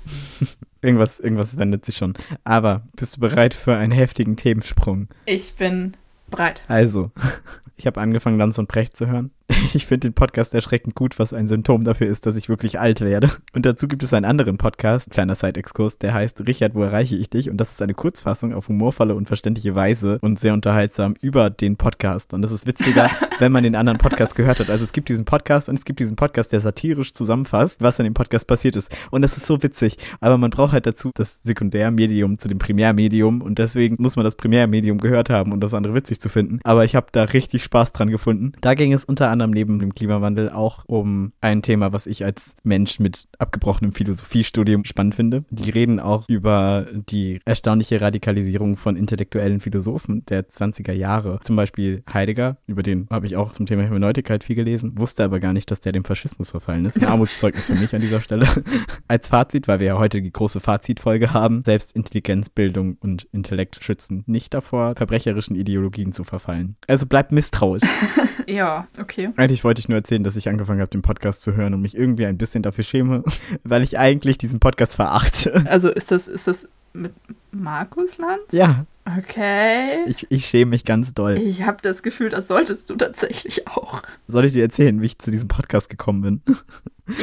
Irgendwas, 0.83 1.21
irgendwas 1.21 1.59
wendet 1.59 1.85
sich 1.85 1.99
schon. 1.99 2.15
Aber 2.43 2.89
bist 2.97 3.17
du 3.17 3.21
bereit 3.21 3.53
für 3.53 3.77
einen 3.77 3.93
heftigen 3.93 4.37
Themensprung? 4.37 5.09
Ich 5.27 5.55
bin 5.57 5.95
bereit. 6.31 6.63
Also, 6.69 7.11
ich 7.77 7.87
habe 7.87 8.01
angefangen, 8.01 8.39
Lanz 8.39 8.59
und 8.59 8.67
Precht 8.67 8.97
zu 8.97 9.07
hören. 9.07 9.31
Ich 9.75 9.87
finde 9.87 10.09
den 10.09 10.15
Podcast 10.15 10.55
erschreckend 10.55 10.95
gut, 10.95 11.19
was 11.19 11.33
ein 11.33 11.47
Symptom 11.47 11.85
dafür 11.85 12.09
ist, 12.09 12.27
dass 12.27 12.37
ich 12.37 12.49
wirklich 12.49 12.81
alt 12.81 13.01
werde. 13.01 13.31
Und 13.53 13.67
dazu 13.67 13.89
gibt 13.89 14.03
es 14.03 14.13
einen 14.13 14.25
anderen 14.25 14.59
Podcast, 14.59 15.11
kleiner 15.11 15.35
Side-Exkurs, 15.35 15.99
der 15.99 16.15
heißt 16.15 16.47
Richard, 16.47 16.75
wo 16.75 16.83
erreiche 16.83 17.17
ich 17.17 17.31
dich? 17.31 17.51
Und 17.51 17.59
das 17.59 17.71
ist 17.71 17.83
eine 17.83 17.95
Kurzfassung 17.95 18.53
auf 18.53 18.69
humorvolle 18.69 19.15
und 19.15 19.27
verständliche 19.27 19.75
Weise 19.75 20.19
und 20.23 20.39
sehr 20.39 20.55
unterhaltsam 20.55 21.15
über 21.21 21.51
den 21.51 21.77
Podcast. 21.77 22.35
Und 22.35 22.43
das 22.43 22.53
ist 22.53 22.67
witziger, 22.67 23.11
wenn 23.39 23.53
man 23.53 23.63
den 23.63 23.77
anderen 23.77 23.99
Podcast 23.99 24.35
gehört 24.35 24.61
hat. 24.61 24.71
Also 24.71 24.85
es 24.85 24.93
gibt 24.93 25.09
diesen 25.09 25.25
Podcast 25.25 25.69
und 25.69 25.79
es 25.79 25.85
gibt 25.85 26.01
diesen 26.01 26.17
Podcast, 26.17 26.53
der 26.53 26.61
satirisch 26.61 27.15
zusammenfasst, 27.15 27.81
was 27.81 27.99
in 27.99 28.05
dem 28.05 28.15
Podcast 28.15 28.47
passiert 28.47 28.77
ist. 28.77 28.95
Und 29.11 29.23
das 29.23 29.37
ist 29.37 29.47
so 29.47 29.63
witzig. 29.63 29.97
Aber 30.21 30.39
man 30.39 30.51
braucht 30.51 30.73
halt 30.73 30.87
dazu 30.87 31.11
das 31.15 31.43
Sekundärmedium 31.43 32.39
zu 32.39 32.49
dem 32.49 32.59
Primärmedium 32.59 33.43
und 33.43 33.59
deswegen 33.59 33.97
muss 33.99 34.17
man 34.17 34.25
das 34.25 34.37
Primärmedium 34.37 34.99
gehört 34.99 35.31
haben, 35.31 35.53
um 35.53 35.61
das 35.61 35.75
andere 35.75 35.95
witzig 35.95 36.21
zu 36.21 36.29
finden. 36.29 36.61
Aber 36.65 36.85
ich 36.85 36.95
habe 36.95 37.07
da 37.13 37.25
richtig 37.25 37.65
Spaß 37.65 37.93
dran 37.93 38.11
gefunden. 38.11 38.53
Da 38.61 38.75
ging 38.75 38.93
es 38.93 39.05
unter 39.05 39.31
anderem 39.31 39.40
neben 39.47 39.79
dem 39.79 39.95
Klimawandel 39.95 40.51
auch 40.51 40.85
um 40.87 41.33
ein 41.41 41.63
Thema, 41.63 41.93
was 41.93 42.07
ich 42.07 42.25
als 42.25 42.57
Mensch 42.63 42.99
mit 43.01 43.27
abgebrochenem 43.39 43.93
Philosophiestudium 43.93 44.85
spannend 44.85 45.15
finde. 45.15 45.45
Die 45.51 45.71
reden 45.71 46.01
auch 46.01 46.29
über 46.29 46.87
die 46.93 47.41
erstaunliche 47.45 48.01
Radikalisierung 48.01 48.77
von 48.77 48.97
intellektuellen 48.97 49.61
Philosophen 49.61 50.25
der 50.27 50.49
20er 50.49 50.93
Jahre. 50.93 51.41
Zum 51.43 51.57
Beispiel 51.57 52.03
Heidegger, 52.13 52.59
über 52.67 52.83
den 52.83 53.07
habe 53.11 53.27
ich 53.27 53.37
auch 53.37 53.53
zum 53.53 53.67
Thema 53.67 53.83
Hermeneutik 53.83 54.31
halt 54.31 54.45
viel 54.45 54.57
gelesen, 54.57 54.99
wusste 54.99 55.25
aber 55.25 55.41
gar 55.41 55.53
nicht, 55.53 55.71
dass 55.71 55.81
der 55.81 55.93
dem 55.93 56.05
Faschismus 56.05 56.51
verfallen 56.51 56.85
ist. 56.85 56.99
Ein 56.99 57.05
Armutszeugnis 57.09 57.67
für 57.67 57.75
mich 57.75 57.95
an 57.95 58.01
dieser 58.01 58.21
Stelle. 58.21 58.47
als 59.09 59.29
Fazit, 59.29 59.69
weil 59.69 59.81
wir 59.81 59.87
ja 59.87 59.99
heute 59.99 60.23
die 60.23 60.33
große 60.33 60.61
Fazitfolge 60.61 61.33
haben, 61.33 61.63
selbst 61.65 61.93
Intelligenz, 61.93 62.49
Bildung 62.49 62.97
und 63.01 63.25
Intellekt 63.33 63.83
schützen 63.83 64.25
nicht 64.27 64.55
davor, 64.55 64.95
verbrecherischen 64.97 65.57
Ideologien 65.57 66.13
zu 66.13 66.25
verfallen. 66.25 66.77
Also 66.87 67.07
bleibt 67.07 67.33
misstrauisch. 67.33 67.83
ja, 68.51 68.87
okay. 68.99 69.31
Eigentlich 69.37 69.65
wollte 69.65 69.81
ich 69.81 69.89
nur 69.89 69.99
erzählen, 69.99 70.25
dass 70.25 70.37
ich 70.37 70.49
angefangen 70.49 70.81
habe, 70.81 70.91
den 70.91 71.03
Podcast 71.03 71.43
zu 71.43 71.55
hören 71.55 71.75
und 71.75 71.81
mich 71.81 71.97
irgendwie 71.97 72.27
ein 72.27 72.39
bisschen 72.39 72.63
dafür 72.63 72.85
schäme, 72.85 73.23
weil 73.65 73.83
ich 73.83 73.99
eigentlich 73.99 74.39
diesen 74.39 74.61
Podcast 74.61 74.97
verachte. 74.97 75.65
Also 75.67 75.89
ist 75.89 76.11
das, 76.11 76.29
ist 76.29 76.47
das 76.47 76.69
mit 76.93 77.13
Markus 77.53 78.19
Lanz? 78.19 78.43
Ja. 78.53 78.81
Okay. 79.19 80.05
Ich, 80.07 80.27
ich 80.31 80.47
schäme 80.47 80.71
mich 80.71 80.85
ganz 80.85 81.15
doll. 81.15 81.39
Ich 81.39 81.63
habe 81.63 81.79
das 81.83 82.03
Gefühl, 82.03 82.29
das 82.29 82.47
solltest 82.47 82.91
du 82.91 82.97
tatsächlich 82.97 83.67
auch. 83.67 84.03
Soll 84.29 84.45
ich 84.45 84.53
dir 84.53 84.63
erzählen, 84.63 85.01
wie 85.01 85.07
ich 85.07 85.19
zu 85.19 85.31
diesem 85.31 85.49
Podcast 85.49 85.89
gekommen 85.89 86.21
bin? 86.23 86.57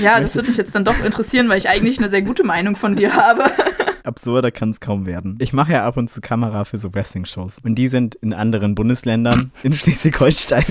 Ja, 0.01 0.19
das 0.21 0.35
würde 0.35 0.49
mich 0.49 0.57
jetzt 0.57 0.75
dann 0.75 0.85
doch 0.85 1.03
interessieren, 1.03 1.49
weil 1.49 1.59
ich 1.59 1.69
eigentlich 1.69 1.99
eine 1.99 2.09
sehr 2.09 2.23
gute 2.23 2.43
Meinung 2.43 2.75
von 2.75 2.95
dir 2.95 3.15
habe. 3.15 3.43
Absurder 4.07 4.51
kann 4.51 4.69
es 4.69 4.79
kaum 4.79 5.05
werden. 5.05 5.37
Ich 5.39 5.53
mache 5.53 5.73
ja 5.73 5.85
ab 5.85 5.97
und 5.97 6.09
zu 6.09 6.21
Kamera 6.21 6.63
für 6.63 6.77
so 6.77 6.93
Wrestling-Shows. 6.93 7.59
Und 7.63 7.75
die 7.75 7.87
sind 7.89 8.15
in 8.15 8.33
anderen 8.33 8.73
Bundesländern, 8.73 9.51
in 9.63 9.73
Schleswig-Holstein. 9.73 10.63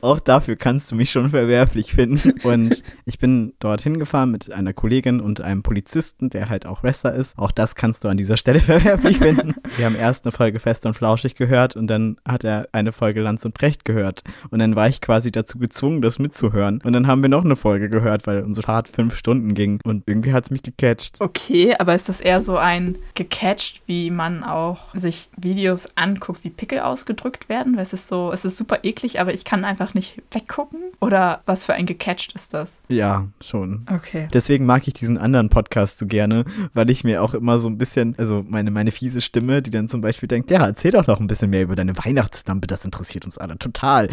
Auch 0.00 0.20
dafür 0.20 0.56
kannst 0.56 0.90
du 0.90 0.94
mich 0.94 1.10
schon 1.10 1.30
verwerflich 1.30 1.92
finden. 1.92 2.32
Und 2.42 2.82
ich 3.04 3.18
bin 3.18 3.54
dorthin 3.58 3.98
gefahren 3.98 4.30
mit 4.30 4.52
einer 4.52 4.72
Kollegin 4.72 5.20
und 5.20 5.40
einem 5.40 5.62
Polizisten, 5.62 6.30
der 6.30 6.48
halt 6.48 6.66
auch 6.66 6.82
Wrestler 6.82 7.14
ist. 7.14 7.36
Auch 7.38 7.50
das 7.50 7.74
kannst 7.74 8.04
du 8.04 8.08
an 8.08 8.16
dieser 8.16 8.36
Stelle 8.36 8.60
verwerflich 8.60 9.18
finden. 9.18 9.54
Wir 9.76 9.86
haben 9.86 9.96
erst 9.96 10.24
eine 10.24 10.32
Folge 10.32 10.60
Fest 10.60 10.86
und 10.86 10.94
Flauschig 10.94 11.34
gehört 11.34 11.76
und 11.76 11.88
dann 11.88 12.18
hat 12.26 12.44
er 12.44 12.68
eine 12.72 12.92
Folge 12.92 13.20
Lanz 13.20 13.44
und 13.44 13.54
Brecht 13.54 13.84
gehört. 13.84 14.22
Und 14.50 14.60
dann 14.60 14.76
war 14.76 14.88
ich 14.88 15.00
quasi 15.00 15.32
dazu 15.32 15.58
gezwungen, 15.58 16.02
das 16.02 16.18
mitzuhören. 16.18 16.80
Und 16.84 16.92
dann 16.92 17.08
haben 17.08 17.22
wir 17.22 17.28
noch 17.28 17.44
eine 17.44 17.56
Folge 17.56 17.90
gehört, 17.90 18.26
weil 18.28 18.42
unsere 18.42 18.64
Fahrt 18.64 18.88
fünf 18.88 19.16
Stunden 19.16 19.54
ging. 19.54 19.80
Und 19.82 20.04
irgendwie 20.06 20.32
hat 20.32 20.44
es 20.44 20.50
mich 20.50 20.62
gecatcht. 20.62 21.20
Okay, 21.20 21.74
aber 21.76 21.94
ist 21.94 22.08
das 22.08 22.20
eher 22.20 22.40
so 22.40 22.56
ein 22.56 22.75
gecatcht, 23.14 23.82
wie 23.86 24.10
man 24.10 24.44
auch 24.44 24.94
sich 24.94 25.28
Videos 25.36 25.88
anguckt, 25.96 26.44
wie 26.44 26.50
Pickel 26.50 26.80
ausgedrückt 26.80 27.48
werden? 27.48 27.76
Weil 27.76 27.82
es 27.82 27.92
ist 27.92 28.08
so, 28.08 28.32
es 28.32 28.44
ist 28.44 28.56
super 28.56 28.80
eklig, 28.82 29.20
aber 29.20 29.32
ich 29.34 29.44
kann 29.44 29.64
einfach 29.64 29.94
nicht 29.94 30.22
weggucken. 30.30 30.80
Oder 31.00 31.42
was 31.46 31.64
für 31.64 31.74
ein 31.74 31.86
gecatcht 31.86 32.34
ist 32.34 32.54
das? 32.54 32.80
Ja, 32.88 33.26
schon. 33.40 33.86
Okay. 33.92 34.28
Deswegen 34.32 34.66
mag 34.66 34.86
ich 34.88 34.94
diesen 34.94 35.18
anderen 35.18 35.50
Podcast 35.50 35.98
so 35.98 36.06
gerne, 36.06 36.44
weil 36.72 36.90
ich 36.90 37.04
mir 37.04 37.22
auch 37.22 37.34
immer 37.34 37.60
so 37.60 37.68
ein 37.68 37.78
bisschen, 37.78 38.14
also 38.18 38.44
meine, 38.48 38.70
meine 38.70 38.90
fiese 38.90 39.20
Stimme, 39.20 39.62
die 39.62 39.70
dann 39.70 39.88
zum 39.88 40.00
Beispiel 40.00 40.28
denkt, 40.28 40.50
ja, 40.50 40.66
erzähl 40.66 40.92
doch 40.92 41.06
noch 41.06 41.20
ein 41.20 41.26
bisschen 41.26 41.50
mehr 41.50 41.62
über 41.62 41.76
deine 41.76 41.96
Weihnachtslampe, 41.96 42.66
das 42.66 42.84
interessiert 42.84 43.24
uns 43.24 43.38
alle 43.38 43.58
total. 43.58 44.08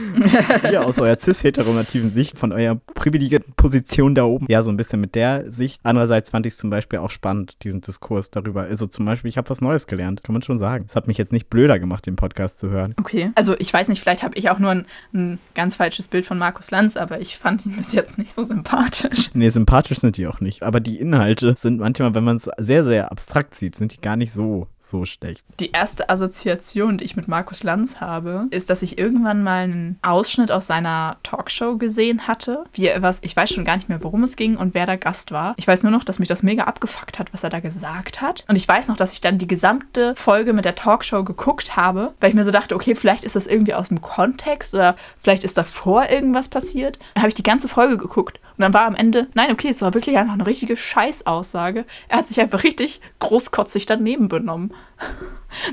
Ihr 0.70 0.84
aus 0.84 0.98
eurer 0.98 1.18
cis-heteronativen 1.18 2.10
Sicht, 2.10 2.38
von 2.38 2.52
eurer 2.52 2.76
privilegierten 2.94 3.54
Position 3.54 4.14
da 4.14 4.24
oben, 4.24 4.46
ja, 4.48 4.62
so 4.62 4.70
ein 4.70 4.76
bisschen 4.76 5.00
mit 5.00 5.14
der 5.14 5.50
Sicht. 5.52 5.80
Andererseits 5.84 6.30
fand 6.30 6.46
ich 6.46 6.54
es 6.54 6.58
zum 6.58 6.70
Beispiel 6.70 6.98
auch 6.98 7.10
spannend, 7.10 7.56
diesen 7.62 7.82
Diskurs 7.88 8.30
darüber. 8.30 8.62
Also 8.62 8.86
zum 8.86 9.04
Beispiel, 9.06 9.28
ich 9.28 9.38
habe 9.38 9.50
was 9.50 9.60
Neues 9.60 9.86
gelernt, 9.86 10.22
kann 10.22 10.34
man 10.34 10.42
schon 10.42 10.58
sagen. 10.58 10.84
Es 10.86 10.94
hat 10.94 11.06
mich 11.06 11.18
jetzt 11.18 11.32
nicht 11.32 11.50
blöder 11.50 11.78
gemacht, 11.78 12.06
den 12.06 12.16
Podcast 12.16 12.58
zu 12.58 12.70
hören. 12.70 12.94
Okay. 12.98 13.32
Also 13.34 13.56
ich 13.58 13.72
weiß 13.72 13.88
nicht, 13.88 14.00
vielleicht 14.00 14.22
habe 14.22 14.36
ich 14.38 14.50
auch 14.50 14.58
nur 14.58 14.70
ein, 14.70 14.86
ein, 15.12 15.38
ganz 15.54 15.76
falsches 15.76 16.06
Bild 16.06 16.26
von 16.26 16.38
Markus 16.38 16.70
Lanz, 16.70 16.96
aber 16.96 17.20
ich 17.20 17.38
fand 17.38 17.66
ihn 17.66 17.76
bis 17.76 17.92
jetzt 17.92 18.18
nicht 18.18 18.32
so 18.32 18.44
sympathisch. 18.44 19.30
Nee, 19.34 19.48
sympathisch 19.48 19.98
sind 19.98 20.16
die 20.16 20.26
auch 20.26 20.40
nicht. 20.40 20.62
Aber 20.62 20.80
die 20.80 21.00
Inhalte 21.00 21.54
sind 21.56 21.80
manchmal, 21.80 22.14
wenn 22.14 22.24
man 22.24 22.36
es 22.36 22.50
sehr, 22.58 22.84
sehr 22.84 23.10
abstrakt 23.10 23.54
sieht, 23.54 23.74
sind 23.74 23.94
die 23.94 24.00
gar 24.00 24.16
nicht 24.16 24.32
so, 24.32 24.68
so 24.80 25.04
schlecht. 25.04 25.44
Die 25.60 25.70
erste 25.70 26.08
Assoziation, 26.08 26.98
die 26.98 27.04
ich 27.04 27.16
mit 27.16 27.28
Markus 27.28 27.62
Lanz 27.62 28.00
habe, 28.00 28.46
ist, 28.50 28.70
dass 28.70 28.82
ich 28.82 28.98
irgendwann 28.98 29.42
mal 29.42 29.64
einen 29.64 29.98
Ausschnitt 30.02 30.50
aus 30.50 30.66
seiner 30.66 31.16
Talkshow 31.22 31.76
gesehen 31.76 32.26
hatte. 32.26 32.64
Wie 32.72 32.86
er 32.86 33.02
was, 33.02 33.18
ich 33.22 33.36
weiß 33.36 33.50
schon 33.50 33.64
gar 33.64 33.76
nicht 33.76 33.88
mehr, 33.88 34.02
worum 34.02 34.22
es 34.22 34.36
ging 34.36 34.56
und 34.56 34.74
wer 34.74 34.86
da 34.86 34.96
Gast 34.96 35.32
war. 35.32 35.54
Ich 35.56 35.66
weiß 35.66 35.82
nur 35.82 35.92
noch, 35.92 36.04
dass 36.04 36.18
mich 36.18 36.28
das 36.28 36.42
mega 36.42 36.64
abgefuckt 36.64 37.18
hat, 37.18 37.32
was 37.32 37.44
er 37.44 37.50
da 37.50 37.60
gesagt 37.60 38.20
hat. 38.20 38.44
Und 38.48 38.56
ich 38.56 38.66
weiß 38.66 38.88
noch, 38.88 38.96
dass 38.96 39.12
ich 39.12 39.20
dann 39.20 39.38
die 39.38 39.46
gesamte 39.48 40.14
Folge 40.16 40.52
mit 40.52 40.64
der 40.64 40.74
Talkshow 40.74 41.24
geguckt 41.24 41.76
habe, 41.76 42.14
weil 42.20 42.30
ich 42.30 42.36
mir 42.36 42.44
so 42.44 42.50
dachte, 42.50 42.74
okay, 42.74 42.94
vielleicht 42.94 43.24
ist 43.24 43.36
das 43.36 43.46
irgendwie 43.46 43.74
aus 43.74 43.88
dem 43.88 44.00
Kontext 44.00 44.74
oder 44.74 44.96
vielleicht 45.22 45.44
ist 45.44 45.58
davor 45.58 46.08
irgendwas 46.08 46.48
passiert. 46.48 46.98
Dann 47.14 47.22
habe 47.22 47.28
ich 47.28 47.34
die 47.34 47.42
ganze 47.42 47.68
Folge 47.68 47.98
geguckt 47.98 48.40
und 48.58 48.62
dann 48.62 48.74
war 48.74 48.86
am 48.86 48.96
Ende, 48.96 49.28
nein, 49.34 49.52
okay, 49.52 49.68
es 49.68 49.82
war 49.82 49.94
wirklich 49.94 50.18
einfach 50.18 50.34
eine 50.34 50.44
richtige 50.44 50.76
Scheißaussage. 50.76 51.84
Er 52.08 52.18
hat 52.18 52.26
sich 52.26 52.40
einfach 52.40 52.64
richtig 52.64 53.00
großkotzig 53.20 53.86
daneben 53.86 54.28
benommen. 54.28 54.74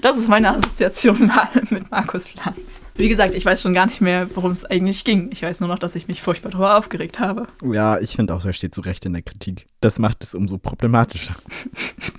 Das 0.01 0.15
ist 0.15 0.29
meine 0.29 0.51
Assoziation 0.51 1.29
mit 1.69 1.91
Markus 1.91 2.33
Lanz. 2.35 2.81
Wie 2.95 3.09
gesagt, 3.09 3.35
ich 3.35 3.43
weiß 3.43 3.61
schon 3.61 3.73
gar 3.73 3.87
nicht 3.87 3.99
mehr, 3.99 4.29
worum 4.33 4.51
es 4.51 4.63
eigentlich 4.63 5.03
ging. 5.03 5.29
Ich 5.33 5.41
weiß 5.41 5.59
nur 5.59 5.67
noch, 5.67 5.79
dass 5.79 5.97
ich 5.97 6.07
mich 6.07 6.21
furchtbar 6.21 6.51
darüber 6.51 6.77
aufgeregt 6.77 7.19
habe. 7.19 7.49
Ja, 7.61 7.99
ich 7.99 8.15
finde 8.15 8.33
auch, 8.33 8.45
er 8.45 8.53
steht 8.53 8.73
zu 8.73 8.79
Recht 8.79 9.05
in 9.05 9.11
der 9.11 9.21
Kritik. 9.21 9.67
Das 9.81 9.99
macht 9.99 10.23
es 10.23 10.33
umso 10.33 10.57
problematischer. 10.59 11.35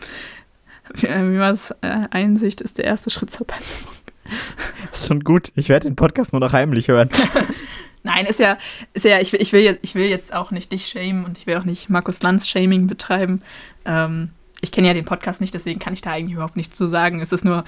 Wie, 0.97 1.07
wie 1.07 1.39
man 1.39 1.55
es 1.55 1.71
äh, 1.81 2.09
Einsicht 2.11 2.61
ist 2.61 2.77
der 2.77 2.85
erste 2.85 3.09
Schritt 3.09 3.31
zur 3.31 3.47
Besserung. 3.47 3.95
Ist 4.93 5.07
schon 5.07 5.21
gut. 5.21 5.53
Ich 5.55 5.69
werde 5.69 5.89
den 5.89 5.97
Podcast 5.97 6.33
nur 6.33 6.41
noch 6.41 6.53
heimlich 6.53 6.89
hören. 6.89 7.11
Nein, 8.03 8.27
ist 8.27 8.39
ja, 8.39 8.57
ist 8.93 9.05
ja 9.05 9.19
ich, 9.19 9.33
will, 9.33 9.43
ich, 9.43 9.53
will 9.53 9.63
jetzt, 9.63 9.81
ich 9.83 9.97
will 9.97 10.07
jetzt 10.07 10.33
auch 10.33 10.53
nicht 10.53 10.71
dich 10.71 10.87
shamen 10.87 11.25
und 11.25 11.39
ich 11.39 11.49
will 11.49 11.57
auch 11.57 11.65
nicht 11.65 11.91
Markus 11.91 12.23
Lanz 12.23 12.47
Shaming 12.47 12.87
betreiben. 12.87 13.43
Ähm, 13.85 14.31
ich 14.61 14.71
kenne 14.71 14.87
ja 14.87 14.95
den 14.95 15.05
Podcast 15.05 15.41
nicht, 15.41 15.53
deswegen 15.55 15.81
kann 15.81 15.93
ich 15.93 16.03
da 16.03 16.13
eigentlich 16.13 16.35
überhaupt 16.35 16.57
nichts 16.57 16.79
zu 16.79 16.87
sagen. 16.87 17.21
Es 17.21 17.33
ist 17.33 17.45
nur, 17.45 17.65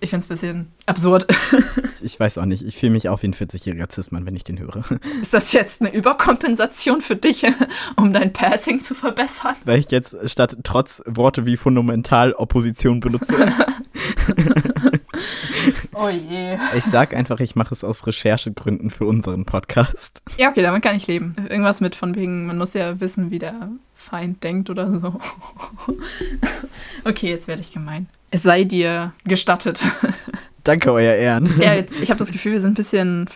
ich 0.00 0.10
finde 0.10 0.24
es 0.24 0.26
ein 0.26 0.34
bisschen 0.34 0.72
absurd. 0.86 1.26
ich 2.02 2.18
weiß 2.18 2.38
auch 2.38 2.44
nicht, 2.44 2.66
ich 2.66 2.76
fühle 2.76 2.92
mich 2.92 3.08
auch 3.08 3.22
wie 3.22 3.28
ein 3.28 3.34
40-jähriger 3.34 3.90
Cis-Mann, 3.90 4.26
wenn 4.26 4.36
ich 4.36 4.44
den 4.44 4.58
höre. 4.58 4.82
Ist 5.22 5.34
das 5.34 5.52
jetzt 5.52 5.80
eine 5.80 5.92
Überkompensation 5.92 7.00
für 7.00 7.16
dich, 7.16 7.44
um 7.96 8.12
dein 8.12 8.32
Passing 8.32 8.82
zu 8.82 8.94
verbessern? 8.94 9.56
Weil 9.64 9.78
ich 9.78 9.90
jetzt 9.90 10.16
statt 10.30 10.56
trotz 10.64 11.02
Worte 11.06 11.46
wie 11.46 11.56
fundamental 11.56 12.32
Opposition 12.32 13.00
benutze. 13.00 13.52
Oh 15.94 16.08
je. 16.08 16.58
Ich 16.76 16.84
sag 16.84 17.14
einfach, 17.14 17.40
ich 17.40 17.56
mache 17.56 17.72
es 17.72 17.82
aus 17.82 18.06
Recherchegründen 18.06 18.90
für 18.90 19.06
unseren 19.06 19.46
Podcast. 19.46 20.22
Ja, 20.36 20.50
okay, 20.50 20.62
damit 20.62 20.82
kann 20.82 20.96
ich 20.96 21.06
leben. 21.06 21.34
Irgendwas 21.48 21.80
mit 21.80 21.94
von 21.94 22.14
wegen, 22.14 22.46
man 22.46 22.58
muss 22.58 22.74
ja 22.74 23.00
wissen, 23.00 23.30
wie 23.30 23.38
der 23.38 23.70
Feind 23.94 24.44
denkt 24.44 24.70
oder 24.70 24.92
so. 24.92 25.18
Okay, 27.04 27.30
jetzt 27.30 27.46
werde 27.46 27.62
ich 27.62 27.72
gemein. 27.72 28.08
Es 28.30 28.42
sei 28.42 28.64
dir 28.64 29.12
gestattet. 29.24 29.80
Danke, 30.64 30.92
euer 30.92 31.14
Ehren. 31.14 31.48
Ja, 31.60 31.74
jetzt, 31.74 32.00
ich 32.00 32.10
habe 32.10 32.18
das 32.18 32.32
Gefühl, 32.32 32.52
wir 32.52 32.60
sind 32.60 32.72
ein 32.72 32.74
bisschen 32.74 33.30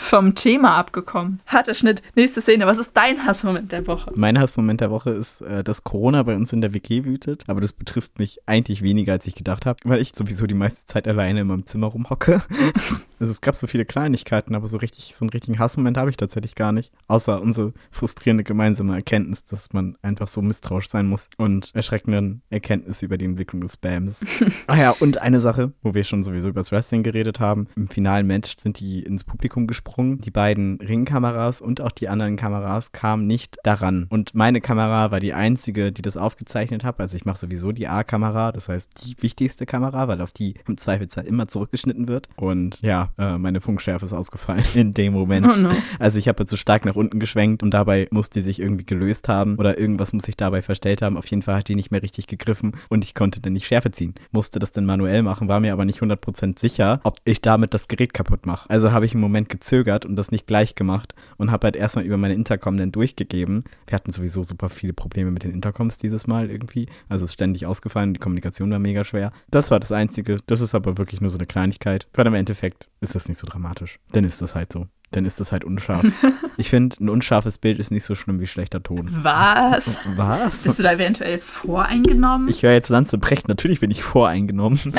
vom 0.00 0.34
Thema 0.34 0.76
abgekommen. 0.76 1.40
Harter 1.46 1.74
Schnitt. 1.74 2.02
Nächste 2.14 2.40
Szene. 2.40 2.66
Was 2.66 2.78
ist 2.78 2.92
dein 2.94 3.24
Hassmoment 3.24 3.70
der 3.70 3.86
Woche? 3.86 4.10
Mein 4.14 4.38
Hassmoment 4.38 4.80
der 4.80 4.90
Woche 4.90 5.10
ist, 5.10 5.42
äh, 5.42 5.62
dass 5.62 5.84
Corona 5.84 6.22
bei 6.22 6.34
uns 6.34 6.52
in 6.52 6.60
der 6.60 6.74
WG 6.74 7.04
wütet. 7.04 7.44
Aber 7.46 7.60
das 7.60 7.72
betrifft 7.72 8.18
mich 8.18 8.40
eigentlich 8.46 8.82
weniger, 8.82 9.12
als 9.12 9.26
ich 9.26 9.34
gedacht 9.34 9.66
habe, 9.66 9.78
weil 9.84 10.00
ich 10.00 10.12
sowieso 10.14 10.46
die 10.46 10.54
meiste 10.54 10.86
Zeit 10.86 11.06
alleine 11.06 11.42
in 11.42 11.46
meinem 11.46 11.66
Zimmer 11.66 11.88
rumhocke. 11.88 12.42
Also 13.20 13.30
es 13.32 13.42
gab 13.42 13.54
so 13.54 13.66
viele 13.66 13.84
Kleinigkeiten, 13.84 14.54
aber 14.54 14.66
so 14.66 14.78
richtig, 14.78 15.14
so 15.14 15.24
einen 15.24 15.30
richtigen 15.30 15.58
Hassmoment 15.58 15.98
habe 15.98 16.08
ich 16.08 16.16
tatsächlich 16.16 16.54
gar 16.54 16.72
nicht. 16.72 16.90
Außer 17.06 17.40
unsere 17.40 17.74
frustrierende 17.90 18.44
gemeinsame 18.44 18.94
Erkenntnis, 18.94 19.44
dass 19.44 19.74
man 19.74 19.96
einfach 20.00 20.26
so 20.26 20.40
misstrauisch 20.40 20.88
sein 20.88 21.06
muss 21.06 21.28
und 21.36 21.70
erschreckenden 21.74 22.40
Erkenntnisse 22.48 23.04
über 23.04 23.18
die 23.18 23.26
Entwicklung 23.26 23.60
des 23.60 23.74
Spams. 23.74 24.24
ah 24.66 24.78
ja, 24.78 24.90
und 24.98 25.18
eine 25.18 25.40
Sache, 25.40 25.72
wo 25.82 25.92
wir 25.92 26.02
schon 26.04 26.22
sowieso 26.22 26.48
über 26.48 26.60
das 26.60 26.72
Wrestling 26.72 27.02
geredet 27.02 27.40
haben. 27.40 27.68
Im 27.76 27.88
finalen 27.88 28.26
Match 28.26 28.56
sind 28.56 28.80
die 28.80 29.02
ins 29.02 29.24
Publikum 29.24 29.66
gesprungen. 29.66 30.22
Die 30.22 30.30
beiden 30.30 30.80
Ringkameras 30.80 31.60
und 31.60 31.82
auch 31.82 31.92
die 31.92 32.08
anderen 32.08 32.36
Kameras 32.36 32.92
kamen 32.92 33.26
nicht 33.26 33.58
daran. 33.64 34.06
Und 34.08 34.34
meine 34.34 34.62
Kamera 34.62 35.10
war 35.10 35.20
die 35.20 35.34
einzige, 35.34 35.92
die 35.92 36.02
das 36.02 36.16
aufgezeichnet 36.16 36.84
hat. 36.84 36.98
Also 36.98 37.16
ich 37.16 37.26
mache 37.26 37.38
sowieso 37.38 37.72
die 37.72 37.86
A-Kamera, 37.86 38.52
das 38.52 38.70
heißt 38.70 39.04
die 39.04 39.22
wichtigste 39.22 39.66
Kamera, 39.66 40.08
weil 40.08 40.22
auf 40.22 40.32
die 40.32 40.54
im 40.66 40.78
Zweifelsfall 40.78 41.26
immer 41.26 41.48
zurückgeschnitten 41.48 42.08
wird. 42.08 42.28
Und 42.36 42.80
ja, 42.80 43.09
äh, 43.18 43.38
meine 43.38 43.60
Funkschärfe 43.60 44.04
ist 44.04 44.12
ausgefallen 44.12 44.64
in 44.74 44.94
dem 44.94 45.12
Moment. 45.12 45.46
Oh 45.46 45.58
no. 45.58 45.72
Also 45.98 46.18
ich 46.18 46.28
habe 46.28 46.46
zu 46.46 46.56
stark 46.56 46.84
nach 46.84 46.96
unten 46.96 47.20
geschwenkt 47.20 47.62
und 47.62 47.72
dabei 47.72 48.08
muss 48.10 48.30
die 48.30 48.40
sich 48.40 48.60
irgendwie 48.60 48.84
gelöst 48.84 49.28
haben 49.28 49.56
oder 49.56 49.78
irgendwas 49.78 50.12
muss 50.12 50.24
sich 50.24 50.36
dabei 50.36 50.62
verstellt 50.62 51.02
haben. 51.02 51.16
Auf 51.16 51.26
jeden 51.26 51.42
Fall 51.42 51.56
hat 51.56 51.68
die 51.68 51.74
nicht 51.74 51.90
mehr 51.90 52.02
richtig 52.02 52.26
gegriffen 52.26 52.72
und 52.88 53.04
ich 53.04 53.14
konnte 53.14 53.40
dann 53.40 53.52
nicht 53.52 53.66
Schärfe 53.66 53.90
ziehen. 53.90 54.14
Musste 54.32 54.58
das 54.58 54.72
dann 54.72 54.86
manuell 54.86 55.22
machen, 55.22 55.48
war 55.48 55.60
mir 55.60 55.72
aber 55.72 55.84
nicht 55.84 56.00
100% 56.00 56.58
sicher, 56.58 57.00
ob 57.04 57.18
ich 57.24 57.40
damit 57.40 57.74
das 57.74 57.88
Gerät 57.88 58.14
kaputt 58.14 58.46
mache. 58.46 58.68
Also 58.70 58.92
habe 58.92 59.06
ich 59.06 59.12
einen 59.12 59.20
Moment 59.20 59.48
gezögert 59.48 60.06
und 60.06 60.16
das 60.16 60.30
nicht 60.30 60.46
gleich 60.46 60.74
gemacht 60.74 61.14
und 61.36 61.50
habe 61.50 61.66
halt 61.66 61.76
erstmal 61.76 62.04
über 62.04 62.16
meine 62.16 62.34
Intercom 62.34 62.76
dann 62.76 62.92
durchgegeben. 62.92 63.64
Wir 63.86 63.94
hatten 63.94 64.12
sowieso 64.12 64.42
super 64.42 64.68
viele 64.68 64.92
Probleme 64.92 65.30
mit 65.30 65.44
den 65.44 65.52
Intercoms 65.52 65.98
dieses 65.98 66.26
Mal 66.26 66.50
irgendwie. 66.50 66.86
Also 67.08 67.24
es 67.24 67.30
ist 67.30 67.34
ständig 67.34 67.66
ausgefallen, 67.66 68.14
die 68.14 68.20
Kommunikation 68.20 68.70
war 68.70 68.78
mega 68.78 69.04
schwer. 69.04 69.32
Das 69.50 69.70
war 69.70 69.80
das 69.80 69.92
Einzige. 69.92 70.36
Das 70.46 70.60
ist 70.60 70.74
aber 70.74 70.98
wirklich 70.98 71.20
nur 71.20 71.30
so 71.30 71.38
eine 71.38 71.46
Kleinigkeit. 71.46 72.06
Weil 72.14 72.26
im 72.26 72.34
Endeffekt 72.34 72.88
ist 73.00 73.14
das 73.14 73.28
nicht 73.28 73.38
so 73.38 73.46
dramatisch. 73.46 73.98
Dann 74.12 74.24
ist 74.24 74.42
das 74.42 74.54
halt 74.54 74.72
so. 74.72 74.86
Dann 75.10 75.24
ist 75.24 75.40
das 75.40 75.52
halt 75.52 75.64
unscharf. 75.64 76.04
Ich 76.56 76.68
finde, 76.68 76.94
ein 77.02 77.08
unscharfes 77.08 77.56
Bild 77.56 77.78
ist 77.78 77.90
nicht 77.90 78.04
so 78.04 78.14
schlimm 78.14 78.38
wie 78.38 78.46
schlechter 78.46 78.82
Ton. 78.82 79.08
Was? 79.22 79.86
Was? 80.14 80.62
Bist 80.62 80.78
du 80.78 80.82
da 80.82 80.92
eventuell 80.92 81.38
voreingenommen? 81.38 82.50
Ich 82.50 82.62
höre 82.62 82.72
jetzt 82.72 82.90
Lanze 82.90 83.16
Brecht. 83.16 83.48
Natürlich 83.48 83.80
bin 83.80 83.90
ich 83.90 84.02
voreingenommen. 84.02 84.78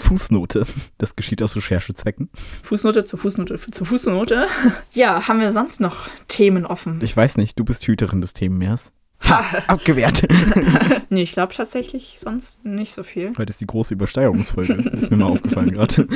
Fußnote. 0.00 0.64
Das 0.98 1.16
geschieht 1.16 1.42
aus 1.42 1.56
Recherchezwecken. 1.56 2.28
Fußnote 2.62 3.04
zur 3.04 3.18
Fußnote 3.18 3.58
zur 3.72 3.86
Fußnote. 3.86 4.46
Ja, 4.92 5.26
haben 5.26 5.40
wir 5.40 5.50
sonst 5.50 5.80
noch 5.80 6.08
Themen 6.28 6.66
offen? 6.66 7.00
Ich 7.02 7.16
weiß 7.16 7.36
nicht, 7.36 7.58
du 7.58 7.64
bist 7.64 7.84
Hüterin 7.88 8.20
des 8.20 8.32
Themenmeers. 8.32 8.92
Ha, 9.28 9.44
abgewehrt. 9.66 10.22
nee, 11.08 11.22
ich 11.22 11.32
glaube 11.32 11.54
tatsächlich 11.54 12.16
sonst 12.18 12.64
nicht 12.64 12.94
so 12.94 13.02
viel. 13.02 13.32
Heute 13.36 13.50
ist 13.50 13.60
die 13.60 13.66
große 13.66 13.94
Übersteigerungsfolge. 13.94 14.74
ist 14.92 15.10
mir 15.10 15.16
mal 15.16 15.26
aufgefallen 15.26 15.72
gerade. 15.72 16.06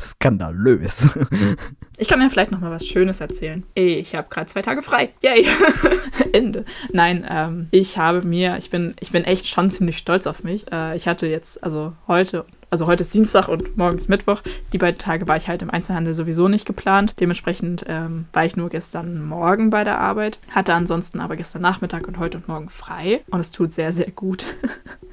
Skandalös. 0.00 1.18
Ich 1.98 2.08
kann 2.08 2.18
mir 2.18 2.30
vielleicht 2.30 2.50
noch 2.52 2.60
mal 2.60 2.70
was 2.70 2.86
Schönes 2.86 3.20
erzählen. 3.20 3.64
Ey, 3.74 3.94
ich 3.94 4.14
habe 4.14 4.28
gerade 4.30 4.46
zwei 4.46 4.62
Tage 4.62 4.82
frei. 4.82 5.10
Yay. 5.22 5.46
Ende. 6.32 6.64
Nein, 6.92 7.26
ähm, 7.28 7.68
ich 7.70 7.98
habe 7.98 8.22
mir, 8.22 8.56
ich 8.58 8.70
bin, 8.70 8.94
ich 9.00 9.10
bin 9.10 9.24
echt 9.24 9.46
schon 9.46 9.70
ziemlich 9.70 9.98
stolz 9.98 10.26
auf 10.26 10.42
mich. 10.44 10.70
Äh, 10.72 10.96
ich 10.96 11.08
hatte 11.08 11.26
jetzt, 11.26 11.62
also 11.62 11.92
heute 12.06 12.44
also 12.72 12.86
heute 12.86 13.02
ist 13.02 13.12
Dienstag 13.12 13.48
und 13.48 13.76
morgen 13.76 13.98
ist 13.98 14.08
Mittwoch. 14.08 14.40
Die 14.72 14.78
beiden 14.78 14.96
Tage 14.96 15.28
war 15.28 15.36
ich 15.36 15.46
halt 15.46 15.60
im 15.60 15.68
Einzelhandel 15.68 16.14
sowieso 16.14 16.48
nicht 16.48 16.64
geplant. 16.64 17.16
Dementsprechend 17.20 17.84
ähm, 17.86 18.24
war 18.32 18.46
ich 18.46 18.56
nur 18.56 18.70
gestern 18.70 19.22
Morgen 19.22 19.68
bei 19.68 19.84
der 19.84 20.00
Arbeit, 20.00 20.38
hatte 20.50 20.72
ansonsten 20.72 21.20
aber 21.20 21.36
gestern 21.36 21.60
Nachmittag 21.60 22.08
und 22.08 22.18
heute 22.18 22.38
und 22.38 22.48
morgen 22.48 22.70
frei. 22.70 23.20
Und 23.28 23.40
es 23.40 23.50
tut 23.50 23.74
sehr, 23.74 23.92
sehr 23.92 24.10
gut. 24.10 24.46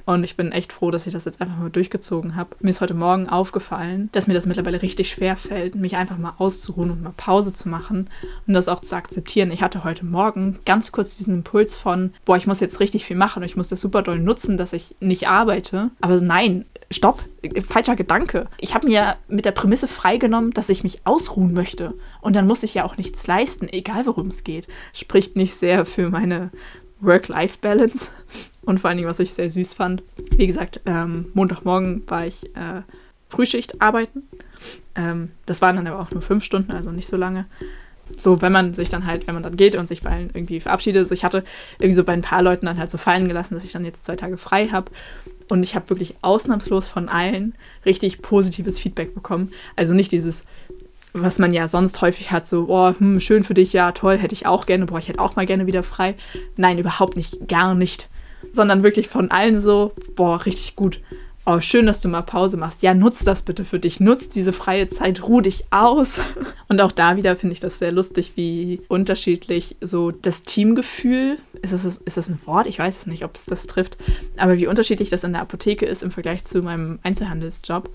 Und 0.06 0.24
ich 0.24 0.36
bin 0.36 0.50
echt 0.50 0.72
froh, 0.72 0.90
dass 0.90 1.06
ich 1.06 1.12
das 1.12 1.24
jetzt 1.24 1.40
einfach 1.40 1.56
mal 1.56 1.70
durchgezogen 1.70 2.34
habe. 2.34 2.56
Mir 2.58 2.70
ist 2.70 2.80
heute 2.80 2.94
Morgen 2.94 3.28
aufgefallen, 3.28 4.08
dass 4.10 4.26
mir 4.26 4.34
das 4.34 4.46
mittlerweile 4.46 4.82
richtig 4.82 5.08
schwer 5.08 5.36
fällt, 5.36 5.76
mich 5.76 5.96
einfach 5.96 6.18
mal 6.18 6.32
auszuruhen 6.38 6.90
und 6.90 7.02
mal 7.02 7.12
Pause 7.16 7.52
zu 7.52 7.68
machen 7.68 8.10
und 8.44 8.54
das 8.54 8.66
auch 8.66 8.80
zu 8.80 8.96
akzeptieren. 8.96 9.52
Ich 9.52 9.62
hatte 9.62 9.84
heute 9.84 10.04
Morgen 10.04 10.58
ganz 10.64 10.90
kurz 10.90 11.14
diesen 11.14 11.34
Impuls 11.34 11.76
von, 11.76 12.12
boah, 12.24 12.36
ich 12.36 12.48
muss 12.48 12.58
jetzt 12.58 12.80
richtig 12.80 13.04
viel 13.04 13.16
machen 13.16 13.42
und 13.42 13.48
ich 13.48 13.56
muss 13.56 13.68
das 13.68 13.80
super 13.80 14.02
doll 14.02 14.18
nutzen, 14.18 14.56
dass 14.56 14.72
ich 14.72 14.96
nicht 14.98 15.28
arbeite. 15.28 15.90
Aber 16.00 16.20
nein, 16.20 16.64
stopp, 16.90 17.22
falscher 17.68 17.94
Gedanke. 17.94 18.48
Ich 18.58 18.74
habe 18.74 18.88
mir 18.88 19.16
mit 19.28 19.44
der 19.44 19.52
Prämisse 19.52 19.86
freigenommen, 19.86 20.52
dass 20.52 20.68
ich 20.68 20.82
mich 20.82 21.00
ausruhen 21.04 21.52
möchte. 21.52 21.94
Und 22.20 22.34
dann 22.34 22.46
muss 22.46 22.62
ich 22.62 22.74
ja 22.74 22.84
auch 22.84 22.96
nichts 22.96 23.26
leisten, 23.26 23.68
egal 23.68 24.06
worum 24.06 24.28
es 24.28 24.44
geht. 24.44 24.66
Spricht 24.92 25.36
nicht 25.36 25.54
sehr 25.54 25.84
für 25.84 26.10
meine 26.10 26.50
Work-Life-Balance. 27.00 28.08
Und 28.62 28.80
vor 28.80 28.88
allen 28.88 28.98
Dingen, 28.98 29.08
was 29.08 29.20
ich 29.20 29.32
sehr 29.32 29.50
süß 29.50 29.72
fand. 29.72 30.02
Wie 30.32 30.46
gesagt, 30.46 30.80
ähm, 30.84 31.26
Montagmorgen 31.32 32.02
war 32.08 32.26
ich 32.26 32.54
äh, 32.56 32.82
Frühschicht 33.28 33.80
arbeiten. 33.80 34.24
Ähm, 34.94 35.30
das 35.46 35.62
waren 35.62 35.76
dann 35.76 35.86
aber 35.86 36.00
auch 36.00 36.10
nur 36.10 36.22
fünf 36.22 36.44
Stunden, 36.44 36.72
also 36.72 36.90
nicht 36.90 37.08
so 37.08 37.16
lange. 37.16 37.46
So, 38.18 38.42
wenn 38.42 38.52
man 38.52 38.74
sich 38.74 38.88
dann 38.88 39.06
halt, 39.06 39.26
wenn 39.26 39.34
man 39.34 39.42
dann 39.42 39.56
geht 39.56 39.76
und 39.76 39.88
sich 39.88 40.02
bei 40.02 40.10
allen 40.10 40.30
irgendwie 40.32 40.60
verabschiedet. 40.60 41.00
Also 41.00 41.14
ich 41.14 41.24
hatte 41.24 41.44
irgendwie 41.78 41.96
so 41.96 42.04
bei 42.04 42.12
ein 42.12 42.22
paar 42.22 42.42
Leuten 42.42 42.66
dann 42.66 42.78
halt 42.78 42.90
so 42.90 42.98
fallen 42.98 43.28
gelassen, 43.28 43.54
dass 43.54 43.64
ich 43.64 43.72
dann 43.72 43.84
jetzt 43.84 44.04
zwei 44.04 44.16
Tage 44.16 44.36
frei 44.36 44.68
habe. 44.68 44.90
Und 45.48 45.64
ich 45.64 45.74
habe 45.74 45.90
wirklich 45.90 46.16
ausnahmslos 46.22 46.88
von 46.88 47.08
allen 47.08 47.54
richtig 47.84 48.22
positives 48.22 48.78
Feedback 48.78 49.14
bekommen. 49.14 49.50
Also 49.76 49.94
nicht 49.94 50.12
dieses, 50.12 50.44
was 51.12 51.38
man 51.38 51.52
ja 51.52 51.68
sonst 51.68 52.00
häufig 52.00 52.30
hat, 52.30 52.46
so, 52.46 52.66
oh, 52.68 52.94
hm, 52.96 53.20
schön 53.20 53.42
für 53.42 53.54
dich, 53.54 53.72
ja, 53.72 53.92
toll, 53.92 54.16
hätte 54.18 54.34
ich 54.34 54.46
auch 54.46 54.66
gerne, 54.66 54.86
boah, 54.86 54.98
ich 54.98 55.08
hätte 55.08 55.20
auch 55.20 55.36
mal 55.36 55.46
gerne 55.46 55.66
wieder 55.66 55.82
frei. 55.82 56.14
Nein, 56.56 56.78
überhaupt 56.78 57.16
nicht, 57.16 57.48
gar 57.48 57.74
nicht. 57.74 58.08
Sondern 58.52 58.82
wirklich 58.82 59.08
von 59.08 59.30
allen 59.30 59.60
so, 59.60 59.92
boah, 60.14 60.44
richtig 60.46 60.76
gut. 60.76 61.00
Oh, 61.46 61.60
schön, 61.60 61.86
dass 61.86 62.02
du 62.02 62.08
mal 62.08 62.20
Pause 62.20 62.58
machst. 62.58 62.82
Ja, 62.82 62.92
nutz 62.92 63.24
das 63.24 63.42
bitte 63.42 63.64
für 63.64 63.80
dich. 63.80 63.98
Nutz 63.98 64.28
diese 64.28 64.52
freie 64.52 64.90
Zeit, 64.90 65.22
ruh 65.22 65.40
dich 65.40 65.64
aus. 65.70 66.20
Und 66.68 66.80
auch 66.82 66.92
da 66.92 67.16
wieder 67.16 67.34
finde 67.34 67.54
ich 67.54 67.60
das 67.60 67.78
sehr 67.78 67.92
lustig, 67.92 68.32
wie 68.36 68.82
unterschiedlich 68.88 69.76
so 69.80 70.10
das 70.10 70.42
Teamgefühl, 70.42 71.38
ist 71.62 71.72
das, 71.72 71.84
ist 71.84 72.16
das 72.16 72.28
ein 72.28 72.38
Wort? 72.44 72.66
Ich 72.66 72.78
weiß 72.78 72.98
es 72.98 73.06
nicht, 73.06 73.24
ob 73.24 73.36
es 73.36 73.46
das 73.46 73.66
trifft, 73.66 73.96
aber 74.36 74.58
wie 74.58 74.66
unterschiedlich 74.66 75.08
das 75.08 75.24
in 75.24 75.32
der 75.32 75.42
Apotheke 75.42 75.86
ist 75.86 76.02
im 76.02 76.10
Vergleich 76.10 76.44
zu 76.44 76.60
meinem 76.60 76.98
Einzelhandelsjob 77.02 77.88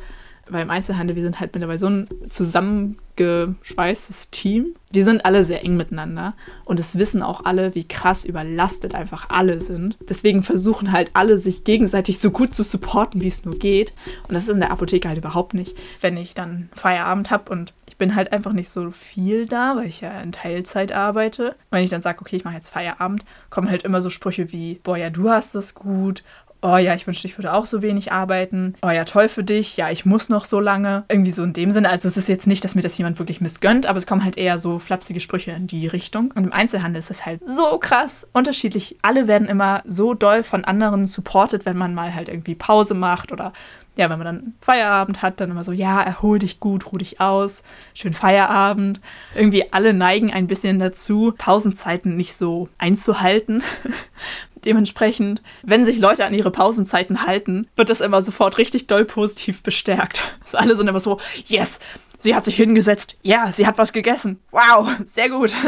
weil 0.50 0.64
im 0.64 0.70
Einzelhandel, 0.70 1.16
wir 1.16 1.24
sind 1.24 1.40
halt 1.40 1.54
mittlerweile 1.54 1.80
so 1.80 1.90
ein 1.90 2.08
zusammengeschweißtes 2.30 4.30
Team. 4.30 4.76
Die 4.94 5.04
sind 5.04 5.26
alle 5.26 5.44
sehr 5.44 5.64
eng 5.64 5.76
miteinander 5.76 6.36
und 6.64 6.80
es 6.80 6.98
wissen 6.98 7.22
auch 7.22 7.46
alle, 7.46 7.76
wie 7.76 7.88
krass 7.88 8.26
überlastet 8.26 8.96
einfach 8.96 9.30
alle 9.30 9.60
sind. 9.60 9.98
Deswegen 10.08 10.44
versuchen 10.44 10.92
halt 10.92 11.12
alle, 11.14 11.40
sich 11.40 11.64
gegenseitig 11.64 12.20
so 12.20 12.32
gut 12.32 12.54
zu 12.54 12.64
supporten, 12.64 13.22
wie 13.22 13.28
es 13.28 13.44
nur 13.44 13.58
geht. 13.58 13.94
Und 14.28 14.36
das 14.36 14.48
ist 14.48 14.54
in 14.54 14.60
der 14.60 14.72
Apotheke 14.72 15.08
halt 15.08 15.18
überhaupt 15.18 15.54
nicht. 15.54 15.76
Wenn 16.02 16.18
ich 16.18 16.34
dann 16.34 16.70
Feierabend 16.74 17.32
habe 17.32 17.52
und 17.52 17.74
ich 17.88 17.98
bin 17.98 18.16
halt 18.16 18.34
einfach 18.34 18.54
nicht 18.54 18.70
so 18.70 18.92
viel 18.92 19.48
da, 19.48 19.76
weil 19.78 19.88
ich 19.88 20.02
ja 20.02 20.22
in 20.22 20.32
Teilzeit 20.32 20.92
arbeite. 20.92 21.56
Wenn 21.72 21.84
ich 21.84 21.90
dann 21.90 22.02
sage, 22.02 22.22
okay, 22.22 22.36
ich 22.36 22.44
mache 22.44 22.56
jetzt 22.56 22.70
Feierabend, 22.70 23.26
kommen 23.50 23.70
halt 23.70 23.84
immer 23.84 24.02
so 24.02 24.10
Sprüche 24.10 24.52
wie, 24.52 24.80
boah, 24.84 24.98
ja, 24.98 25.10
du 25.10 25.30
hast 25.30 25.56
das 25.56 25.74
gut 25.74 26.24
oh 26.66 26.78
ja, 26.78 26.96
ich 26.96 27.06
wünschte, 27.06 27.28
ich 27.28 27.38
würde 27.38 27.54
auch 27.54 27.66
so 27.66 27.82
wenig 27.82 28.12
arbeiten. 28.12 28.74
Oh 28.82 28.90
ja, 28.90 29.06
toll 29.06 29.30
für 29.30 29.44
dich. 29.44 29.78
Ja, 29.78 29.92
ich 29.92 30.06
muss 30.06 30.30
noch 30.30 30.46
so 30.46 30.60
lange. 30.60 31.06
Irgendwie 31.10 31.32
so 31.32 31.44
in 31.44 31.54
dem 31.54 31.72
Sinne. 31.72 31.90
Also 31.90 32.08
es 32.08 32.18
ist 32.18 32.28
jetzt 32.28 32.48
nicht, 32.48 32.64
dass 32.64 32.76
mir 32.76 32.82
das 32.82 32.98
jemand 32.98 33.20
wirklich 33.20 33.40
missgönnt, 33.40 33.86
aber 33.86 33.98
es 33.98 34.08
kommen 34.08 34.24
halt 34.24 34.38
eher 34.38 34.58
so 34.58 34.80
flapsige 34.80 35.20
Sprüche 35.20 35.52
in 35.52 35.68
die 35.68 35.88
Richtung. 35.88 36.32
Und 36.34 36.44
im 36.44 36.54
Einzelhandel 36.54 37.00
ist 37.00 37.12
es 37.12 37.26
halt 37.26 37.42
so 37.46 37.78
krass 37.78 38.28
unterschiedlich. 38.34 38.98
Alle 39.04 39.28
werden 39.28 39.48
immer 39.48 39.84
so 39.86 40.14
doll 40.14 40.44
von 40.44 40.66
anderen 40.66 41.08
supported, 41.08 41.66
wenn 41.66 41.78
man 41.78 41.94
mal 41.94 42.16
halt 42.16 42.30
irgendwie 42.30 42.56
Pause 42.56 42.96
macht 42.96 43.32
oder 43.32 43.54
ja, 43.98 44.10
wenn 44.10 44.20
man 44.20 44.26
dann 44.26 44.54
Feierabend 44.60 45.22
hat, 45.22 45.40
dann 45.40 45.52
immer 45.52 45.64
so, 45.64 45.72
ja, 45.72 46.02
erhol 46.02 46.40
dich 46.40 46.60
gut, 46.60 46.92
ruh 46.92 46.98
dich 46.98 47.22
aus, 47.22 47.64
schön 47.94 48.14
Feierabend. 48.14 49.00
Irgendwie 49.36 49.72
alle 49.72 49.94
neigen 49.94 50.34
ein 50.34 50.48
bisschen 50.48 50.80
dazu, 50.80 51.34
Pausenzeiten 51.38 52.18
nicht 52.18 52.36
so 52.36 52.68
einzuhalten. 52.78 53.64
Dementsprechend, 54.66 55.42
wenn 55.64 55.86
sich 55.86 56.00
Leute 56.00 56.26
an 56.26 56.34
ihre 56.34 56.52
Pausenzeiten 56.52 57.26
halten, 57.26 57.68
wird 57.76 57.90
das 57.90 58.02
immer 58.02 58.22
sofort 58.22 58.58
richtig 58.58 58.88
doll 58.88 59.06
positiv 59.06 59.62
bestärkt. 59.62 60.22
Also 60.46 60.58
alle 60.58 60.76
sind 60.76 60.88
immer 60.88 61.00
so, 61.00 61.20
yes, 61.48 61.80
sie 62.20 62.36
hat 62.36 62.46
sich 62.46 62.56
hingesetzt, 62.56 63.16
ja, 63.24 63.52
sie 63.52 63.66
hat 63.66 63.78
was 63.78 63.94
gegessen. 63.94 64.40
Wow, 64.52 64.90
sehr 65.06 65.30
gut. 65.30 65.54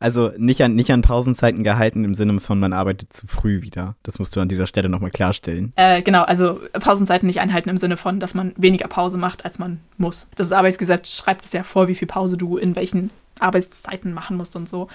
Also 0.00 0.30
nicht 0.36 0.62
an, 0.62 0.76
nicht 0.76 0.92
an 0.92 1.02
Pausenzeiten 1.02 1.64
gehalten 1.64 2.04
im 2.04 2.14
Sinne 2.14 2.38
von, 2.38 2.60
man 2.60 2.72
arbeitet 2.72 3.12
zu 3.12 3.26
früh 3.26 3.62
wieder. 3.62 3.96
Das 4.04 4.20
musst 4.20 4.36
du 4.36 4.40
an 4.40 4.48
dieser 4.48 4.68
Stelle 4.68 4.88
nochmal 4.88 5.10
klarstellen. 5.10 5.72
Äh, 5.74 6.02
genau, 6.02 6.22
also 6.22 6.60
Pausenzeiten 6.72 7.26
nicht 7.26 7.40
einhalten 7.40 7.68
im 7.68 7.78
Sinne 7.78 7.96
von, 7.96 8.20
dass 8.20 8.32
man 8.32 8.52
weniger 8.56 8.86
Pause 8.86 9.18
macht, 9.18 9.44
als 9.44 9.58
man 9.58 9.80
muss. 9.96 10.28
Das 10.36 10.52
Arbeitsgesetz 10.52 11.10
schreibt 11.10 11.46
es 11.46 11.52
ja 11.52 11.64
vor, 11.64 11.88
wie 11.88 11.96
viel 11.96 12.06
Pause 12.06 12.36
du 12.36 12.58
in 12.58 12.76
welchen 12.76 13.10
Arbeitszeiten 13.40 14.12
machen 14.12 14.36
musst 14.36 14.54
und 14.54 14.68
so. 14.68 14.88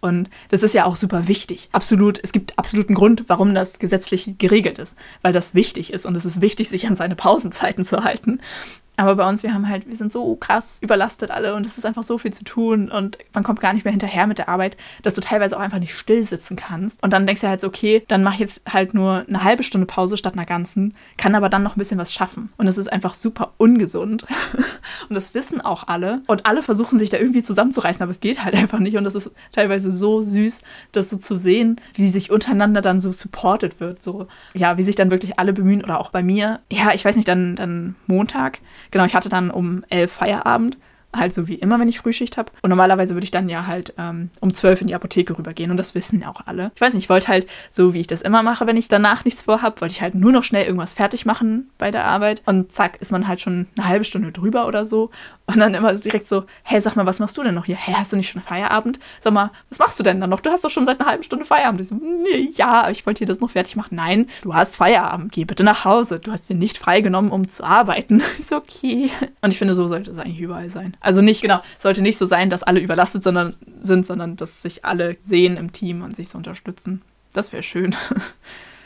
Und 0.00 0.30
das 0.48 0.62
ist 0.62 0.74
ja 0.74 0.86
auch 0.86 0.96
super 0.96 1.28
wichtig. 1.28 1.68
Absolut, 1.72 2.18
es 2.22 2.32
gibt 2.32 2.58
absoluten 2.58 2.94
Grund, 2.94 3.24
warum 3.28 3.54
das 3.54 3.78
gesetzlich 3.78 4.34
geregelt 4.38 4.78
ist, 4.78 4.96
weil 5.22 5.32
das 5.32 5.54
wichtig 5.54 5.92
ist 5.92 6.06
und 6.06 6.16
es 6.16 6.24
ist 6.24 6.40
wichtig, 6.40 6.68
sich 6.68 6.86
an 6.86 6.96
seine 6.96 7.16
Pausenzeiten 7.16 7.84
zu 7.84 8.02
halten. 8.02 8.40
Aber 9.00 9.16
bei 9.16 9.26
uns, 9.26 9.42
wir 9.42 9.54
haben 9.54 9.66
halt, 9.66 9.88
wir 9.88 9.96
sind 9.96 10.12
so 10.12 10.36
krass 10.36 10.76
überlastet 10.82 11.30
alle 11.30 11.54
und 11.54 11.64
es 11.64 11.78
ist 11.78 11.86
einfach 11.86 12.02
so 12.02 12.18
viel 12.18 12.34
zu 12.34 12.44
tun 12.44 12.90
und 12.90 13.16
man 13.32 13.42
kommt 13.42 13.58
gar 13.58 13.72
nicht 13.72 13.84
mehr 13.84 13.92
hinterher 13.92 14.26
mit 14.26 14.36
der 14.36 14.50
Arbeit, 14.50 14.76
dass 15.02 15.14
du 15.14 15.22
teilweise 15.22 15.56
auch 15.56 15.60
einfach 15.60 15.78
nicht 15.78 15.94
still 15.94 16.22
sitzen 16.22 16.54
kannst. 16.54 17.02
Und 17.02 17.14
dann 17.14 17.26
denkst 17.26 17.40
du 17.40 17.48
halt 17.48 17.62
so, 17.62 17.68
okay, 17.68 18.04
dann 18.08 18.22
mach 18.22 18.34
ich 18.34 18.40
jetzt 18.40 18.60
halt 18.70 18.92
nur 18.92 19.24
eine 19.26 19.42
halbe 19.42 19.62
Stunde 19.62 19.86
Pause 19.86 20.18
statt 20.18 20.34
einer 20.34 20.44
ganzen, 20.44 20.92
kann 21.16 21.34
aber 21.34 21.48
dann 21.48 21.62
noch 21.62 21.76
ein 21.76 21.78
bisschen 21.78 21.96
was 21.96 22.12
schaffen. 22.12 22.52
Und 22.58 22.66
es 22.66 22.76
ist 22.76 22.92
einfach 22.92 23.14
super 23.14 23.54
ungesund. 23.56 24.26
und 25.08 25.14
das 25.14 25.32
wissen 25.32 25.62
auch 25.62 25.88
alle. 25.88 26.20
Und 26.26 26.44
alle 26.44 26.62
versuchen 26.62 26.98
sich 26.98 27.08
da 27.08 27.16
irgendwie 27.16 27.42
zusammenzureißen, 27.42 28.02
aber 28.02 28.10
es 28.10 28.20
geht 28.20 28.44
halt 28.44 28.54
einfach 28.54 28.80
nicht. 28.80 28.98
Und 28.98 29.04
das 29.04 29.14
ist 29.14 29.30
teilweise 29.52 29.92
so 29.92 30.22
süß, 30.22 30.60
das 30.92 31.08
so 31.08 31.16
zu 31.16 31.36
sehen, 31.36 31.80
wie 31.94 32.10
sich 32.10 32.30
untereinander 32.30 32.82
dann 32.82 33.00
so 33.00 33.12
supported 33.12 33.80
wird. 33.80 34.02
So, 34.02 34.26
ja, 34.52 34.76
wie 34.76 34.82
sich 34.82 34.94
dann 34.94 35.10
wirklich 35.10 35.38
alle 35.38 35.54
bemühen 35.54 35.82
oder 35.82 36.00
auch 36.00 36.10
bei 36.10 36.22
mir. 36.22 36.60
Ja, 36.70 36.92
ich 36.92 37.02
weiß 37.02 37.16
nicht, 37.16 37.28
dann, 37.28 37.56
dann 37.56 37.94
Montag 38.06 38.58
Genau, 38.90 39.04
ich 39.04 39.14
hatte 39.14 39.28
dann 39.28 39.50
um 39.50 39.84
elf 39.88 40.12
Feierabend 40.12 40.76
halt 41.14 41.34
so 41.34 41.48
wie 41.48 41.54
immer, 41.54 41.78
wenn 41.80 41.88
ich 41.88 41.98
Frühschicht 41.98 42.36
habe. 42.36 42.52
Und 42.62 42.70
normalerweise 42.70 43.14
würde 43.14 43.24
ich 43.24 43.30
dann 43.30 43.48
ja 43.48 43.66
halt 43.66 43.94
ähm, 43.98 44.30
um 44.40 44.54
zwölf 44.54 44.80
in 44.80 44.86
die 44.86 44.94
Apotheke 44.94 45.36
rübergehen 45.36 45.70
und 45.70 45.76
das 45.76 45.94
wissen 45.94 46.24
auch 46.24 46.46
alle. 46.46 46.70
Ich 46.74 46.80
weiß 46.80 46.94
nicht, 46.94 47.04
ich 47.04 47.10
wollte 47.10 47.28
halt, 47.28 47.46
so 47.70 47.94
wie 47.94 48.00
ich 48.00 48.06
das 48.06 48.22
immer 48.22 48.42
mache, 48.42 48.66
wenn 48.66 48.76
ich 48.76 48.88
danach 48.88 49.24
nichts 49.24 49.42
vorhab, 49.42 49.80
wollte 49.80 49.92
ich 49.92 50.02
halt 50.02 50.14
nur 50.14 50.32
noch 50.32 50.44
schnell 50.44 50.66
irgendwas 50.66 50.92
fertig 50.92 51.26
machen 51.26 51.70
bei 51.78 51.90
der 51.90 52.04
Arbeit 52.04 52.42
und 52.46 52.72
zack, 52.72 53.00
ist 53.00 53.12
man 53.12 53.26
halt 53.26 53.40
schon 53.40 53.66
eine 53.76 53.88
halbe 53.88 54.04
Stunde 54.04 54.32
drüber 54.32 54.66
oder 54.66 54.86
so 54.86 55.10
und 55.46 55.58
dann 55.58 55.74
immer 55.74 55.92
direkt 55.94 56.26
so, 56.26 56.44
hey, 56.62 56.80
sag 56.80 56.96
mal, 56.96 57.06
was 57.06 57.18
machst 57.18 57.36
du 57.36 57.42
denn 57.42 57.54
noch 57.54 57.64
hier? 57.64 57.76
Hä, 57.76 57.94
hast 57.96 58.12
du 58.12 58.16
nicht 58.16 58.30
schon 58.30 58.42
Feierabend? 58.42 59.00
Sag 59.20 59.32
mal, 59.32 59.50
was 59.68 59.78
machst 59.78 59.98
du 59.98 60.02
denn 60.02 60.20
dann 60.20 60.30
noch? 60.30 60.40
Du 60.40 60.50
hast 60.50 60.64
doch 60.64 60.70
schon 60.70 60.86
seit 60.86 61.00
einer 61.00 61.08
halben 61.08 61.22
Stunde 61.22 61.44
Feierabend. 61.44 61.80
Ich 61.80 61.88
so, 61.88 61.96
nee, 61.96 62.50
ja, 62.54 62.88
ich 62.90 63.06
wollte 63.06 63.18
hier 63.18 63.26
das 63.26 63.40
noch 63.40 63.50
fertig 63.50 63.76
machen. 63.76 63.96
Nein, 63.96 64.26
du 64.42 64.54
hast 64.54 64.76
Feierabend, 64.76 65.32
geh 65.32 65.44
bitte 65.44 65.64
nach 65.64 65.84
Hause. 65.84 66.20
Du 66.20 66.30
hast 66.30 66.48
dir 66.48 66.54
nicht 66.54 66.78
freigenommen, 66.78 67.30
um 67.30 67.48
zu 67.48 67.64
arbeiten. 67.64 68.22
Ist 68.38 68.52
okay. 68.52 69.10
Und 69.42 69.52
ich 69.52 69.58
finde, 69.58 69.74
so 69.74 69.88
sollte 69.88 70.10
es 70.10 70.18
eigentlich 70.18 70.40
überall 70.40 70.70
sein. 70.70 70.96
Also 71.00 71.22
nicht, 71.22 71.42
genau, 71.42 71.60
sollte 71.78 72.02
nicht 72.02 72.18
so 72.18 72.26
sein, 72.26 72.50
dass 72.50 72.62
alle 72.62 72.80
überlastet 72.80 73.22
sondern, 73.22 73.56
sind, 73.80 74.06
sondern 74.06 74.36
dass 74.36 74.62
sich 74.62 74.84
alle 74.84 75.16
sehen 75.22 75.56
im 75.56 75.72
Team 75.72 76.02
und 76.02 76.14
sich 76.14 76.28
so 76.28 76.38
unterstützen. 76.38 77.02
Das 77.32 77.52
wäre 77.52 77.62
schön. 77.62 77.96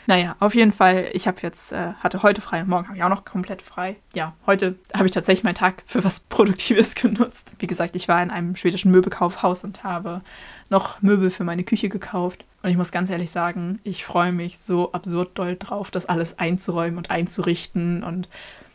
Naja, 0.07 0.35
auf 0.39 0.53
jeden 0.53 0.71
Fall, 0.71 1.09
ich 1.13 1.27
habe 1.27 1.37
jetzt, 1.41 1.71
äh, 1.71 1.93
hatte 1.99 2.21
heute 2.21 2.39
frei, 2.39 2.63
morgen 2.63 2.87
habe 2.87 2.97
ich 2.97 3.03
auch 3.03 3.09
noch 3.09 3.25
komplett 3.25 3.61
frei. 3.61 3.95
Ja, 4.13 4.33
heute 4.45 4.75
habe 4.93 5.05
ich 5.05 5.11
tatsächlich 5.11 5.43
meinen 5.43 5.55
Tag 5.55 5.83
für 5.87 6.03
was 6.03 6.19
Produktives 6.29 6.95
genutzt. 6.95 7.53
Wie 7.57 7.67
gesagt, 7.67 7.95
ich 7.95 8.07
war 8.07 8.21
in 8.21 8.29
einem 8.29 8.55
schwedischen 8.55 8.91
Möbelkaufhaus 8.91 9.63
und 9.63 9.83
habe 9.83 10.21
noch 10.69 11.01
Möbel 11.01 11.29
für 11.29 11.43
meine 11.43 11.63
Küche 11.63 11.89
gekauft. 11.89 12.45
Und 12.61 12.69
ich 12.69 12.77
muss 12.77 12.91
ganz 12.91 13.09
ehrlich 13.09 13.31
sagen, 13.31 13.79
ich 13.83 14.05
freue 14.05 14.31
mich 14.31 14.59
so 14.59 14.91
absurd 14.91 15.37
doll 15.37 15.55
drauf, 15.57 15.89
das 15.89 16.05
alles 16.05 16.37
einzuräumen 16.37 16.97
und 16.97 17.09
einzurichten 17.09 18.03
und 18.03 18.29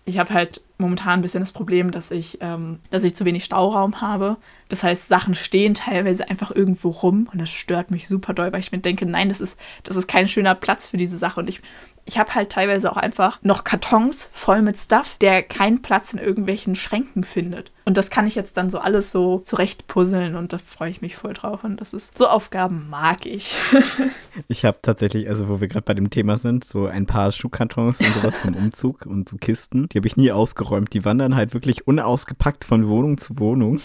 ich 0.05 0.18
habe 0.18 0.32
halt 0.32 0.62
momentan 0.78 1.20
ein 1.20 1.22
bisschen 1.22 1.40
das 1.40 1.53
Problem, 1.53 1.90
dass 1.90 2.11
ich, 2.11 2.38
ähm, 2.40 2.80
dass 2.90 3.05
ich 3.05 3.14
zu 3.14 3.24
wenig 3.24 3.44
Stauraum 3.44 4.01
habe. 4.01 4.38
Das 4.68 4.82
heißt, 4.82 5.09
Sachen 5.09 5.34
stehen 5.34 5.74
teilweise 5.74 6.28
einfach 6.28 6.51
irgendwo 6.51 6.88
rum 6.88 7.28
und 7.32 7.40
das 7.40 7.51
stört 7.51 7.90
mich 7.90 8.09
super 8.09 8.32
doll, 8.32 8.53
weil 8.53 8.61
ich 8.61 8.72
mir 8.72 8.78
denke, 8.78 9.07
nein, 9.07 9.28
das 9.28 9.40
ist, 9.40 9.59
das 9.84 9.96
ist 9.96 10.09
kein 10.09 10.28
schöner 10.28 10.55
Platz 10.55 10.88
für 10.88 10.96
diese 10.96 11.18
Sache. 11.18 11.40
Und 11.40 11.48
ich 11.48 11.61
ich 12.05 12.18
habe 12.18 12.34
halt 12.34 12.51
teilweise 12.51 12.90
auch 12.90 12.96
einfach 12.96 13.38
noch 13.42 13.64
Kartons 13.64 14.28
voll 14.32 14.62
mit 14.62 14.78
Stuff, 14.78 15.16
der 15.20 15.42
keinen 15.42 15.82
Platz 15.82 16.12
in 16.12 16.18
irgendwelchen 16.18 16.74
Schränken 16.74 17.24
findet. 17.24 17.72
Und 17.84 17.96
das 17.96 18.11
kann 18.11 18.26
ich 18.26 18.34
jetzt 18.34 18.57
dann 18.57 18.70
so 18.70 18.78
alles 18.78 19.11
so 19.11 19.38
zurecht 19.38 19.86
puzzeln 19.86 20.36
und 20.36 20.53
da 20.53 20.59
freue 20.59 20.90
ich 20.90 21.03
mich 21.03 21.16
voll 21.16 21.34
drauf. 21.34 21.64
Und 21.64 21.80
das 21.80 21.92
ist 21.92 22.16
so 22.16 22.28
Aufgaben 22.28 22.88
mag 22.88 23.26
ich. 23.26 23.57
ich 24.48 24.64
habe 24.64 24.78
tatsächlich, 24.82 25.28
also 25.28 25.48
wo 25.48 25.61
wir 25.61 25.68
gerade 25.68 25.84
bei 25.84 25.94
dem 25.94 26.11
Thema 26.11 26.38
sind, 26.38 26.64
so 26.64 26.86
ein 26.86 27.07
paar 27.07 27.32
Schuhkartons 27.32 28.01
und 28.01 28.14
sowas 28.14 28.36
vom 28.36 28.55
Umzug 28.55 29.07
und 29.07 29.28
so 29.28 29.36
Kisten. 29.36 29.88
Die 29.88 29.98
habe 29.98 30.07
ich 30.07 30.16
nie 30.16 30.30
ausgeräumt. 30.30 30.92
Die 30.94 31.05
wandern 31.05 31.34
halt 31.34 31.55
wirklich 31.55 31.86
unausgepackt 31.86 32.64
von 32.64 32.86
Wohnung 32.88 33.18
zu 33.18 33.38
Wohnung. 33.38 33.80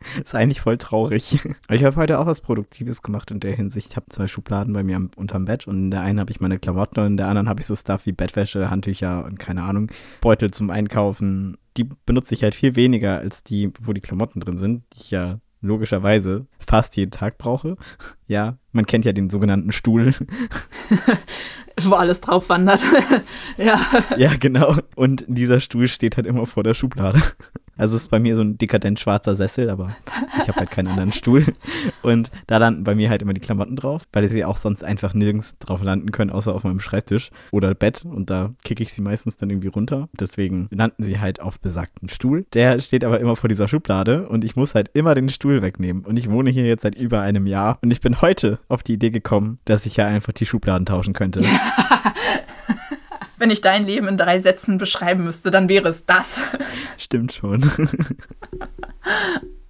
ist 0.24 0.34
eigentlich 0.34 0.60
voll 0.60 0.78
traurig. 0.78 1.38
Ich 1.70 1.84
habe 1.84 1.96
heute 1.96 2.18
auch 2.18 2.26
was 2.26 2.40
Produktives 2.40 3.02
gemacht 3.02 3.30
in 3.30 3.40
der 3.40 3.54
Hinsicht. 3.54 3.90
Ich 3.90 3.96
habe 3.96 4.06
zwei 4.08 4.26
Schubladen 4.26 4.72
bei 4.72 4.82
mir 4.82 5.08
unterm 5.16 5.44
Bett 5.44 5.66
und 5.66 5.78
in 5.78 5.90
der 5.90 6.00
einen 6.00 6.18
habe 6.18 6.30
ich 6.32 6.40
meine 6.40 6.58
Klamotten 6.58 7.00
und 7.00 7.06
in 7.06 7.16
der 7.16 7.28
anderen 7.28 7.48
habe 7.48 7.60
ich 7.60 7.66
so 7.66 7.76
Stuff 7.76 8.06
wie 8.06 8.12
Bettwäsche, 8.12 8.70
Handtücher 8.70 9.24
und 9.24 9.38
keine 9.38 9.62
Ahnung, 9.62 9.90
Beutel 10.20 10.50
zum 10.50 10.70
Einkaufen. 10.70 11.56
Die 11.76 11.84
benutze 11.84 12.34
ich 12.34 12.42
halt 12.42 12.54
viel 12.54 12.76
weniger 12.76 13.18
als 13.18 13.44
die, 13.44 13.72
wo 13.80 13.92
die 13.92 14.00
Klamotten 14.00 14.40
drin 14.40 14.58
sind, 14.58 14.82
die 14.94 15.00
ich 15.00 15.10
ja 15.12 15.38
logischerweise 15.62 16.46
fast 16.58 16.96
jeden 16.96 17.10
Tag 17.10 17.38
brauche. 17.38 17.76
Ja, 18.26 18.58
man 18.70 18.86
kennt 18.86 19.04
ja 19.04 19.12
den 19.12 19.28
sogenannten 19.28 19.72
Stuhl. 19.72 20.14
Wo 21.82 21.94
alles 21.96 22.20
drauf 22.20 22.48
wandert. 22.48 22.86
ja. 23.56 23.80
Ja, 24.16 24.36
genau. 24.38 24.76
Und 24.94 25.24
dieser 25.26 25.58
Stuhl 25.58 25.88
steht 25.88 26.16
halt 26.16 26.28
immer 26.28 26.46
vor 26.46 26.62
der 26.62 26.74
Schublade. 26.74 27.20
Also 27.80 27.96
es 27.96 28.02
ist 28.02 28.08
bei 28.08 28.18
mir 28.18 28.36
so 28.36 28.42
ein 28.42 28.58
dekadent 28.58 29.00
schwarzer 29.00 29.34
Sessel, 29.34 29.70
aber 29.70 29.96
ich 30.42 30.48
habe 30.48 30.60
halt 30.60 30.70
keinen 30.70 30.88
anderen 30.88 31.12
Stuhl. 31.12 31.46
Und 32.02 32.30
da 32.46 32.58
landen 32.58 32.84
bei 32.84 32.94
mir 32.94 33.08
halt 33.08 33.22
immer 33.22 33.32
die 33.32 33.40
Klamotten 33.40 33.74
drauf, 33.74 34.02
weil 34.12 34.28
sie 34.28 34.44
auch 34.44 34.58
sonst 34.58 34.84
einfach 34.84 35.14
nirgends 35.14 35.56
drauf 35.58 35.82
landen 35.82 36.12
können, 36.12 36.30
außer 36.30 36.54
auf 36.54 36.62
meinem 36.62 36.80
Schreibtisch 36.80 37.30
oder 37.52 37.74
Bett. 37.74 38.04
Und 38.04 38.28
da 38.28 38.52
kicke 38.64 38.82
ich 38.82 38.92
sie 38.92 39.00
meistens 39.00 39.38
dann 39.38 39.48
irgendwie 39.48 39.68
runter. 39.68 40.10
Deswegen 40.12 40.68
landen 40.70 41.02
sie 41.02 41.20
halt 41.20 41.40
auf 41.40 41.58
besagtem 41.58 42.08
Stuhl. 42.08 42.44
Der 42.52 42.78
steht 42.80 43.02
aber 43.02 43.18
immer 43.18 43.34
vor 43.34 43.48
dieser 43.48 43.66
Schublade 43.66 44.28
und 44.28 44.44
ich 44.44 44.56
muss 44.56 44.74
halt 44.74 44.90
immer 44.92 45.14
den 45.14 45.30
Stuhl 45.30 45.62
wegnehmen. 45.62 46.04
Und 46.04 46.18
ich 46.18 46.30
wohne 46.30 46.50
hier 46.50 46.66
jetzt 46.66 46.82
seit 46.82 46.96
über 46.96 47.22
einem 47.22 47.46
Jahr 47.46 47.78
und 47.80 47.90
ich 47.90 48.02
bin 48.02 48.20
heute 48.20 48.58
auf 48.68 48.82
die 48.82 48.92
Idee 48.92 49.10
gekommen, 49.10 49.58
dass 49.64 49.86
ich 49.86 49.96
ja 49.96 50.06
einfach 50.06 50.34
die 50.34 50.44
Schubladen 50.44 50.84
tauschen 50.84 51.14
könnte. 51.14 51.40
wenn 53.40 53.50
ich 53.50 53.62
dein 53.62 53.84
Leben 53.84 54.06
in 54.06 54.16
drei 54.16 54.38
Sätzen 54.38 54.76
beschreiben 54.76 55.24
müsste, 55.24 55.50
dann 55.50 55.68
wäre 55.68 55.88
es 55.88 56.04
das. 56.04 56.40
Stimmt 56.98 57.32
schon. 57.32 57.68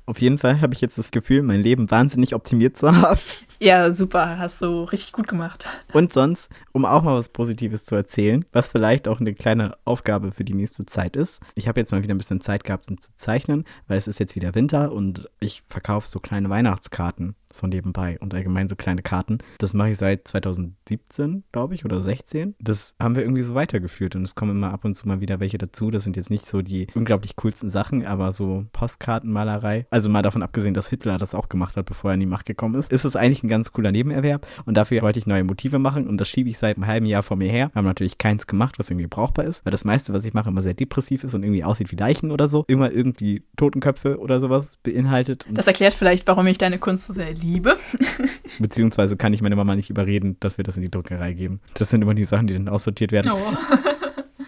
Auf 0.07 0.21
jeden 0.21 0.39
Fall 0.39 0.61
habe 0.61 0.75
ich 0.75 0.81
jetzt 0.81 0.99
das 0.99 1.13
Gefühl, 1.13 1.43
mein 1.43 1.63
Leben 1.63 1.89
wahnsinnig 1.89 2.35
optimiert 2.35 2.77
zu 2.77 2.95
haben. 3.01 3.21
Ja, 3.61 3.93
super, 3.93 4.39
hast 4.39 4.61
du 4.61 4.83
richtig 4.83 5.13
gut 5.13 5.29
gemacht. 5.29 5.69
Und 5.93 6.13
sonst, 6.13 6.51
um 6.73 6.85
auch 6.85 7.03
mal 7.03 7.15
was 7.15 7.29
Positives 7.29 7.85
zu 7.85 7.95
erzählen, 7.95 8.45
was 8.51 8.71
vielleicht 8.71 9.07
auch 9.07 9.21
eine 9.21 9.35
kleine 9.35 9.77
Aufgabe 9.85 10.33
für 10.33 10.43
die 10.43 10.55
nächste 10.55 10.85
Zeit 10.85 11.15
ist. 11.15 11.41
Ich 11.55 11.69
habe 11.69 11.79
jetzt 11.79 11.93
mal 11.93 12.03
wieder 12.03 12.15
ein 12.15 12.19
bisschen 12.19 12.41
Zeit 12.41 12.65
gehabt, 12.65 12.89
um 12.91 13.01
zu 13.01 13.15
zeichnen, 13.15 13.65
weil 13.87 13.99
es 13.99 14.09
ist 14.09 14.19
jetzt 14.19 14.35
wieder 14.35 14.57
Winter 14.57 14.91
und 14.91 15.29
ich 15.39 15.63
verkaufe 15.69 16.09
so 16.09 16.19
kleine 16.19 16.51
Weihnachtskarten 16.51 17.37
so 17.53 17.67
nebenbei 17.67 18.19
und 18.21 18.35
allgemein 18.35 18.69
so 18.69 18.77
kleine 18.77 19.03
Karten. 19.03 19.39
Das 19.59 19.75
mache 19.75 19.91
ich 19.91 19.99
seit 19.99 20.27
2017, 20.29 21.45
glaube 21.53 21.75
ich, 21.75 21.85
oder 21.85 22.01
16. 22.01 22.55
Das 22.61 22.95
haben 23.01 23.15
wir 23.15 23.23
irgendwie 23.23 23.43
so 23.43 23.55
weitergeführt 23.55 24.17
und 24.17 24.25
es 24.25 24.35
kommen 24.35 24.53
immer 24.53 24.73
ab 24.73 24.85
und 24.85 24.95
zu 24.95 25.09
mal 25.09 25.21
wieder 25.21 25.41
welche 25.41 25.59
dazu. 25.59 25.91
Das 25.91 26.05
sind 26.05 26.17
jetzt 26.17 26.31
nicht 26.31 26.47
so 26.47 26.63
die 26.63 26.87
unglaublich 26.95 27.37
coolsten 27.37 27.69
Sachen, 27.69 28.07
aber 28.07 28.33
so 28.33 28.67
Postkartenmalerei. 28.73 29.87
Also 29.91 30.11
mal 30.11 30.23
davon 30.23 30.43
abgesehen, 30.43 30.75
dass 30.75 30.89
Hitler 30.89 31.19
das 31.19 31.35
auch 31.35 31.49
gemacht 31.49 31.77
hat, 31.77 31.87
bevor 31.87 32.11
er 32.11 32.15
in 32.15 32.21
die 32.21 32.27
Macht 32.27 32.47
gekommen 32.47 32.75
ist, 32.75 32.93
ist 32.93 33.05
es 33.05 33.17
eigentlich 33.17 33.43
ein 33.43 33.49
ganz 33.49 33.73
cooler 33.73 33.93
Nebenerwerb 33.93 34.47
und 34.65 34.77
dafür 34.77 35.03
wollte 35.03 35.19
ich 35.19 35.27
neue 35.27 35.45
Motive 35.45 35.79
machen 35.79 36.07
und 36.07 36.19
das 36.19 36.29
schiebe 36.29 36.49
ich 36.49 36.59
seit 36.59 36.77
einem 36.77 36.87
halben 36.87 37.07
Jahr 37.07 37.23
vor 37.23 37.37
mir 37.37 37.51
her. 37.51 37.71
Wir 37.73 37.79
haben 37.81 37.87
natürlich 37.87 38.19
keins 38.19 38.47
gemacht, 38.47 38.79
was 38.79 38.91
irgendwie 38.91 39.07
brauchbar 39.07 39.45
ist, 39.45 39.65
weil 39.65 39.71
das 39.71 39.85
meiste, 39.85 40.13
was 40.13 40.25
ich 40.25 40.35
mache, 40.35 40.49
immer 40.49 40.63
sehr 40.63 40.75
depressiv 40.75 41.25
ist 41.25 41.35
und 41.35 41.43
irgendwie 41.43 41.65
aussieht 41.65 41.91
wie 41.91 41.97
Leichen 41.97 42.31
oder 42.31 42.49
so. 42.49 42.65
Immer 42.69 42.93
irgendwie 42.93 43.43
Totenköpfe 43.57 44.19
oder 44.19 44.41
sowas 44.41 44.79
beinhaltet. 44.83 45.47
Das 45.51 45.67
erklärt 45.67 45.95
vielleicht, 45.95 46.27
warum 46.27 46.47
ich 46.47 46.59
deine 46.59 46.79
Kunst 46.79 47.07
so 47.07 47.13
sehr 47.13 47.33
liebe. 47.33 47.40
Beziehungsweise 48.59 49.17
kann 49.17 49.33
ich 49.33 49.43
meine 49.43 49.57
Mama 49.57 49.75
nicht 49.77 49.91
überreden, 49.91 50.37
dass 50.41 50.59
wir 50.59 50.65
das 50.65 50.77
in 50.77 50.83
die 50.83 50.91
Druckerei 50.91 51.33
geben. 51.33 51.61
Das 51.75 51.91
sind 51.91 52.03
immer 52.03 52.15
die 52.15 52.25
Sachen, 52.25 52.47
die 52.47 52.55
dann 52.55 52.69
aussortiert 52.69 53.13
werden. 53.13 53.33
Oh. 53.33 53.57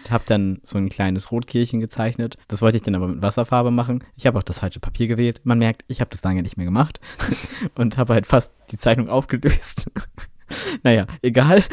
Ich 0.03 0.11
habe 0.11 0.23
dann 0.27 0.59
so 0.63 0.77
ein 0.77 0.89
kleines 0.89 1.31
Rotkehlchen 1.31 1.79
gezeichnet. 1.79 2.37
Das 2.47 2.61
wollte 2.61 2.77
ich 2.77 2.83
dann 2.83 2.95
aber 2.95 3.07
mit 3.07 3.21
Wasserfarbe 3.21 3.71
machen. 3.71 4.03
Ich 4.15 4.27
habe 4.27 4.37
auch 4.37 4.43
das 4.43 4.59
falsche 4.59 4.79
Papier 4.79 5.07
gewählt. 5.07 5.41
Man 5.43 5.59
merkt, 5.59 5.85
ich 5.87 6.01
habe 6.01 6.09
das 6.09 6.23
lange 6.23 6.41
nicht 6.41 6.57
mehr 6.57 6.65
gemacht 6.65 6.99
und 7.75 7.97
habe 7.97 8.13
halt 8.13 8.27
fast 8.27 8.53
die 8.71 8.77
Zeichnung 8.77 9.09
aufgelöst. 9.09 9.89
naja, 10.83 11.07
egal. 11.21 11.63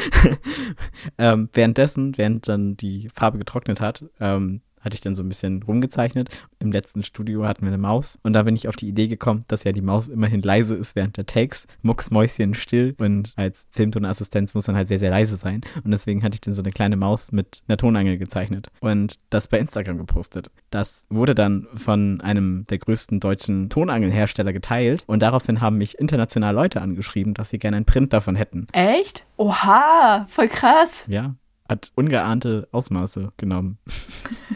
ähm, 1.18 1.48
währenddessen, 1.52 2.16
während 2.16 2.48
dann 2.48 2.76
die 2.76 3.08
Farbe 3.12 3.38
getrocknet 3.38 3.80
hat, 3.80 4.04
ähm, 4.20 4.60
hatte 4.80 4.94
ich 4.94 5.00
dann 5.00 5.14
so 5.14 5.22
ein 5.22 5.28
bisschen 5.28 5.62
rumgezeichnet. 5.62 6.28
Im 6.58 6.72
letzten 6.72 7.02
Studio 7.02 7.46
hatten 7.46 7.62
wir 7.62 7.68
eine 7.68 7.78
Maus 7.78 8.18
und 8.22 8.32
da 8.32 8.42
bin 8.42 8.56
ich 8.56 8.68
auf 8.68 8.76
die 8.76 8.88
Idee 8.88 9.08
gekommen, 9.08 9.44
dass 9.48 9.64
ja 9.64 9.72
die 9.72 9.82
Maus 9.82 10.08
immerhin 10.08 10.42
leise 10.42 10.76
ist 10.76 10.96
während 10.96 11.16
der 11.16 11.26
Takes. 11.26 11.66
Mucksmäuschen 11.82 12.54
still 12.54 12.94
und 12.98 13.32
als 13.36 13.66
Filmtonassistenz 13.70 14.54
muss 14.54 14.66
man 14.66 14.76
halt 14.76 14.88
sehr, 14.88 14.98
sehr 14.98 15.10
leise 15.10 15.36
sein. 15.36 15.62
Und 15.84 15.90
deswegen 15.90 16.22
hatte 16.22 16.34
ich 16.34 16.40
dann 16.40 16.54
so 16.54 16.62
eine 16.62 16.72
kleine 16.72 16.96
Maus 16.96 17.32
mit 17.32 17.62
einer 17.68 17.76
Tonangel 17.76 18.18
gezeichnet 18.18 18.68
und 18.80 19.18
das 19.30 19.48
bei 19.48 19.58
Instagram 19.58 19.98
gepostet. 19.98 20.50
Das 20.70 21.06
wurde 21.10 21.34
dann 21.34 21.66
von 21.74 22.20
einem 22.20 22.66
der 22.68 22.78
größten 22.78 23.20
deutschen 23.20 23.68
Tonangelhersteller 23.70 24.52
geteilt 24.52 25.04
und 25.06 25.20
daraufhin 25.20 25.60
haben 25.60 25.78
mich 25.78 25.98
international 25.98 26.54
Leute 26.54 26.80
angeschrieben, 26.80 27.34
dass 27.34 27.50
sie 27.50 27.58
gerne 27.58 27.76
einen 27.76 27.86
Print 27.86 28.12
davon 28.12 28.36
hätten. 28.36 28.66
Echt? 28.72 29.26
Oha, 29.36 30.26
voll 30.28 30.48
krass. 30.48 31.04
Ja, 31.08 31.34
hat 31.70 31.92
ungeahnte 31.94 32.68
Ausmaße 32.72 33.32
genommen. 33.36 33.78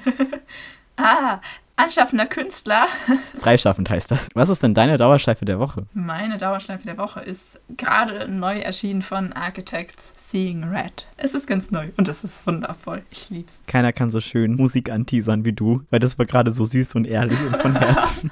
ah, 0.96 1.40
anschaffender 1.76 2.26
Künstler. 2.26 2.88
Freischaffend 3.38 3.88
heißt 3.88 4.10
das. 4.10 4.28
Was 4.34 4.48
ist 4.48 4.64
denn 4.64 4.74
deine 4.74 4.98
Dauerschleife 4.98 5.44
der 5.44 5.60
Woche? 5.60 5.86
Meine 5.94 6.38
Dauerschleife 6.38 6.84
der 6.84 6.98
Woche 6.98 7.20
ist 7.20 7.60
gerade 7.76 8.28
neu 8.28 8.58
erschienen 8.58 9.00
von 9.00 9.32
Architects 9.32 10.14
Seeing 10.16 10.64
Red. 10.64 11.06
Es 11.16 11.34
ist 11.34 11.46
ganz 11.46 11.70
neu 11.70 11.88
und 11.96 12.08
es 12.08 12.24
ist 12.24 12.46
wundervoll. 12.48 13.02
Ich 13.10 13.30
lieb's. 13.30 13.62
Keiner 13.68 13.92
kann 13.92 14.10
so 14.10 14.20
schön 14.20 14.56
Musik 14.56 14.90
anteasern 14.90 15.44
wie 15.44 15.52
du, 15.52 15.82
weil 15.90 16.00
das 16.00 16.18
war 16.18 16.26
gerade 16.26 16.52
so 16.52 16.64
süß 16.64 16.96
und 16.96 17.06
ehrlich 17.06 17.38
und 17.40 17.56
von 17.62 17.76
Herzen. 17.78 18.30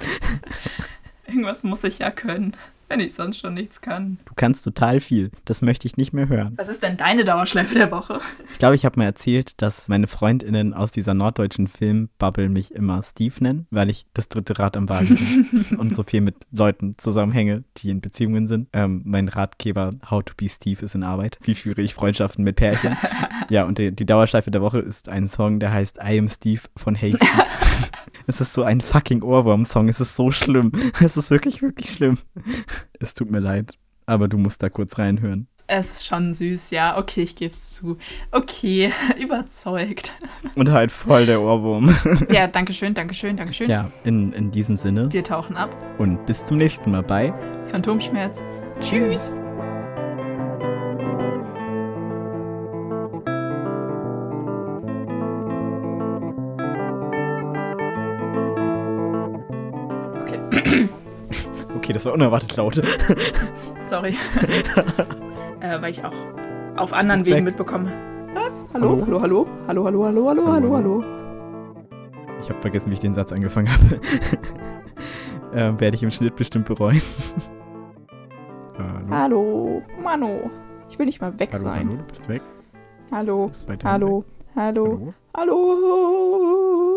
Irgendwas 1.28 1.62
muss 1.62 1.85
ich 1.85 2.01
ja 2.01 2.11
können 2.11 2.57
wenn 2.93 3.01
ich 3.01 3.14
sonst 3.14 3.38
schon 3.38 3.55
nichts 3.55 3.80
kann. 3.80 4.18
Du 4.26 4.34
kannst 4.36 4.64
total 4.64 5.01
viel. 5.01 5.30
Das 5.47 5.62
möchte 5.62 5.86
ich 5.86 5.97
nicht 5.97 6.12
mehr 6.12 6.28
hören. 6.28 6.53
Was 6.57 6.68
ist 6.68 6.82
denn 6.82 6.99
deine 6.99 7.24
Dauerschleife 7.24 7.74
der 7.74 7.90
Woche? 7.90 8.20
Ich 8.53 8.59
glaube, 8.59 8.74
ich 8.74 8.84
habe 8.84 9.01
mir 9.01 9.07
erzählt, 9.07 9.62
dass 9.62 9.88
meine 9.88 10.07
Freundinnen 10.07 10.74
aus 10.74 10.93
dieser 10.93 11.14
norddeutschen 11.14 11.68
Filmbubble 11.68 12.51
mich 12.51 12.74
immer 12.74 13.03
Steve 13.03 13.34
nennen, 13.40 13.66
weil 13.70 13.88
ich 13.88 14.05
das 14.12 14.28
dritte 14.28 14.59
Rad 14.59 14.76
am 14.76 14.90
Wagen 14.90 15.16
bin 15.70 15.78
und 15.78 15.97
so 15.97 16.03
viel 16.03 16.20
mit 16.20 16.36
Leuten 16.51 16.97
zusammenhänge, 16.99 17.64
die 17.78 17.88
in 17.88 18.03
Beziehungen 18.03 18.47
sind. 18.47 18.68
Ähm, 18.74 19.01
mein 19.07 19.28
Ratgeber 19.28 19.93
How 20.11 20.22
to 20.22 20.34
be 20.36 20.51
Steve 20.51 20.82
ist 20.82 20.95
in 20.95 21.03
Arbeit. 21.03 21.38
Wie 21.40 21.55
führe 21.55 21.80
ich 21.80 21.95
Freundschaften 21.95 22.45
mit 22.45 22.57
Pärchen? 22.57 22.99
ja, 23.49 23.64
und 23.64 23.78
die, 23.78 23.93
die 23.93 24.05
Dauerschleife 24.05 24.51
der 24.51 24.61
Woche 24.61 24.80
ist 24.80 25.09
ein 25.09 25.28
Song, 25.28 25.61
der 25.61 25.72
heißt 25.72 25.97
I 25.97 26.18
Am 26.18 26.28
Steve 26.28 26.61
von 26.76 26.95
Hey 26.95 27.16
Steve. 27.16 27.30
Es 28.26 28.40
ist 28.40 28.53
so 28.53 28.62
ein 28.62 28.80
fucking 28.80 29.22
Ohrwurm-Song. 29.22 29.88
Es 29.88 30.01
ist 30.01 30.16
so 30.16 30.30
schlimm. 30.30 30.72
Es 31.01 31.16
ist 31.16 31.30
wirklich, 31.30 31.62
wirklich 31.62 31.90
schlimm. 31.90 32.18
Es 33.01 33.14
tut 33.14 33.30
mir 33.30 33.41
leid, 33.41 33.76
aber 34.07 34.28
du 34.28 34.39
musst 34.39 34.62
da 34.62 34.68
kurz 34.68 34.99
reinhören. 34.99 35.49
Es 35.68 35.93
ist 35.93 36.07
schon 36.07 36.35
süß, 36.35 36.70
ja. 36.70 36.99
Okay, 36.99 37.22
ich 37.22 37.37
gebe 37.37 37.55
es 37.55 37.74
zu. 37.74 37.97
Okay, 38.30 38.93
überzeugt. 39.20 40.12
Und 40.55 40.70
halt 40.70 40.91
voll 40.91 41.26
der 41.26 41.41
Ohrwurm. 41.41 41.95
Ja, 42.30 42.47
danke 42.47 42.72
schön, 42.72 42.95
danke 42.95 43.14
schön, 43.14 43.37
danke 43.37 43.53
schön. 43.53 43.70
Ja, 43.70 43.91
in, 44.05 44.33
in 44.33 44.51
diesem 44.51 44.76
Sinne. 44.76 45.12
Wir 45.12 45.24
tauchen 45.24 45.57
ab. 45.57 45.74
Und 45.99 46.26
bis 46.26 46.45
zum 46.45 46.57
nächsten 46.57 46.91
Mal 46.91 47.03
bei 47.03 47.33
Phantomschmerz. 47.68 48.43
Tschüss. 48.80 49.37
Okay, 61.93 61.99
das 61.99 62.07
war 62.07 62.14
unerwartet 62.14 62.57
laut. 62.57 62.74
Sorry. 63.82 64.16
äh, 65.61 65.82
weil 65.82 65.90
ich 65.90 66.03
auch 66.03 66.12
auf 66.76 66.95
anderen 66.95 67.26
Wegen 67.26 67.45
mitbekomme. 67.45 67.93
Was? 68.32 68.64
Hallo? 68.72 69.03
Hallo, 69.05 69.20
hallo? 69.20 69.47
Hallo, 69.68 69.84
hallo, 69.84 70.05
hallo, 70.07 70.28
hallo, 70.30 70.53
hallo, 70.53 70.76
hallo. 70.76 71.05
Ich 72.40 72.49
habe 72.49 72.62
vergessen, 72.62 72.90
wie 72.90 72.95
ich 72.95 73.01
den 73.01 73.12
Satz 73.12 73.30
angefangen 73.30 73.68
habe. 73.70 74.01
äh, 75.53 75.78
Werde 75.78 75.95
ich 75.95 76.03
im 76.03 76.11
Schnitt 76.11 76.34
bestimmt 76.34 76.64
bereuen. 76.64 77.03
hallo. 78.78 79.11
hallo. 79.11 79.82
Mano. 80.03 80.51
Ich 80.88 80.99
will 80.99 81.05
nicht 81.05 81.20
mal 81.20 81.38
weg 81.38 81.51
hallo, 81.53 81.64
sein. 81.64 81.88
Hallo, 81.88 81.99
du 81.99 82.05
bist 82.05 82.28
weg. 82.30 82.43
Hallo. 83.11 83.49
Bist 83.49 83.68
hallo. 83.84 84.24
hallo. 84.57 84.95
Hallo. 84.97 85.14
Hallo. 85.36 86.93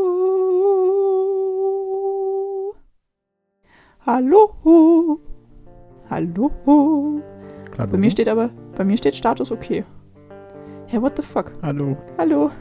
Hallo. 4.05 5.19
Hallo. 6.11 6.51
Hallo. 6.69 7.21
Bei 7.75 7.97
mir 7.97 8.11
steht 8.11 8.29
aber, 8.29 8.51
bei 8.77 8.83
mir 8.83 8.97
steht 8.97 9.15
Status 9.15 9.51
okay. 9.51 9.83
Hey, 10.85 11.01
what 11.01 11.13
the 11.17 11.23
fuck? 11.23 11.51
Hallo. 11.63 11.97
Hallo. 12.19 12.51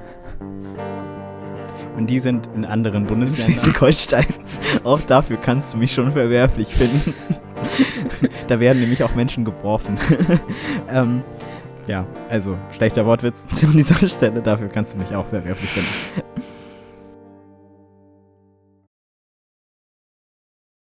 Und 1.99 2.09
die 2.09 2.19
sind 2.19 2.49
in 2.55 2.65
anderen 2.65 3.07
Bundesländern. 3.07 3.45
Schleswig-Holstein. 3.45 4.25
Auch 4.85 5.03
dafür 5.03 5.37
kannst 5.37 5.75
du 5.75 5.77
mich 5.77 5.93
schon 5.93 6.13
verwerflich 6.13 6.75
finden. 6.75 7.13
da 8.49 8.59
werden 8.59 8.81
nämlich 8.81 9.05
auch 9.05 9.15
Menschen 9.15 9.45
geworfen. 9.45 9.97
ähm, 10.89 11.23
ja, 11.87 12.07
also 12.31 12.57
schlechter 12.71 13.05
Wortwitz 13.05 13.47
an 13.63 13.73
dieser 13.73 14.09
Stelle, 14.09 14.41
dafür 14.41 14.69
kannst 14.69 14.95
du 14.95 14.99
mich 14.99 15.15
auch 15.15 15.27
verwerflich 15.27 15.69
finden. 15.71 16.25